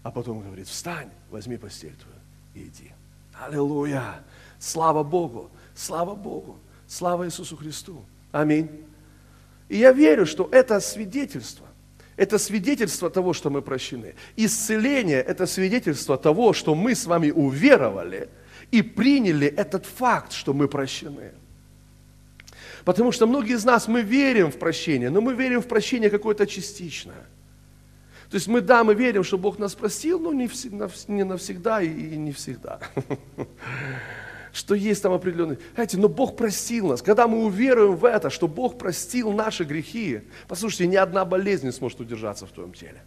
А 0.02 0.10
потом 0.10 0.40
говорит, 0.40 0.68
встань, 0.68 1.10
возьми 1.30 1.58
постель 1.58 1.94
твою 1.94 2.18
и 2.54 2.68
иди. 2.68 2.92
Аллилуйя. 3.34 4.24
Слава 4.58 5.02
Богу. 5.02 5.50
Слава 5.74 6.14
Богу. 6.14 6.58
Слава 6.86 7.26
Иисусу 7.26 7.56
Христу. 7.56 8.04
Аминь. 8.36 8.68
И 9.70 9.78
я 9.78 9.92
верю, 9.92 10.26
что 10.26 10.48
это 10.52 10.78
свидетельство. 10.80 11.66
Это 12.16 12.38
свидетельство 12.38 13.08
того, 13.08 13.32
что 13.32 13.48
мы 13.48 13.62
прощены. 13.62 14.14
Исцеление– 14.36 15.22
это 15.26 15.46
свидетельство 15.46 16.18
того, 16.18 16.52
что 16.52 16.74
мы 16.74 16.94
с 16.94 17.06
вами 17.06 17.30
уверовали 17.30 18.28
и 18.70 18.82
приняли 18.82 19.46
этот 19.46 19.86
факт, 19.86 20.32
что 20.32 20.52
мы 20.52 20.68
прощены. 20.68 21.32
Потому 22.84 23.10
что 23.10 23.26
многие 23.26 23.54
из 23.54 23.64
нас, 23.64 23.88
мы 23.88 24.02
верим 24.02 24.50
в 24.50 24.58
прощение, 24.58 25.08
но 25.08 25.20
мы 25.22 25.34
верим 25.34 25.62
в 25.62 25.66
прощение 25.66 26.10
какое-то 26.10 26.46
частичное. 26.46 27.26
То 28.30 28.34
есть 28.34 28.48
мы, 28.48 28.60
да, 28.60 28.84
мы 28.84 28.94
верим, 28.94 29.24
что 29.24 29.38
Бог 29.38 29.58
нас 29.58 29.74
простил, 29.74 30.18
но 30.18 30.32
не, 30.34 30.46
всегда, 30.46 30.90
не 31.08 31.24
навсегда 31.24 31.80
и 31.80 32.16
не 32.16 32.32
всегда. 32.32 32.80
что 34.56 34.74
есть 34.74 35.02
там 35.02 35.12
определенный... 35.12 35.58
Знаете, 35.74 35.98
но 35.98 36.08
Бог 36.08 36.34
простил 36.34 36.88
нас. 36.88 37.02
Когда 37.02 37.28
мы 37.28 37.44
уверуем 37.44 37.94
в 37.94 38.06
это, 38.06 38.30
что 38.30 38.48
Бог 38.48 38.78
простил 38.78 39.30
наши 39.32 39.64
грехи, 39.64 40.22
послушайте, 40.48 40.86
ни 40.86 40.96
одна 40.96 41.26
болезнь 41.26 41.66
не 41.66 41.72
сможет 41.72 42.00
удержаться 42.00 42.46
в 42.46 42.52
твоем 42.52 42.72
теле. 42.72 43.02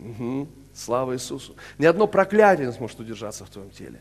Угу. 0.00 0.48
Слава 0.74 1.14
Иисусу. 1.14 1.54
Ни 1.76 1.84
одно 1.84 2.06
проклятие 2.06 2.66
не 2.66 2.72
сможет 2.72 2.98
удержаться 2.98 3.44
в 3.44 3.50
твоем 3.50 3.68
теле. 3.68 4.00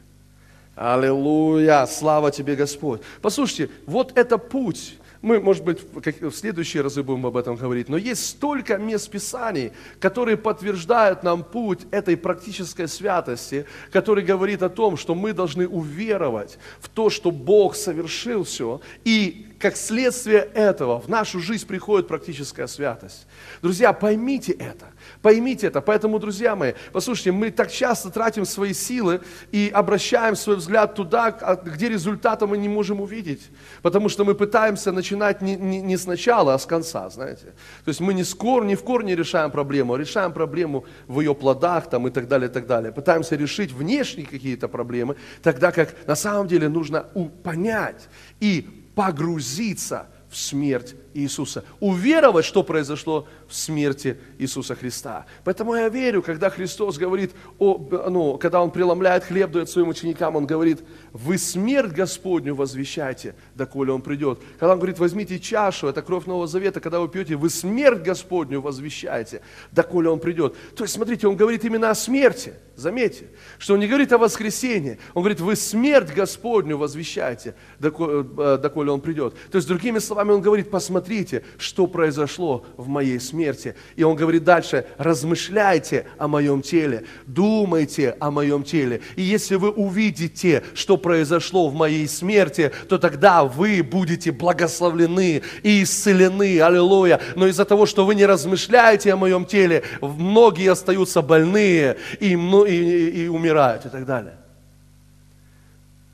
Аллилуйя, 0.73 1.85
слава 1.85 2.31
тебе, 2.31 2.55
Господь. 2.55 3.01
Послушайте, 3.21 3.69
вот 3.85 4.17
это 4.17 4.37
путь, 4.37 4.97
мы, 5.21 5.39
может 5.39 5.63
быть, 5.63 5.79
в 5.93 6.31
следующие 6.31 6.83
разы 6.83 7.03
будем 7.03 7.25
об 7.25 7.37
этом 7.37 7.55
говорить, 7.55 7.89
но 7.89 7.97
есть 7.97 8.25
столько 8.25 8.77
мест 8.77 9.09
Писаний, 9.09 9.71
которые 9.99 10.37
подтверждают 10.37 11.23
нам 11.23 11.43
путь 11.43 11.81
этой 11.91 12.17
практической 12.17 12.87
святости, 12.87 13.65
который 13.91 14.23
говорит 14.23 14.61
о 14.63 14.69
том, 14.69 14.97
что 14.97 15.15
мы 15.15 15.33
должны 15.33 15.67
уверовать 15.67 16.59
в 16.79 16.89
то, 16.89 17.09
что 17.09 17.31
Бог 17.31 17.75
совершил 17.75 18.43
все, 18.43 18.81
и 19.03 19.46
как 19.59 19.75
следствие 19.75 20.49
этого 20.53 20.99
в 20.99 21.07
нашу 21.07 21.39
жизнь 21.39 21.65
приходит 21.65 22.07
практическая 22.07 22.67
святость. 22.67 23.27
Друзья, 23.61 23.91
поймите 23.91 24.51
это. 24.51 24.85
Поймите 25.21 25.67
это. 25.67 25.81
Поэтому, 25.81 26.19
друзья 26.19 26.55
мои, 26.55 26.73
послушайте, 26.91 27.31
мы 27.31 27.49
так 27.49 27.71
часто 27.71 28.09
тратим 28.09 28.45
свои 28.45 28.73
силы 28.73 29.21
и 29.51 29.71
обращаем 29.73 30.35
свой 30.35 30.57
взгляд 30.57 30.95
туда, 30.95 31.27
а, 31.41 31.55
где 31.55 31.89
результата 31.89 32.45
мы 32.45 32.57
не 32.57 32.69
можем 32.69 33.01
увидеть. 33.01 33.49
Потому 33.81 34.09
что 34.09 34.23
мы 34.25 34.35
пытаемся 34.35 34.91
начинать 34.91 35.41
не, 35.41 35.55
не, 35.55 35.81
не 35.81 35.97
сначала, 35.97 36.53
а 36.53 36.59
с 36.59 36.65
конца, 36.65 37.09
знаете. 37.09 37.45
То 37.83 37.89
есть 37.89 37.99
мы 37.99 38.13
не, 38.13 38.23
скоро, 38.23 38.63
не 38.63 38.75
в 38.75 38.83
корне 38.83 39.15
решаем 39.15 39.49
проблему, 39.49 39.95
а 39.95 39.97
решаем 39.97 40.33
проблему 40.33 40.85
в 41.07 41.19
ее 41.19 41.33
плодах 41.33 41.89
там, 41.89 42.07
и 42.07 42.11
так 42.11 42.27
далее, 42.27 42.49
и 42.49 42.53
так 42.53 42.67
далее. 42.67 42.91
Пытаемся 42.91 43.35
решить 43.35 43.71
внешние 43.71 44.27
какие-то 44.27 44.67
проблемы, 44.67 45.15
тогда 45.41 45.71
как 45.71 45.95
на 46.05 46.15
самом 46.15 46.47
деле 46.47 46.69
нужно 46.69 47.07
понять 47.43 48.07
и 48.39 48.76
погрузиться 48.97 50.07
в 50.27 50.35
смерть 50.35 50.95
Иисуса. 51.13 51.63
Уверовать, 51.79 52.45
что 52.45 52.63
произошло 52.63 53.27
в 53.47 53.55
смерти 53.55 54.17
Иисуса 54.37 54.75
Христа. 54.75 55.25
Поэтому 55.43 55.75
я 55.75 55.89
верю, 55.89 56.21
когда 56.21 56.49
Христос 56.49 56.97
говорит, 56.97 57.31
о, 57.57 57.77
ну, 58.09 58.37
когда 58.37 58.61
Он 58.61 58.71
преломляет 58.71 59.23
хлеб, 59.23 59.51
дает 59.51 59.69
своим 59.69 59.89
ученикам, 59.89 60.35
Он 60.35 60.45
говорит, 60.45 60.83
вы 61.13 61.37
смерть 61.37 61.91
Господню 61.91 62.55
возвещайте, 62.55 63.35
доколе 63.55 63.91
Он 63.91 64.01
придет. 64.01 64.39
Когда 64.59 64.73
Он 64.73 64.79
говорит, 64.79 64.99
возьмите 64.99 65.39
чашу, 65.39 65.87
это 65.87 66.01
кровь 66.01 66.25
Нового 66.25 66.47
Завета, 66.47 66.79
когда 66.79 66.99
вы 66.99 67.07
пьете, 67.07 67.35
вы 67.35 67.49
смерть 67.49 68.03
Господню 68.03 68.61
возвещайте, 68.61 69.41
доколе 69.71 70.09
Он 70.09 70.19
придет. 70.19 70.55
То 70.75 70.83
есть, 70.83 70.93
смотрите, 70.93 71.27
Он 71.27 71.35
говорит 71.35 71.65
именно 71.65 71.89
о 71.89 71.95
смерти. 71.95 72.53
Заметьте, 72.75 73.27
что 73.57 73.73
Он 73.73 73.79
не 73.79 73.87
говорит 73.87 74.13
о 74.13 74.19
воскресении. 74.19 74.99
Он 75.15 75.23
говорит, 75.23 75.39
вы 75.39 75.55
смерть 75.55 76.13
Господню 76.13 76.77
возвещайте, 76.77 77.55
э, 77.79 78.59
доколе 78.61 78.91
Он 78.91 79.01
придет. 79.01 79.33
То 79.51 79.57
есть, 79.57 79.67
другими 79.67 79.99
словами, 79.99 80.31
Он 80.31 80.41
говорит, 80.41 80.69
посмотрите, 80.69 80.96
посмотрите, 80.97 81.43
что 81.59 81.85
произошло 81.85 82.65
в 82.75 82.87
моей 82.87 83.19
смерти. 83.19 83.75
И 83.95 84.03
он 84.03 84.15
говорит 84.15 84.43
дальше, 84.43 84.87
размышляйте 84.97 86.07
о 86.17 86.27
моем 86.27 86.63
теле, 86.63 87.03
думайте 87.27 88.15
о 88.19 88.31
моем 88.31 88.63
теле. 88.63 89.01
И 89.15 89.21
если 89.21 89.57
вы 89.57 89.69
увидите, 89.69 90.63
что 90.73 90.97
произошло 90.97 91.69
в 91.69 91.75
моей 91.75 92.07
смерти, 92.07 92.71
то 92.89 92.97
тогда 92.97 93.43
вы 93.43 93.83
будете 93.83 94.31
благословлены 94.31 95.43
и 95.61 95.83
исцелены. 95.83 96.59
Аллилуйя. 96.61 97.21
Но 97.35 97.45
из-за 97.45 97.65
того, 97.65 97.85
что 97.85 98.03
вы 98.03 98.15
не 98.15 98.25
размышляете 98.25 99.13
о 99.13 99.17
моем 99.17 99.45
теле, 99.45 99.83
многие 100.01 100.71
остаются 100.71 101.21
больные 101.21 101.97
и, 102.19 102.33
и, 102.33 103.23
и 103.23 103.27
умирают 103.27 103.85
и 103.85 103.89
так 103.89 104.05
далее. 104.05 104.33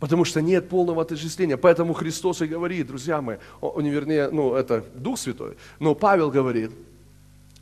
Потому 0.04 0.26
что 0.26 0.42
нет 0.42 0.68
полного 0.68 1.04
отождествления. 1.04 1.56
Поэтому 1.56 1.94
Христос 1.94 2.42
и 2.42 2.46
говорит, 2.46 2.88
друзья 2.88 3.22
мои, 3.22 3.38
он, 3.62 3.86
вернее, 3.86 4.30
ну, 4.32 4.54
это 4.54 4.84
Дух 4.96 5.18
Святой, 5.18 5.56
но 5.80 5.96
Павел 5.96 6.30
говорит, 6.30 6.72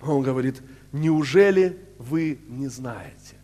он 0.01 0.23
говорит, 0.23 0.59
неужели 0.91 1.77
вы 1.99 2.39
не 2.47 2.67
знаете, 2.67 3.35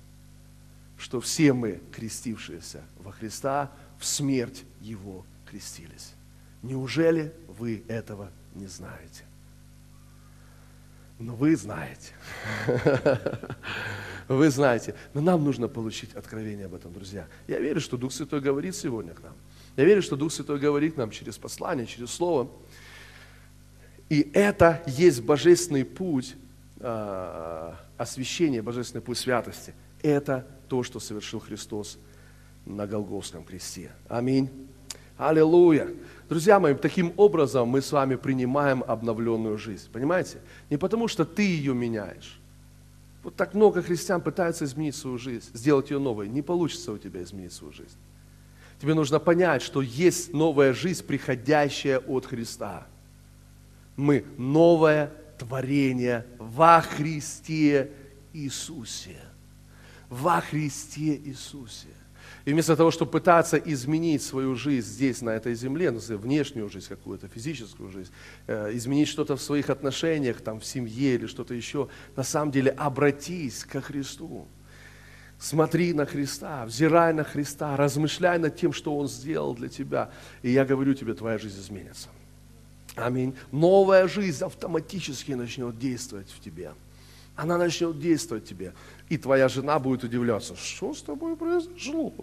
что 0.98 1.22
все 1.22 1.54
мы, 1.54 1.80
крестившиеся 1.91 2.82
во 2.98 3.12
Христа, 3.12 3.70
в 4.00 4.06
смерть 4.08 4.64
Его 4.82 5.28
крестились? 5.48 6.16
Неужели 6.64 7.32
вы 7.60 7.84
этого 7.88 8.32
не 8.56 8.66
знаете? 8.66 9.26
Но 11.20 11.36
вы 11.36 11.55
знаете. 11.55 12.13
Вы 14.28 14.49
знаете. 14.49 14.93
Но 15.13 15.22
нам 15.22 15.43
нужно 15.43 15.70
получить 15.70 16.13
откровение 16.13 16.65
об 16.65 16.76
этом, 16.76 16.91
друзья. 16.91 17.28
Я 17.47 17.59
верю, 17.59 17.80
что 17.80 17.95
Дух 17.95 18.11
Святой 18.11 18.41
говорит 18.41 18.76
сегодня 18.76 19.13
к 19.13 19.24
нам. 19.24 19.34
Я 19.78 19.86
верю, 19.86 20.01
что 20.01 20.18
Дух 20.18 20.34
Святой 20.34 20.59
говорит 20.59 20.97
нам 20.97 21.11
через 21.11 21.38
послание, 21.38 21.86
через 21.86 22.11
Слово. 22.11 22.49
И 24.09 24.30
это 24.34 24.84
есть 24.86 25.22
божественный 25.22 25.86
путь 25.86 26.36
э, 26.80 27.74
освящения, 27.97 28.61
божественный 28.61 29.01
путь 29.01 29.18
святости. 29.18 29.74
Это 30.01 30.45
то, 30.68 30.84
что 30.84 30.99
совершил 30.99 31.39
Христос 31.39 31.97
на 32.65 32.86
Голгофском 32.86 33.43
кресте. 33.43 33.91
Аминь. 34.09 34.49
Аллилуйя. 35.18 35.89
Друзья 36.30 36.59
мои, 36.59 36.73
таким 36.73 37.13
образом 37.15 37.69
мы 37.69 37.82
с 37.82 37.91
вами 37.91 38.15
принимаем 38.15 38.84
обновленную 38.86 39.57
жизнь. 39.57 39.89
Понимаете? 39.91 40.39
Не 40.69 40.78
потому, 40.78 41.07
что 41.07 41.23
ты 41.23 41.43
ее 41.43 41.73
меняешь. 41.73 42.39
Вот 43.23 43.36
так 43.36 43.53
много 43.53 43.82
христиан 43.82 44.21
пытаются 44.21 44.65
изменить 44.65 44.95
свою 44.95 45.17
жизнь, 45.17 45.49
сделать 45.53 45.89
ее 45.89 45.99
новой. 45.99 46.28
Не 46.28 46.41
получится 46.41 46.91
у 46.91 46.97
тебя 46.97 47.23
изменить 47.23 47.53
свою 47.53 47.73
жизнь. 47.73 47.97
Тебе 48.80 48.93
нужно 48.93 49.19
понять, 49.19 49.61
что 49.61 49.82
есть 49.82 50.34
новая 50.34 50.73
жизнь, 50.73 51.03
приходящая 51.05 51.99
от 51.99 52.25
Христа. 52.25 52.88
Мы 53.95 54.25
новое 54.38 55.11
творение 55.39 56.25
во 56.38 56.82
Христе 56.82 57.91
Иисусе. 58.34 59.17
Во 60.09 60.41
Христе 60.41 61.15
Иисусе. 61.15 61.88
И 62.48 62.54
вместо 62.54 62.78
того, 62.78 62.91
чтобы 62.91 63.12
пытаться 63.12 63.58
изменить 63.58 64.24
свою 64.24 64.56
жизнь 64.56 64.88
здесь, 64.88 65.22
на 65.22 65.32
этой 65.32 65.54
земле, 65.54 65.91
ну, 65.91 66.00
внешнюю 66.00 66.70
жизнь 66.70 66.88
какую-то, 66.88 67.28
физическую 67.28 67.91
жизнь, 67.91 68.10
э, 68.48 68.70
изменить 68.72 69.10
что-то 69.10 69.36
в 69.36 69.41
своих 69.41 69.70
отношениях, 69.70 70.39
там, 70.39 70.62
в 70.62 70.66
семье 70.66 71.16
или 71.16 71.28
что-то 71.28 71.54
еще, 71.54 71.89
на 72.16 72.24
самом 72.24 72.52
деле 72.54 72.72
обратись 72.72 73.66
ко 73.66 73.82
Христу. 73.82 74.48
Смотри 75.38 75.91
на 75.91 76.06
Христа, 76.06 76.66
взирай 76.66 77.14
на 77.14 77.26
Христа, 77.26 77.76
размышляй 77.76 78.39
над 78.39 78.56
тем, 78.56 78.72
что 78.72 78.98
Он 78.98 79.10
сделал 79.10 79.54
для 79.54 79.68
тебя. 79.68 80.10
И 80.41 80.50
я 80.50 80.64
говорю 80.64 80.93
тебе, 80.93 81.16
твоя 81.16 81.38
жизнь 81.38 81.60
изменится. 81.60 82.08
Аминь. 82.95 83.36
Новая 83.52 84.08
жизнь 84.08 84.45
автоматически 84.45 85.34
начнет 85.34 85.78
действовать 85.78 86.30
в 86.32 86.39
тебе. 86.39 86.72
Она 87.36 87.58
начнет 87.58 88.00
действовать 88.00 88.45
в 88.45 88.48
тебе. 88.48 88.74
И 89.10 89.18
твоя 89.18 89.47
жена 89.47 89.80
будет 89.80 90.03
удивляться, 90.03 90.55
что 90.55 90.93
с 90.93 91.01
тобой 91.01 91.36
произошло? 91.36 92.14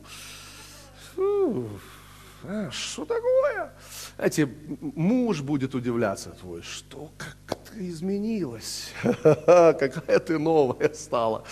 А, 2.47 2.70
что 2.70 3.07
такое? 3.07 3.72
Знаете, 4.16 4.49
муж 4.80 5.41
будет 5.41 5.74
удивляться 5.74 6.30
твой, 6.30 6.61
что 6.61 7.11
как 7.16 7.59
ты 7.70 7.89
изменилась, 7.89 8.93
какая 9.03 10.18
ты 10.18 10.39
новая 10.39 10.93
стала. 10.93 11.45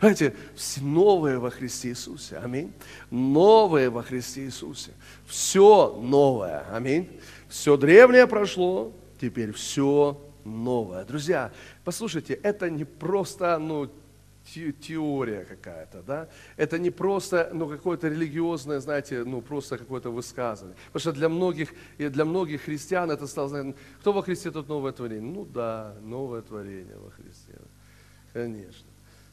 Знаете, 0.00 0.34
новое 0.80 1.38
во 1.38 1.50
Христе 1.50 1.90
Иисусе, 1.90 2.38
аминь. 2.38 2.72
Новое 3.10 3.90
во 3.90 4.02
Христе 4.02 4.46
Иисусе. 4.46 4.92
Все 5.26 5.94
новое, 6.00 6.64
аминь. 6.72 7.20
Все 7.48 7.76
древнее 7.76 8.26
прошло, 8.26 8.92
теперь 9.20 9.52
все 9.52 10.18
новое. 10.44 11.04
Друзья, 11.04 11.52
послушайте, 11.84 12.32
это 12.34 12.70
не 12.70 12.84
просто 12.84 13.58
ну, 13.58 13.90
теория 14.72 15.44
какая-то, 15.44 16.02
да? 16.02 16.28
Это 16.56 16.78
не 16.78 16.90
просто, 16.90 17.50
ну, 17.52 17.68
какое-то 17.68 18.08
религиозное, 18.08 18.80
знаете, 18.80 19.24
ну, 19.24 19.40
просто 19.40 19.78
какое-то 19.78 20.10
высказывание. 20.10 20.76
Потому 20.92 21.00
что 21.00 21.12
для 21.12 21.28
многих, 21.28 21.68
для 21.98 22.24
многих 22.24 22.62
христиан 22.62 23.10
это 23.10 23.26
стало, 23.26 23.48
знаете, 23.48 23.74
кто 24.00 24.12
во 24.12 24.22
Христе, 24.22 24.50
тот 24.50 24.68
новое 24.68 24.92
творение. 24.92 25.30
Ну 25.30 25.44
да, 25.44 25.94
новое 26.02 26.42
творение 26.42 26.96
во 26.96 27.10
Христе. 27.10 27.58
Конечно, 28.32 28.88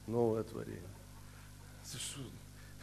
новое 0.08 0.44
творение. 0.44 0.82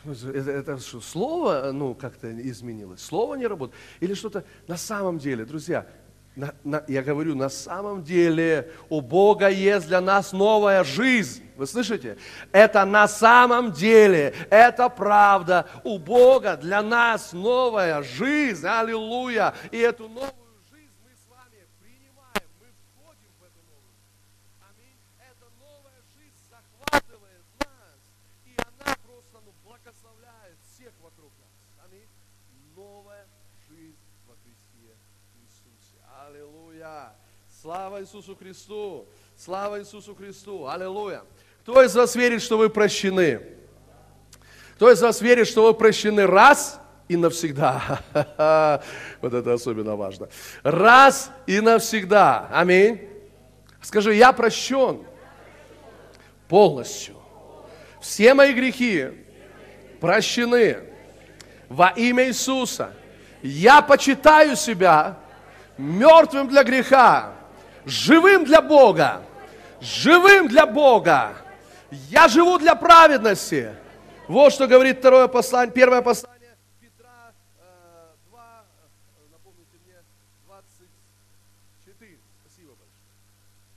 Это, 0.05 0.51
это 0.51 0.79
что, 0.79 1.01
слово, 1.01 1.71
ну, 1.73 1.95
как-то 1.95 2.29
изменилось? 2.49 3.01
Слово 3.01 3.37
не 3.37 3.47
работает? 3.47 3.79
Или 4.01 4.15
что-то 4.15 4.45
на 4.67 4.77
самом 4.77 5.19
деле, 5.19 5.45
друзья, 5.45 5.87
на, 6.35 6.55
на, 6.65 6.83
я 6.89 7.03
говорю, 7.03 7.35
на 7.35 7.49
самом 7.49 8.03
деле 8.03 8.71
у 8.89 9.01
Бога 9.01 9.49
есть 9.49 9.87
для 9.87 10.01
нас 10.01 10.33
новая 10.33 10.83
жизнь. 10.83 11.43
Вы 11.57 11.67
слышите? 11.67 12.17
Это 12.53 12.85
на 12.85 13.07
самом 13.07 13.73
деле, 13.73 14.35
это 14.49 14.89
правда. 14.89 15.67
У 15.85 15.99
Бога 15.99 16.57
для 16.57 16.83
нас 16.83 17.33
новая 17.33 18.03
жизнь. 18.03 18.67
Аллилуйя. 18.67 19.55
И 19.71 19.79
эту 19.79 20.09
новую 20.09 20.42
Слава 37.61 38.01
Иисусу 38.01 38.35
Христу! 38.35 39.07
Слава 39.37 39.81
Иисусу 39.81 40.17
Христу! 40.17 40.67
Аллилуйя! 40.67 41.23
Кто 41.63 41.81
из 41.81 41.95
вас 41.95 42.17
верит, 42.17 42.43
что 42.43 42.59
вы 42.59 42.71
прощены? 42.71 43.41
Кто 44.75 44.91
из 44.91 45.01
вас 45.01 45.21
верит, 45.21 45.47
что 45.47 45.63
вы 45.63 45.75
прощены 45.75 46.27
раз 46.27 46.81
и 47.07 47.17
навсегда. 47.17 48.01
Вот 49.21 49.33
это 49.33 49.53
особенно 49.53 49.95
важно. 49.95 50.29
Раз 50.65 51.31
и 51.47 51.61
навсегда. 51.61 52.49
Аминь. 52.51 53.09
Скажи, 53.81 54.15
я 54.15 54.33
прощен 54.33 55.05
полностью. 56.49 57.15
Все 58.01 58.35
мои 58.35 58.53
грехи 58.53 59.07
прощены 60.01 60.79
во 61.69 61.91
имя 61.91 62.27
Иисуса. 62.27 62.93
Я 63.41 63.83
почитаю 63.83 64.57
себя 64.57 65.23
мертвым 65.79 66.49
для 66.49 66.65
греха, 66.65 67.33
живым 67.85 68.45
для 68.45 68.61
Бога, 68.63 69.23
живым 69.81 70.49
для 70.49 70.67
Бога. 70.67 71.35
Я 71.91 72.29
живу 72.29 72.59
для 72.59 72.75
праведности. 72.75 73.75
Вот 74.29 74.53
что 74.53 74.67
говорит 74.67 74.99
второе 74.99 75.29
послание, 75.29 75.75
первое 75.75 76.01
послание 76.01 76.57
Петра 76.81 77.33
2, 78.31 78.41
э, 78.41 79.33
напомните 79.33 79.77
мне, 79.85 79.97
24. 80.47 82.17
Спасибо 82.41 82.73
большое. 82.73 82.89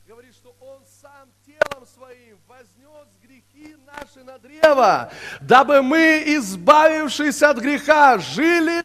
Говорит, 0.08 0.34
что 0.34 0.56
Он 0.62 0.80
сам 1.02 1.28
телом 1.46 1.86
своим 1.86 2.38
вознес 2.48 3.08
грехи 3.22 3.76
наши 3.86 4.24
на 4.24 4.38
древо, 4.38 5.12
дабы 5.42 5.82
мы, 5.82 6.24
избавившись 6.26 7.42
от 7.42 7.58
греха, 7.58 8.18
жили 8.18 8.85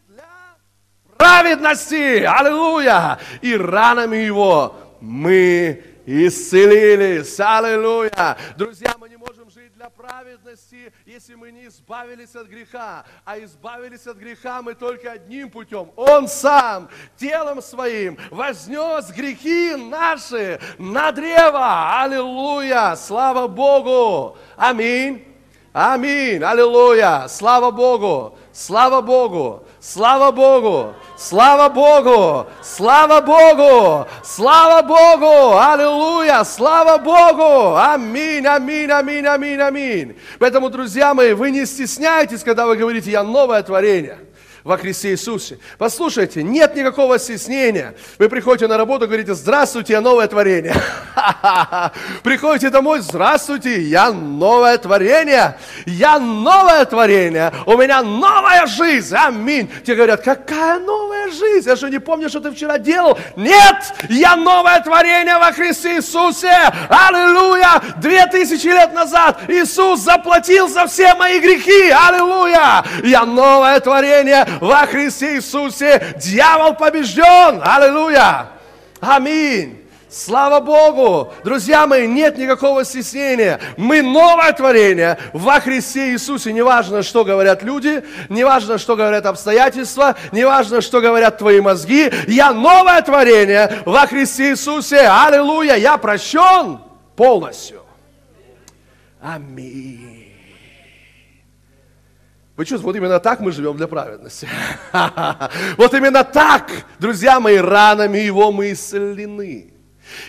праведности. 1.31 2.23
Аллилуйя! 2.23 3.17
И 3.41 3.55
ранами 3.55 4.17
Его 4.17 4.75
мы 4.99 5.81
исцелились. 6.05 7.39
Аллилуйя! 7.39 8.37
Друзья, 8.57 8.95
мы 8.99 9.07
не 9.07 9.15
можем 9.15 9.49
жить 9.49 9.73
для 9.75 9.89
праведности, 9.89 10.91
если 11.05 11.35
мы 11.35 11.51
не 11.51 11.67
избавились 11.67 12.35
от 12.35 12.47
греха. 12.47 13.05
А 13.23 13.39
избавились 13.39 14.05
от 14.07 14.17
греха 14.17 14.61
мы 14.61 14.73
только 14.73 15.13
одним 15.13 15.49
путем. 15.49 15.91
Он 15.95 16.27
сам 16.27 16.89
телом 17.17 17.61
своим 17.61 18.17
вознес 18.29 19.09
грехи 19.11 19.75
наши 19.75 20.59
на 20.77 21.11
древо. 21.11 22.01
Аллилуйя! 22.01 22.95
Слава 22.97 23.47
Богу! 23.47 24.37
Аминь! 24.57 25.25
Аминь! 25.71 26.43
Аллилуйя! 26.43 27.27
Слава 27.29 27.71
Богу! 27.71 28.37
Слава 28.51 29.01
Богу! 29.01 29.65
Слава 29.81 30.31
Богу! 30.31 30.93
Слава 31.17 31.67
Богу! 31.67 32.47
Слава 32.61 33.19
Богу! 33.19 34.07
Слава 34.23 34.83
Богу! 34.83 35.57
Аллилуйя! 35.57 36.43
Слава 36.43 36.99
Богу! 36.99 37.75
Аминь, 37.75 38.45
аминь, 38.45 38.91
аминь, 38.91 39.25
аминь, 39.25 39.59
аминь. 39.59 40.15
Поэтому, 40.37 40.69
друзья 40.69 41.15
мои, 41.15 41.33
вы 41.33 41.49
не 41.49 41.65
стесняйтесь, 41.65 42.43
когда 42.43 42.67
вы 42.67 42.75
говорите, 42.75 43.09
я 43.09 43.23
новое 43.23 43.63
творение 43.63 44.19
во 44.63 44.77
Христе 44.77 45.11
Иисусе. 45.11 45.57
Послушайте, 45.77 46.43
нет 46.43 46.75
никакого 46.75 47.17
стеснения. 47.17 47.95
Вы 48.19 48.29
приходите 48.29 48.67
на 48.67 48.77
работу, 48.77 49.07
говорите, 49.07 49.33
здравствуйте, 49.33 49.93
я 49.93 50.01
новое 50.01 50.27
творение. 50.27 50.75
Приходите 52.23 52.69
домой, 52.69 52.99
здравствуйте, 53.01 53.81
я 53.81 54.11
новое 54.11 54.77
творение. 54.77 55.57
Я 55.85 56.19
новое 56.19 56.85
творение. 56.85 57.51
У 57.65 57.75
меня 57.77 58.03
новая 58.03 58.67
жизнь. 58.67 59.15
Аминь. 59.15 59.69
Тебе 59.83 59.95
говорят, 59.97 60.21
какая 60.21 60.79
новая 60.79 61.29
жизнь? 61.31 61.67
Я 61.67 61.75
же 61.75 61.89
не 61.89 61.99
помню, 61.99 62.29
что 62.29 62.39
ты 62.39 62.51
вчера 62.51 62.77
делал. 62.77 63.17
Нет, 63.35 63.93
я 64.09 64.35
новое 64.35 64.79
творение 64.81 65.37
во 65.37 65.51
Христе 65.51 65.97
Иисусе. 65.97 66.53
Аллилуйя. 66.89 67.81
Две 67.97 68.25
тысячи 68.27 68.67
лет 68.67 68.93
назад 68.93 69.41
Иисус 69.47 70.01
заплатил 70.01 70.67
за 70.67 70.85
все 70.85 71.15
мои 71.15 71.39
грехи. 71.39 71.89
Аллилуйя. 71.89 72.83
Я 73.03 73.25
новое 73.25 73.79
творение 73.79 74.45
во 74.59 74.85
Христе 74.87 75.35
Иисусе 75.35 76.15
дьявол 76.17 76.75
побежден. 76.75 77.61
Аллилуйя! 77.63 78.47
Аминь! 78.99 79.81
Слава 80.11 80.59
Богу! 80.59 81.33
Друзья 81.45 81.87
мои, 81.87 82.05
нет 82.05 82.37
никакого 82.37 82.83
стеснения. 82.83 83.61
Мы 83.77 84.01
новое 84.01 84.51
творение 84.51 85.17
во 85.31 85.61
Христе 85.61 86.11
Иисусе. 86.11 86.51
Неважно, 86.51 87.01
что 87.01 87.23
говорят 87.23 87.63
люди, 87.63 88.03
неважно, 88.27 88.77
что 88.77 88.97
говорят 88.97 89.25
обстоятельства, 89.25 90.17
неважно, 90.33 90.81
что 90.81 90.99
говорят 90.99 91.37
твои 91.37 91.61
мозги. 91.61 92.11
Я 92.27 92.51
новое 92.51 93.01
творение 93.01 93.83
во 93.85 94.05
Христе 94.05 94.51
Иисусе. 94.51 95.07
Аллилуйя! 95.07 95.75
Я 95.75 95.97
прощен 95.97 96.79
полностью. 97.15 97.81
Аминь. 99.21 100.10
Вы 102.57 102.65
чувствуете, 102.65 102.99
вот 102.99 103.05
именно 103.07 103.19
так 103.19 103.39
мы 103.39 103.51
живем 103.51 103.77
для 103.77 103.87
праведности. 103.87 104.47
Вот 105.77 105.93
именно 105.93 106.23
так, 106.23 106.69
друзья 106.99 107.39
мои, 107.39 107.57
ранами 107.57 108.17
его 108.17 108.51
мы 108.51 108.73
исцелены. 108.73 109.70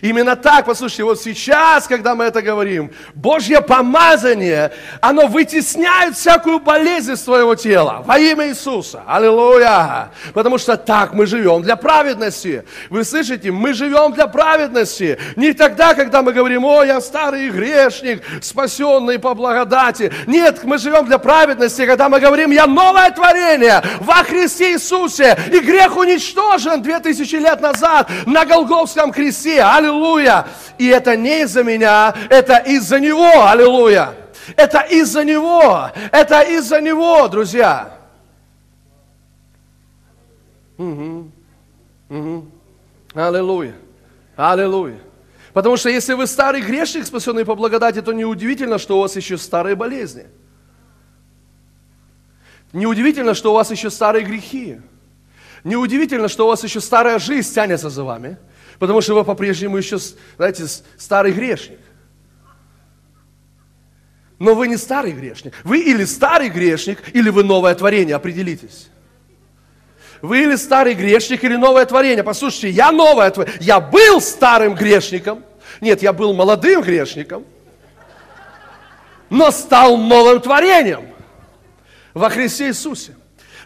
Именно 0.01 0.37
так, 0.37 0.67
послушайте, 0.67 1.05
вот 1.05 1.21
сейчас, 1.21 1.87
когда 1.87 2.15
мы 2.15 2.25
это 2.25 2.43
говорим, 2.43 2.93
Божье 3.15 3.61
помазание, 3.61 4.73
оно 5.01 5.27
вытесняет 5.27 6.17
всякую 6.17 6.61
болезнь 6.61 7.13
из 7.13 7.23
твоего 7.23 7.55
тела 7.55 8.03
во 8.05 8.19
имя 8.19 8.49
Иисуса. 8.49 9.03
Аллилуйя! 9.07 10.11
Потому 10.35 10.59
что 10.59 10.77
так 10.77 11.13
мы 11.13 11.27
живем 11.27 11.63
для 11.63 11.77
праведности. 11.77 12.65
Вы 12.91 13.05
слышите, 13.05 13.51
мы 13.51 13.73
живем 13.73 14.13
для 14.13 14.27
праведности. 14.27 15.19
Не 15.37 15.53
тогда, 15.53 15.95
когда 15.95 16.23
мы 16.23 16.33
говорим, 16.33 16.65
о, 16.65 16.83
я 16.85 17.01
старый 17.01 17.51
грешник, 17.51 18.23
спасенный 18.41 19.19
по 19.19 19.35
благодати. 19.35 20.13
Нет, 20.27 20.65
мы 20.65 20.79
живем 20.79 21.07
для 21.07 21.19
праведности, 21.19 21.87
когда 21.87 22.09
мы 22.09 22.21
говорим, 22.21 22.51
я 22.51 22.67
новое 22.67 23.11
творение 23.11 23.83
во 24.01 24.25
Христе 24.25 24.73
Иисусе. 24.73 25.39
И 25.53 25.61
грех 25.61 25.97
уничтожен 25.97 26.83
две 26.83 26.99
тысячи 27.01 27.37
лет 27.37 27.61
назад 27.61 28.11
на 28.27 28.45
Голговском 28.45 29.13
кресте. 29.13 29.61
Аллилуйя. 29.77 30.47
И 30.79 30.87
это 30.89 31.17
не 31.17 31.43
из-за 31.43 31.65
меня, 31.65 32.15
это 32.29 32.57
из-за 32.59 33.01
Него. 33.01 33.47
Аллилуйя. 33.47 34.15
Это 34.57 34.81
из-за 34.81 35.25
Него. 35.25 35.91
Это 36.11 36.43
из-за 36.43 36.81
Него, 36.81 37.27
друзья. 37.29 37.99
Угу. 40.77 41.31
Угу. 42.11 42.47
Аллилуйя. 43.15 43.75
Аллилуйя. 44.37 44.99
Потому 45.55 45.77
что 45.77 45.89
если 45.89 46.15
вы 46.15 46.27
старый 46.27 46.61
грешник, 46.61 47.07
спасенный 47.07 47.45
по 47.45 47.55
благодати, 47.55 48.03
то 48.03 48.13
неудивительно, 48.13 48.79
что 48.79 48.99
у 48.99 49.01
вас 49.01 49.17
еще 49.17 49.39
старые 49.39 49.77
болезни. 49.77 50.27
Неудивительно, 52.73 53.35
что 53.35 53.53
у 53.53 53.55
вас 53.55 53.71
еще 53.71 53.91
старые 53.91 54.25
грехи. 54.25 54.81
Неудивительно, 55.65 56.29
что 56.29 56.47
у 56.47 56.49
вас 56.49 56.65
еще 56.65 56.81
старая 56.81 57.19
жизнь 57.19 57.55
тянется 57.55 57.89
за 57.89 58.05
вами– 58.05 58.37
Потому 58.83 59.01
что 59.01 59.15
вы 59.15 59.23
по-прежнему 59.23 59.77
еще, 59.77 59.97
знаете, 60.37 60.67
старый 60.99 61.31
грешник. 61.31 61.79
Но 64.41 64.57
вы 64.57 64.67
не 64.67 64.77
старый 64.77 65.13
грешник. 65.13 65.55
Вы 65.63 65.83
или 65.83 66.05
старый 66.05 66.49
грешник, 66.49 66.99
или 67.15 67.31
вы 67.31 67.45
новое 67.45 67.77
творение, 67.77 68.17
определитесь. 68.17 68.89
Вы 70.21 70.43
или 70.43 70.57
старый 70.57 70.95
грешник, 70.95 71.45
или 71.45 71.55
новое 71.55 71.87
творение. 71.87 72.25
Послушайте, 72.25 72.71
я 72.71 72.91
новое 72.91 73.31
творение. 73.31 73.57
Я 73.61 73.79
был 73.79 74.21
старым 74.21 74.75
грешником. 74.75 75.45
Нет, 75.81 76.03
я 76.03 76.13
был 76.13 76.35
молодым 76.35 76.83
грешником. 76.83 77.45
Но 79.31 79.53
стал 79.53 79.97
новым 79.97 80.41
творением 80.41 81.07
во 82.15 82.29
Христе 82.31 82.67
Иисусе. 82.67 83.15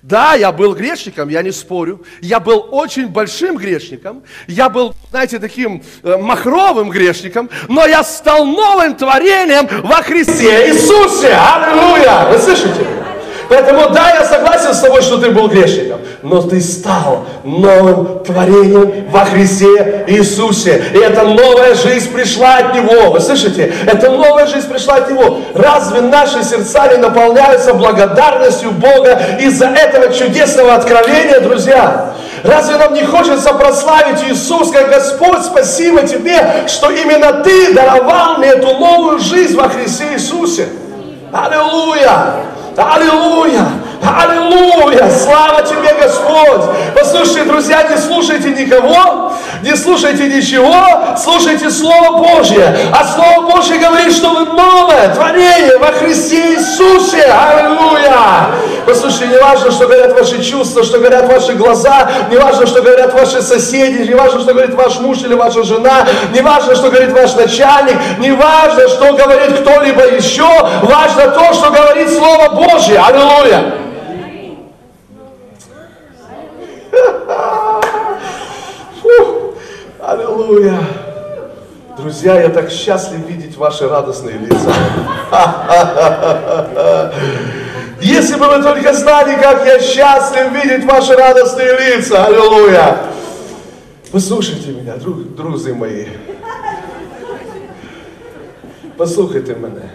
Да, 0.07 0.35
я 0.35 0.53
был 0.53 0.73
грешником, 0.77 1.29
я 1.31 1.43
не 1.43 1.51
спорю. 1.51 2.01
Я 2.21 2.39
был 2.39 2.69
очень 2.71 3.09
большим 3.09 3.57
грешником. 3.57 4.23
Я 4.47 4.69
был, 4.69 4.95
знаете, 5.11 5.41
таким 5.41 5.83
э, 6.05 6.17
махровым 6.17 6.91
грешником. 6.91 7.51
Но 7.69 7.85
я 7.87 8.05
стал 8.05 8.47
новым 8.47 8.95
творением 8.95 9.67
во 9.83 9.97
Христе 9.97 10.69
Иисусе. 10.71 11.35
Аллилуйя! 11.35 12.29
Вы 12.31 12.39
слышите? 12.39 13.06
Поэтому 13.49 13.91
да, 13.91 14.11
я 14.15 14.25
согласен 14.25 14.75
с 14.75 14.81
тобой, 14.81 15.03
что 15.03 15.19
ты 15.19 15.31
был 15.31 15.49
грешником, 15.49 16.01
но 16.23 16.43
ты 16.43 16.61
стал 16.61 17.27
новым 17.45 18.25
творением 18.25 19.09
во 19.11 19.25
Христе 19.25 20.05
Иисусе. 20.09 20.83
И 20.93 20.99
эта 20.99 21.23
новая 21.23 21.75
жизнь 21.75 22.13
пришла 22.13 22.57
от 22.57 22.75
Него. 22.75 23.13
Вы 23.13 23.21
слышите? 23.21 23.73
Эта 23.87 24.11
новая 24.11 24.47
жизнь 24.47 24.69
пришла 24.69 24.97
от 24.97 25.11
Него. 25.11 25.39
Разве 25.55 26.01
наши 26.01 26.43
сердца 26.43 26.89
не 26.89 26.97
наполняются 26.97 27.75
благодарностью 27.75 28.73
Бога 28.73 29.21
из-за 29.41 29.67
этого 29.67 30.13
чудесного 30.13 30.75
откровения, 30.75 31.41
друзья? 31.41 32.15
Разве 32.43 32.77
нам 32.77 32.95
не 32.95 33.05
хочется 33.05 33.53
прославить 33.55 34.23
Иисус 34.29 34.71
как 34.71 34.91
Господь? 34.91 35.45
Спасибо 35.45 36.03
Тебе, 36.03 36.67
что 36.67 36.91
именно 36.91 37.45
Ты 37.45 37.75
даровал 37.75 38.39
мне 38.39 38.49
эту 38.49 38.75
новую 38.75 39.19
жизнь 39.19 39.57
во 39.57 39.69
Христе 39.69 40.13
Иисусе. 40.15 40.69
Аллилуйя! 41.33 42.37
Аллилуйя! 42.77 43.86
Аллилуйя! 44.03 45.11
Слава 45.11 45.63
тебе, 45.63 45.95
Господь! 46.01 46.63
Послушайте, 46.95 47.45
друзья, 47.45 47.83
не 47.85 47.97
слушайте 47.97 48.51
никого, 48.51 49.33
не 49.63 49.77
слушайте 49.77 50.29
ничего, 50.29 50.75
слушайте 51.17 51.71
Слово 51.71 52.19
Божье. 52.19 52.77
А 52.93 53.05
Слово 53.05 53.51
Божье 53.51 53.79
говорит, 53.79 54.13
что 54.13 54.31
вы 54.31 54.45
новое 54.47 55.09
творение 55.15 55.79
во 55.79 55.89
Христе 55.89 56.55
Иисусе. 56.55 57.25
Аллилуйя! 57.25 58.49
Послушайте, 58.87 59.27
не 59.27 59.39
важно, 59.39 59.73
что 59.73 59.87
говорят 59.87 60.13
ваши 60.13 60.43
чувства, 60.45 60.85
что 60.85 60.99
говорят 60.99 61.27
ваши 61.27 61.55
глаза, 61.55 62.09
не 62.31 62.37
важно, 62.37 62.67
что 62.67 62.83
говорят 62.83 63.13
ваши 63.15 63.43
соседи, 63.43 64.09
не 64.09 64.15
важно, 64.15 64.41
что 64.41 64.53
говорит 64.53 64.75
ваш 64.75 64.99
муж 65.01 65.19
или 65.23 65.35
ваша 65.35 65.65
жена, 65.65 66.07
не 66.33 66.41
важно, 66.41 66.77
что 66.77 66.91
говорит 66.91 67.13
ваш 67.13 67.35
начальник, 67.35 67.97
не 68.19 68.31
важно, 68.31 68.89
что 68.89 69.13
говорит 69.15 69.61
кто-либо 69.61 70.07
еще, 70.15 70.49
важно 70.83 71.29
то, 71.33 71.53
что 71.53 71.71
говорит 71.71 72.09
Слово 72.11 72.49
Божье. 72.51 73.01
Аллилуйя! 73.01 73.87
Аллилуйя! 80.07 80.79
Друзья, 81.99 82.41
я 82.41 82.49
так 82.49 82.71
счастлив 82.71 83.27
видеть 83.27 83.57
ваши 83.57 83.89
радостные 83.89 84.39
лица. 84.39 84.73
Если 88.01 88.37
бы 88.37 88.47
вы 88.47 88.63
только 88.63 88.93
знали, 88.93 89.37
как 89.43 89.67
я 89.67 89.81
счастлив 89.81 90.53
видеть 90.53 90.85
ваши 90.85 91.13
радостные 91.17 91.73
лица. 91.73 92.25
Аллилуйя! 92.25 92.99
Послушайте 94.13 94.71
меня, 94.71 94.97
друг, 94.97 95.35
друзі 95.35 95.73
мои. 95.73 96.07
Послухайте 98.97 99.57
меня. 99.57 99.91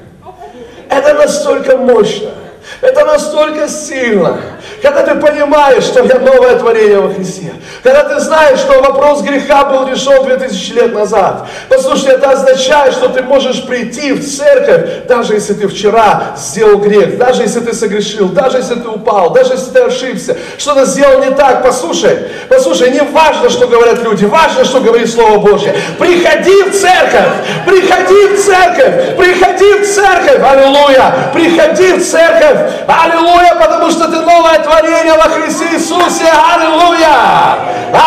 Это 0.89 1.13
настолько 1.13 1.77
мощно. 1.77 2.31
Это 2.79 3.05
настолько 3.05 3.67
сильно. 3.67 4.39
Когда 4.81 5.03
ты 5.03 5.15
понимаешь, 5.15 5.83
что 5.83 6.03
я 6.03 6.19
новое 6.19 6.57
творение 6.57 6.99
во 6.99 7.13
Христе. 7.13 7.53
Когда 7.83 8.03
ты 8.03 8.19
знаешь, 8.19 8.59
что 8.59 8.81
вопрос 8.81 9.21
греха 9.21 9.65
был 9.65 9.87
решен 9.87 10.23
2000 10.23 10.71
лет 10.73 10.93
назад. 10.93 11.47
Послушайте, 11.69 12.11
это 12.13 12.31
означает, 12.31 12.93
что 12.93 13.09
ты 13.09 13.21
можешь 13.21 13.65
прийти 13.65 14.13
в 14.13 14.23
церковь, 14.25 15.07
даже 15.07 15.33
если 15.33 15.53
ты 15.53 15.67
вчера 15.67 16.35
сделал 16.37 16.77
грех, 16.77 17.17
даже 17.17 17.43
если 17.43 17.59
ты 17.59 17.73
согрешил, 17.73 18.29
даже 18.29 18.57
если 18.57 18.75
ты 18.75 18.87
упал, 18.87 19.31
даже 19.31 19.53
если 19.53 19.71
ты 19.71 19.79
ошибся, 19.81 20.37
что-то 20.57 20.85
сделал 20.85 21.23
не 21.23 21.31
так. 21.31 21.63
Послушай, 21.63 22.27
послушай, 22.49 22.91
не 22.91 23.01
важно, 23.01 23.49
что 23.49 23.67
говорят 23.67 24.03
люди, 24.03 24.25
важно, 24.25 24.63
что 24.63 24.79
говорит 24.81 25.11
Слово 25.11 25.39
Божье. 25.39 25.75
Приходи 25.99 26.63
в 26.63 26.79
церковь, 26.79 27.29
приходи 27.65 28.35
в 28.35 28.43
церковь, 28.43 29.15
приходи 29.17 29.73
в 29.73 29.87
церковь, 29.87 30.41
аллилуйя, 30.43 31.31
приходи 31.33 31.93
в 31.93 32.05
церковь, 32.05 32.60
аллилуйя, 32.87 33.55
потому 33.55 33.89
что 33.89 34.07
ты 34.07 34.21
новое 34.21 34.59
творение 34.59 35.13
во 35.13 35.23
Христе 35.23 35.65
Иисусе. 35.73 36.29
Аллилуйя! 36.53 37.55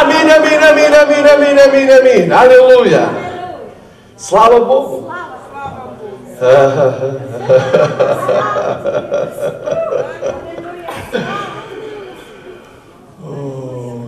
Аминь, 0.01 0.31
аминь, 0.31 0.63
аминь, 0.63 0.95
аминь, 0.95 1.27
аминь, 1.27 1.59
аминь, 1.59 1.91
аминь. 1.91 2.33
Аллилуйя! 2.33 3.09
Слава 4.17 4.65
Богу! 4.65 5.13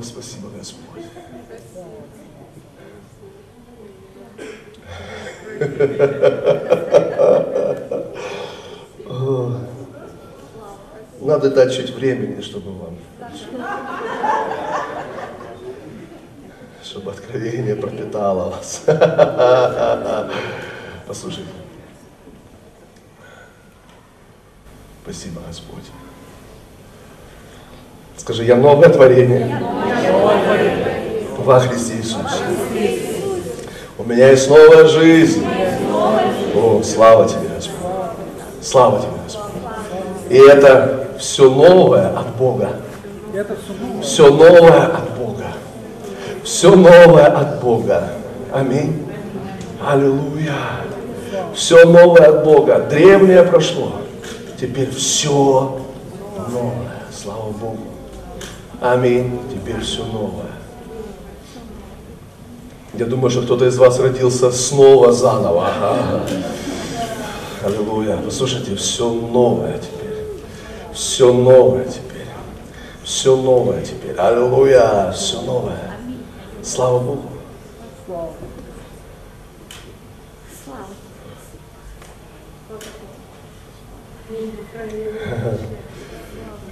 Спасибо, 0.02 0.48
Господь. 0.56 1.04
Oh. 5.58 6.72
Надо 11.46 11.64
дать 11.64 11.76
чуть 11.76 11.90
времени, 11.90 12.40
чтобы 12.40 12.72
вам, 12.72 12.96
чтобы 16.82 17.12
откровение 17.12 17.76
пропитало 17.76 18.50
вас. 18.50 18.82
Послушайте. 21.06 21.50
Спасибо, 25.04 25.40
Господь. 25.46 25.84
Скажи, 28.16 28.42
я 28.42 28.56
новое 28.56 28.88
творение 28.88 29.56
во 31.38 31.60
Христе 31.60 31.98
Иисусе. 31.98 32.98
У 33.96 34.02
меня 34.02 34.30
есть 34.30 34.48
новая 34.48 34.88
жизнь. 34.88 35.46
О, 36.56 36.82
слава 36.82 37.28
тебе, 37.28 37.48
Господь. 37.54 37.76
Слава 38.60 38.98
тебе, 39.00 39.12
Господь. 39.24 39.52
И 40.28 40.38
это 40.38 40.95
все 41.18 41.50
новое 41.50 42.08
от 42.08 42.36
Бога. 42.36 42.70
Все 44.02 44.30
новое 44.30 44.86
от 44.86 45.18
Бога. 45.18 45.44
Все 46.44 46.74
новое 46.74 47.26
от 47.26 47.60
Бога. 47.60 48.08
Аминь. 48.52 49.06
Аллилуйя. 49.84 50.54
Все 51.54 51.84
новое 51.84 52.28
от 52.28 52.44
Бога. 52.44 52.86
Древнее 52.88 53.42
прошло. 53.42 53.92
Теперь 54.60 54.90
все 54.90 55.78
новое. 56.36 57.02
Слава 57.12 57.50
Богу. 57.50 57.78
Аминь. 58.80 59.38
Теперь 59.52 59.80
все 59.80 60.04
новое. 60.04 60.46
Я 62.94 63.04
думаю, 63.04 63.30
что 63.30 63.42
кто-то 63.42 63.66
из 63.66 63.76
вас 63.76 63.98
родился 63.98 64.50
снова 64.50 65.12
заново. 65.12 65.68
Ага. 65.68 66.22
Аллилуйя. 67.64 68.18
Послушайте, 68.24 68.74
все 68.76 69.10
новое 69.10 69.78
теперь. 69.78 69.95
Все 70.96 71.30
новое 71.30 71.84
теперь. 71.84 72.26
Все 73.04 73.36
новое 73.36 73.84
теперь. 73.84 74.16
Аллилуйя. 74.16 75.12
Все 75.12 75.42
новое. 75.42 75.78
Слава 76.62 77.00
Богу. 77.00 77.28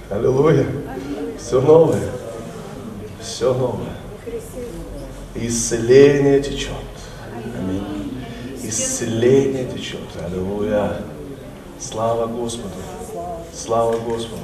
Аллилуйя. 0.09 0.65
Все 1.37 1.61
новое. 1.61 2.09
Все 3.21 3.53
новое. 3.53 3.95
Исцеление 5.35 6.41
течет. 6.41 6.71
Аминь. 7.59 8.25
Исцеление 8.63 9.65
течет. 9.65 9.99
Аллилуйя. 10.25 11.03
Слава 11.79 12.25
Господу. 12.25 12.73
Слава 13.55 13.97
Господу. 13.99 14.41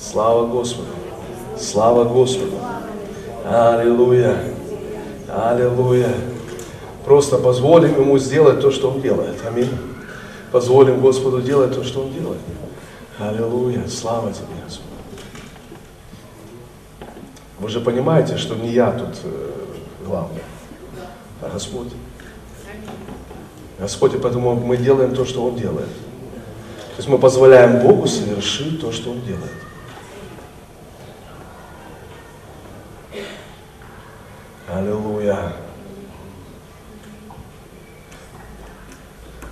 Слава 0.00 0.46
Господу. 0.46 0.88
Слава 1.58 2.04
Господу. 2.04 2.56
Аллилуйя. 3.44 4.42
Аллилуйя. 5.28 6.14
Просто 7.04 7.36
позволим 7.36 8.00
Ему 8.00 8.18
сделать 8.18 8.60
то, 8.60 8.70
что 8.70 8.90
Он 8.90 9.02
делает. 9.02 9.36
Аминь. 9.46 9.68
Позволим 10.50 11.00
Господу 11.00 11.42
делать 11.42 11.74
то, 11.74 11.84
что 11.84 12.00
Он 12.04 12.12
делает. 12.12 12.40
Аллилуйя. 13.18 13.86
Слава 13.86 14.32
Тебе, 14.32 14.46
Господь. 14.64 14.86
Вы 17.58 17.68
же 17.68 17.80
понимаете, 17.80 18.38
что 18.38 18.54
не 18.54 18.70
я 18.70 18.92
тут 18.92 19.20
э, 19.24 19.50
главный, 20.04 20.40
а 21.40 21.50
Господь. 21.50 21.88
Господь, 23.78 24.20
поэтому 24.20 24.54
мы 24.54 24.76
делаем 24.78 25.14
то, 25.14 25.24
что 25.24 25.44
Он 25.44 25.54
делает. 25.54 25.88
То 26.92 26.98
есть 26.98 27.08
мы 27.08 27.18
позволяем 27.18 27.80
Богу 27.80 28.06
совершить 28.06 28.80
то, 28.80 28.92
что 28.92 29.10
Он 29.10 29.20
делает. 29.22 29.50
Аллилуйя. 34.68 35.54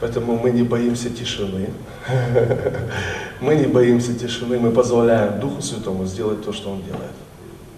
Поэтому 0.01 0.39
мы 0.39 0.51
не 0.51 0.63
боимся 0.63 1.11
тишины. 1.11 1.69
Мы 3.41 3.57
не 3.57 3.67
боимся 3.67 4.13
тишины, 4.13 4.59
мы 4.59 4.71
позволяем 4.71 5.41
Духу 5.41 5.63
Святому 5.63 6.05
сделать 6.05 6.45
то, 6.45 6.53
что 6.53 6.73
Он 6.73 6.83
делает. 6.83 7.13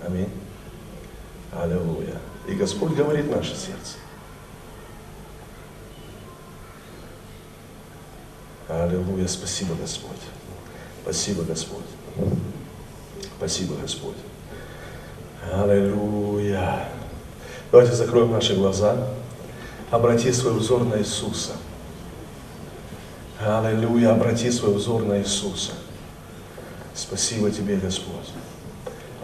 Аминь. 0.05 0.29
Аллилуйя. 1.53 2.17
И 2.49 2.55
Господь 2.55 2.95
говорит 2.95 3.31
наше 3.31 3.51
сердце. 3.51 4.01
Аллилуйя. 8.81 9.29
Спасибо, 9.29 9.75
Господь. 9.75 10.16
Спасибо, 11.03 11.43
Господь. 11.43 11.85
Спасибо, 13.37 13.75
Господь. 13.77 14.16
Аллилуйя. 15.53 16.89
Давайте 17.70 17.93
закроем 17.93 18.33
наши 18.33 18.55
глаза. 18.55 19.09
Обрати 19.91 20.33
свой 20.33 20.55
взор 20.55 20.85
на 20.85 20.99
Иисуса. 20.99 21.53
Аллилуйя. 23.39 24.12
Обрати 24.12 24.51
свой 24.51 24.75
взор 24.75 25.03
на 25.03 25.18
Иисуса. 25.20 25.73
Спасибо 26.95 27.51
Тебе, 27.51 27.77
Господь. 27.77 28.31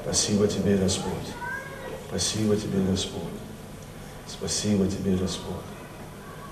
Спасибо 0.02 0.46
Тебе, 0.46 0.76
Господь. 0.76 1.12
Спасибо 2.08 2.54
Тебе, 2.54 2.80
Господь. 2.82 3.22
Спасибо 4.26 4.86
Тебе, 4.86 5.16
Господь. 5.16 5.54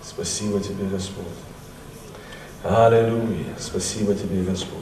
Спасибо 0.03 0.61
Тебе, 0.61 0.86
Господь. 0.86 1.26
Аллилуйя. 2.68 3.54
Спасибо 3.58 4.14
Тебе, 4.14 4.42
Господь. 4.42 4.78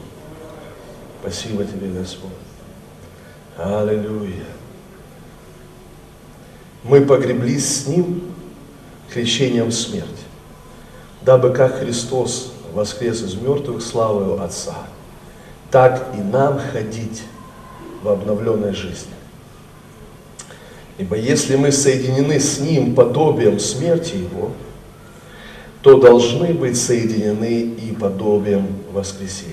Спасибо 1.21 1.65
Тебе, 1.65 1.89
Господь. 1.89 2.31
Аллилуйя. 3.59 4.45
Мы 6.83 7.03
погреблись 7.03 7.83
с 7.83 7.87
Ним 7.87 8.23
крещением 9.13 9.67
в 9.67 9.75
смерть, 9.75 10.09
дабы 11.23 11.51
как 11.51 11.81
Христос 11.81 12.53
воскрес 12.73 13.23
из 13.23 13.35
мертвых 13.35 13.83
славою 13.83 14.43
Отца, 14.43 14.77
так 15.71 16.09
и 16.15 16.19
нам 16.19 16.59
ходить 16.59 17.23
в 18.03 18.09
обновленной 18.09 18.75
жизни. 18.75 19.13
Ибо 20.97 21.17
если 21.17 21.57
мы 21.57 21.71
соединены 21.71 22.41
с 22.41 22.61
Ним 22.61 22.95
подобием 22.95 23.59
смерти 23.59 24.17
Его, 24.17 24.53
то 25.85 25.99
должны 25.99 26.55
быть 26.55 26.81
соединены 26.81 27.61
и 27.61 27.93
подобием 27.93 28.69
воскресения. 28.91 29.53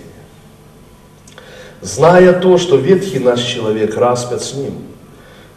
Зная 1.82 2.32
то, 2.32 2.58
что 2.58 2.78
ветхий 2.78 3.20
наш 3.20 3.42
человек 3.42 3.98
распят 3.98 4.42
с 4.42 4.54
Ним, 4.54 4.76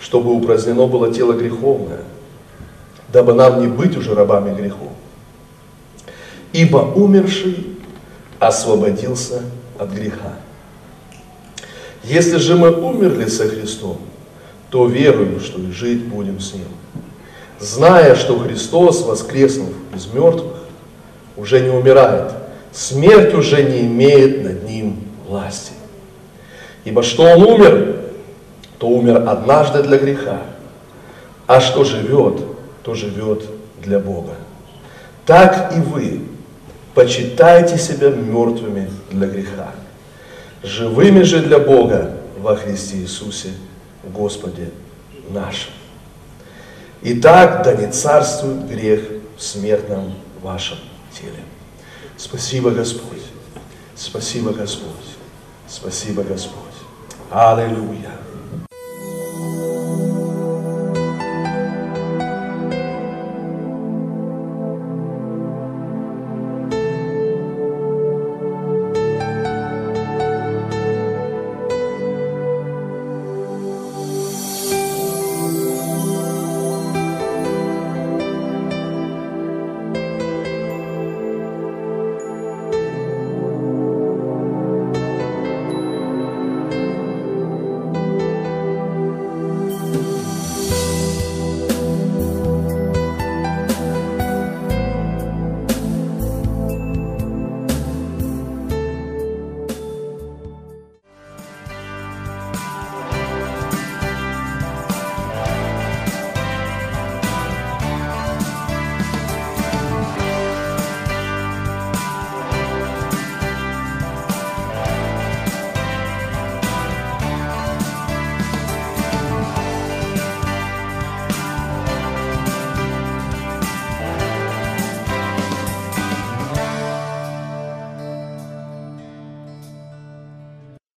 чтобы 0.01 0.33
упразднено 0.33 0.89
было 0.89 1.15
тело 1.15 1.33
греховное, 1.35 2.03
дабы 3.13 3.35
нам 3.35 3.61
не 3.61 3.69
быть 3.69 3.97
уже 3.97 4.17
рабами 4.17 4.53
греху. 4.53 4.89
Ибо 6.53 6.79
умерший 6.79 7.77
освободился 8.41 9.43
от 9.79 9.93
греха. 9.93 10.35
Если 12.03 12.39
же 12.39 12.57
мы 12.57 12.73
умерли 12.73 13.27
со 13.27 13.47
Христом, 13.49 13.99
то 14.71 14.87
веруем, 14.89 15.39
что 15.39 15.61
и 15.61 15.71
жить 15.71 16.05
будем 16.07 16.41
с 16.41 16.53
Ним. 16.53 16.67
Зная, 17.61 18.17
что 18.17 18.37
Христос, 18.41 19.03
воскреснув 19.03 19.71
из 19.95 20.09
мертвых, 20.09 20.64
уже 21.37 21.61
не 21.61 21.71
умирает, 21.71 22.33
смерть 22.73 23.35
уже 23.35 23.63
не 23.63 23.83
имеет 23.83 24.45
над 24.45 24.65
Ним 24.65 25.01
власти. 25.27 25.73
Ибо 26.85 27.03
что 27.03 27.25
Он 27.25 27.43
умер, 27.43 27.97
то 28.79 28.89
умер 28.89 29.29
однажды 29.29 29.83
для 29.83 29.99
греха, 29.99 30.43
а 31.47 31.61
что 31.61 31.85
живет, 31.85 32.41
то 32.83 32.95
живет 32.95 33.45
для 33.83 33.99
Бога. 33.99 34.35
Так 35.27 35.73
и 35.77 35.81
вы 35.81 36.21
почитайте 36.95 37.79
себя 37.79 38.11
мертвыми 38.11 38.91
для 39.11 39.27
греха 39.27 39.73
живыми 40.65 41.23
же 41.23 41.41
для 41.41 41.59
Бога 41.59 42.17
во 42.39 42.57
Христе 42.57 42.97
Иисусе, 42.97 43.51
Господе 44.03 44.71
нашим. 45.31 45.71
Итак, 47.03 47.63
да 47.65 47.75
не 47.75 47.91
царствует 47.93 48.67
грех 48.67 49.01
в 49.37 49.43
смертном 49.43 50.15
вашем. 50.43 50.79
Спасибо, 52.25 52.71
Господь. 52.71 53.21
Спасибо, 53.95 54.55
Господь. 54.55 54.89
Спасибо, 55.69 56.23
Господь. 56.23 56.73
Аллилуйя. 57.31 58.13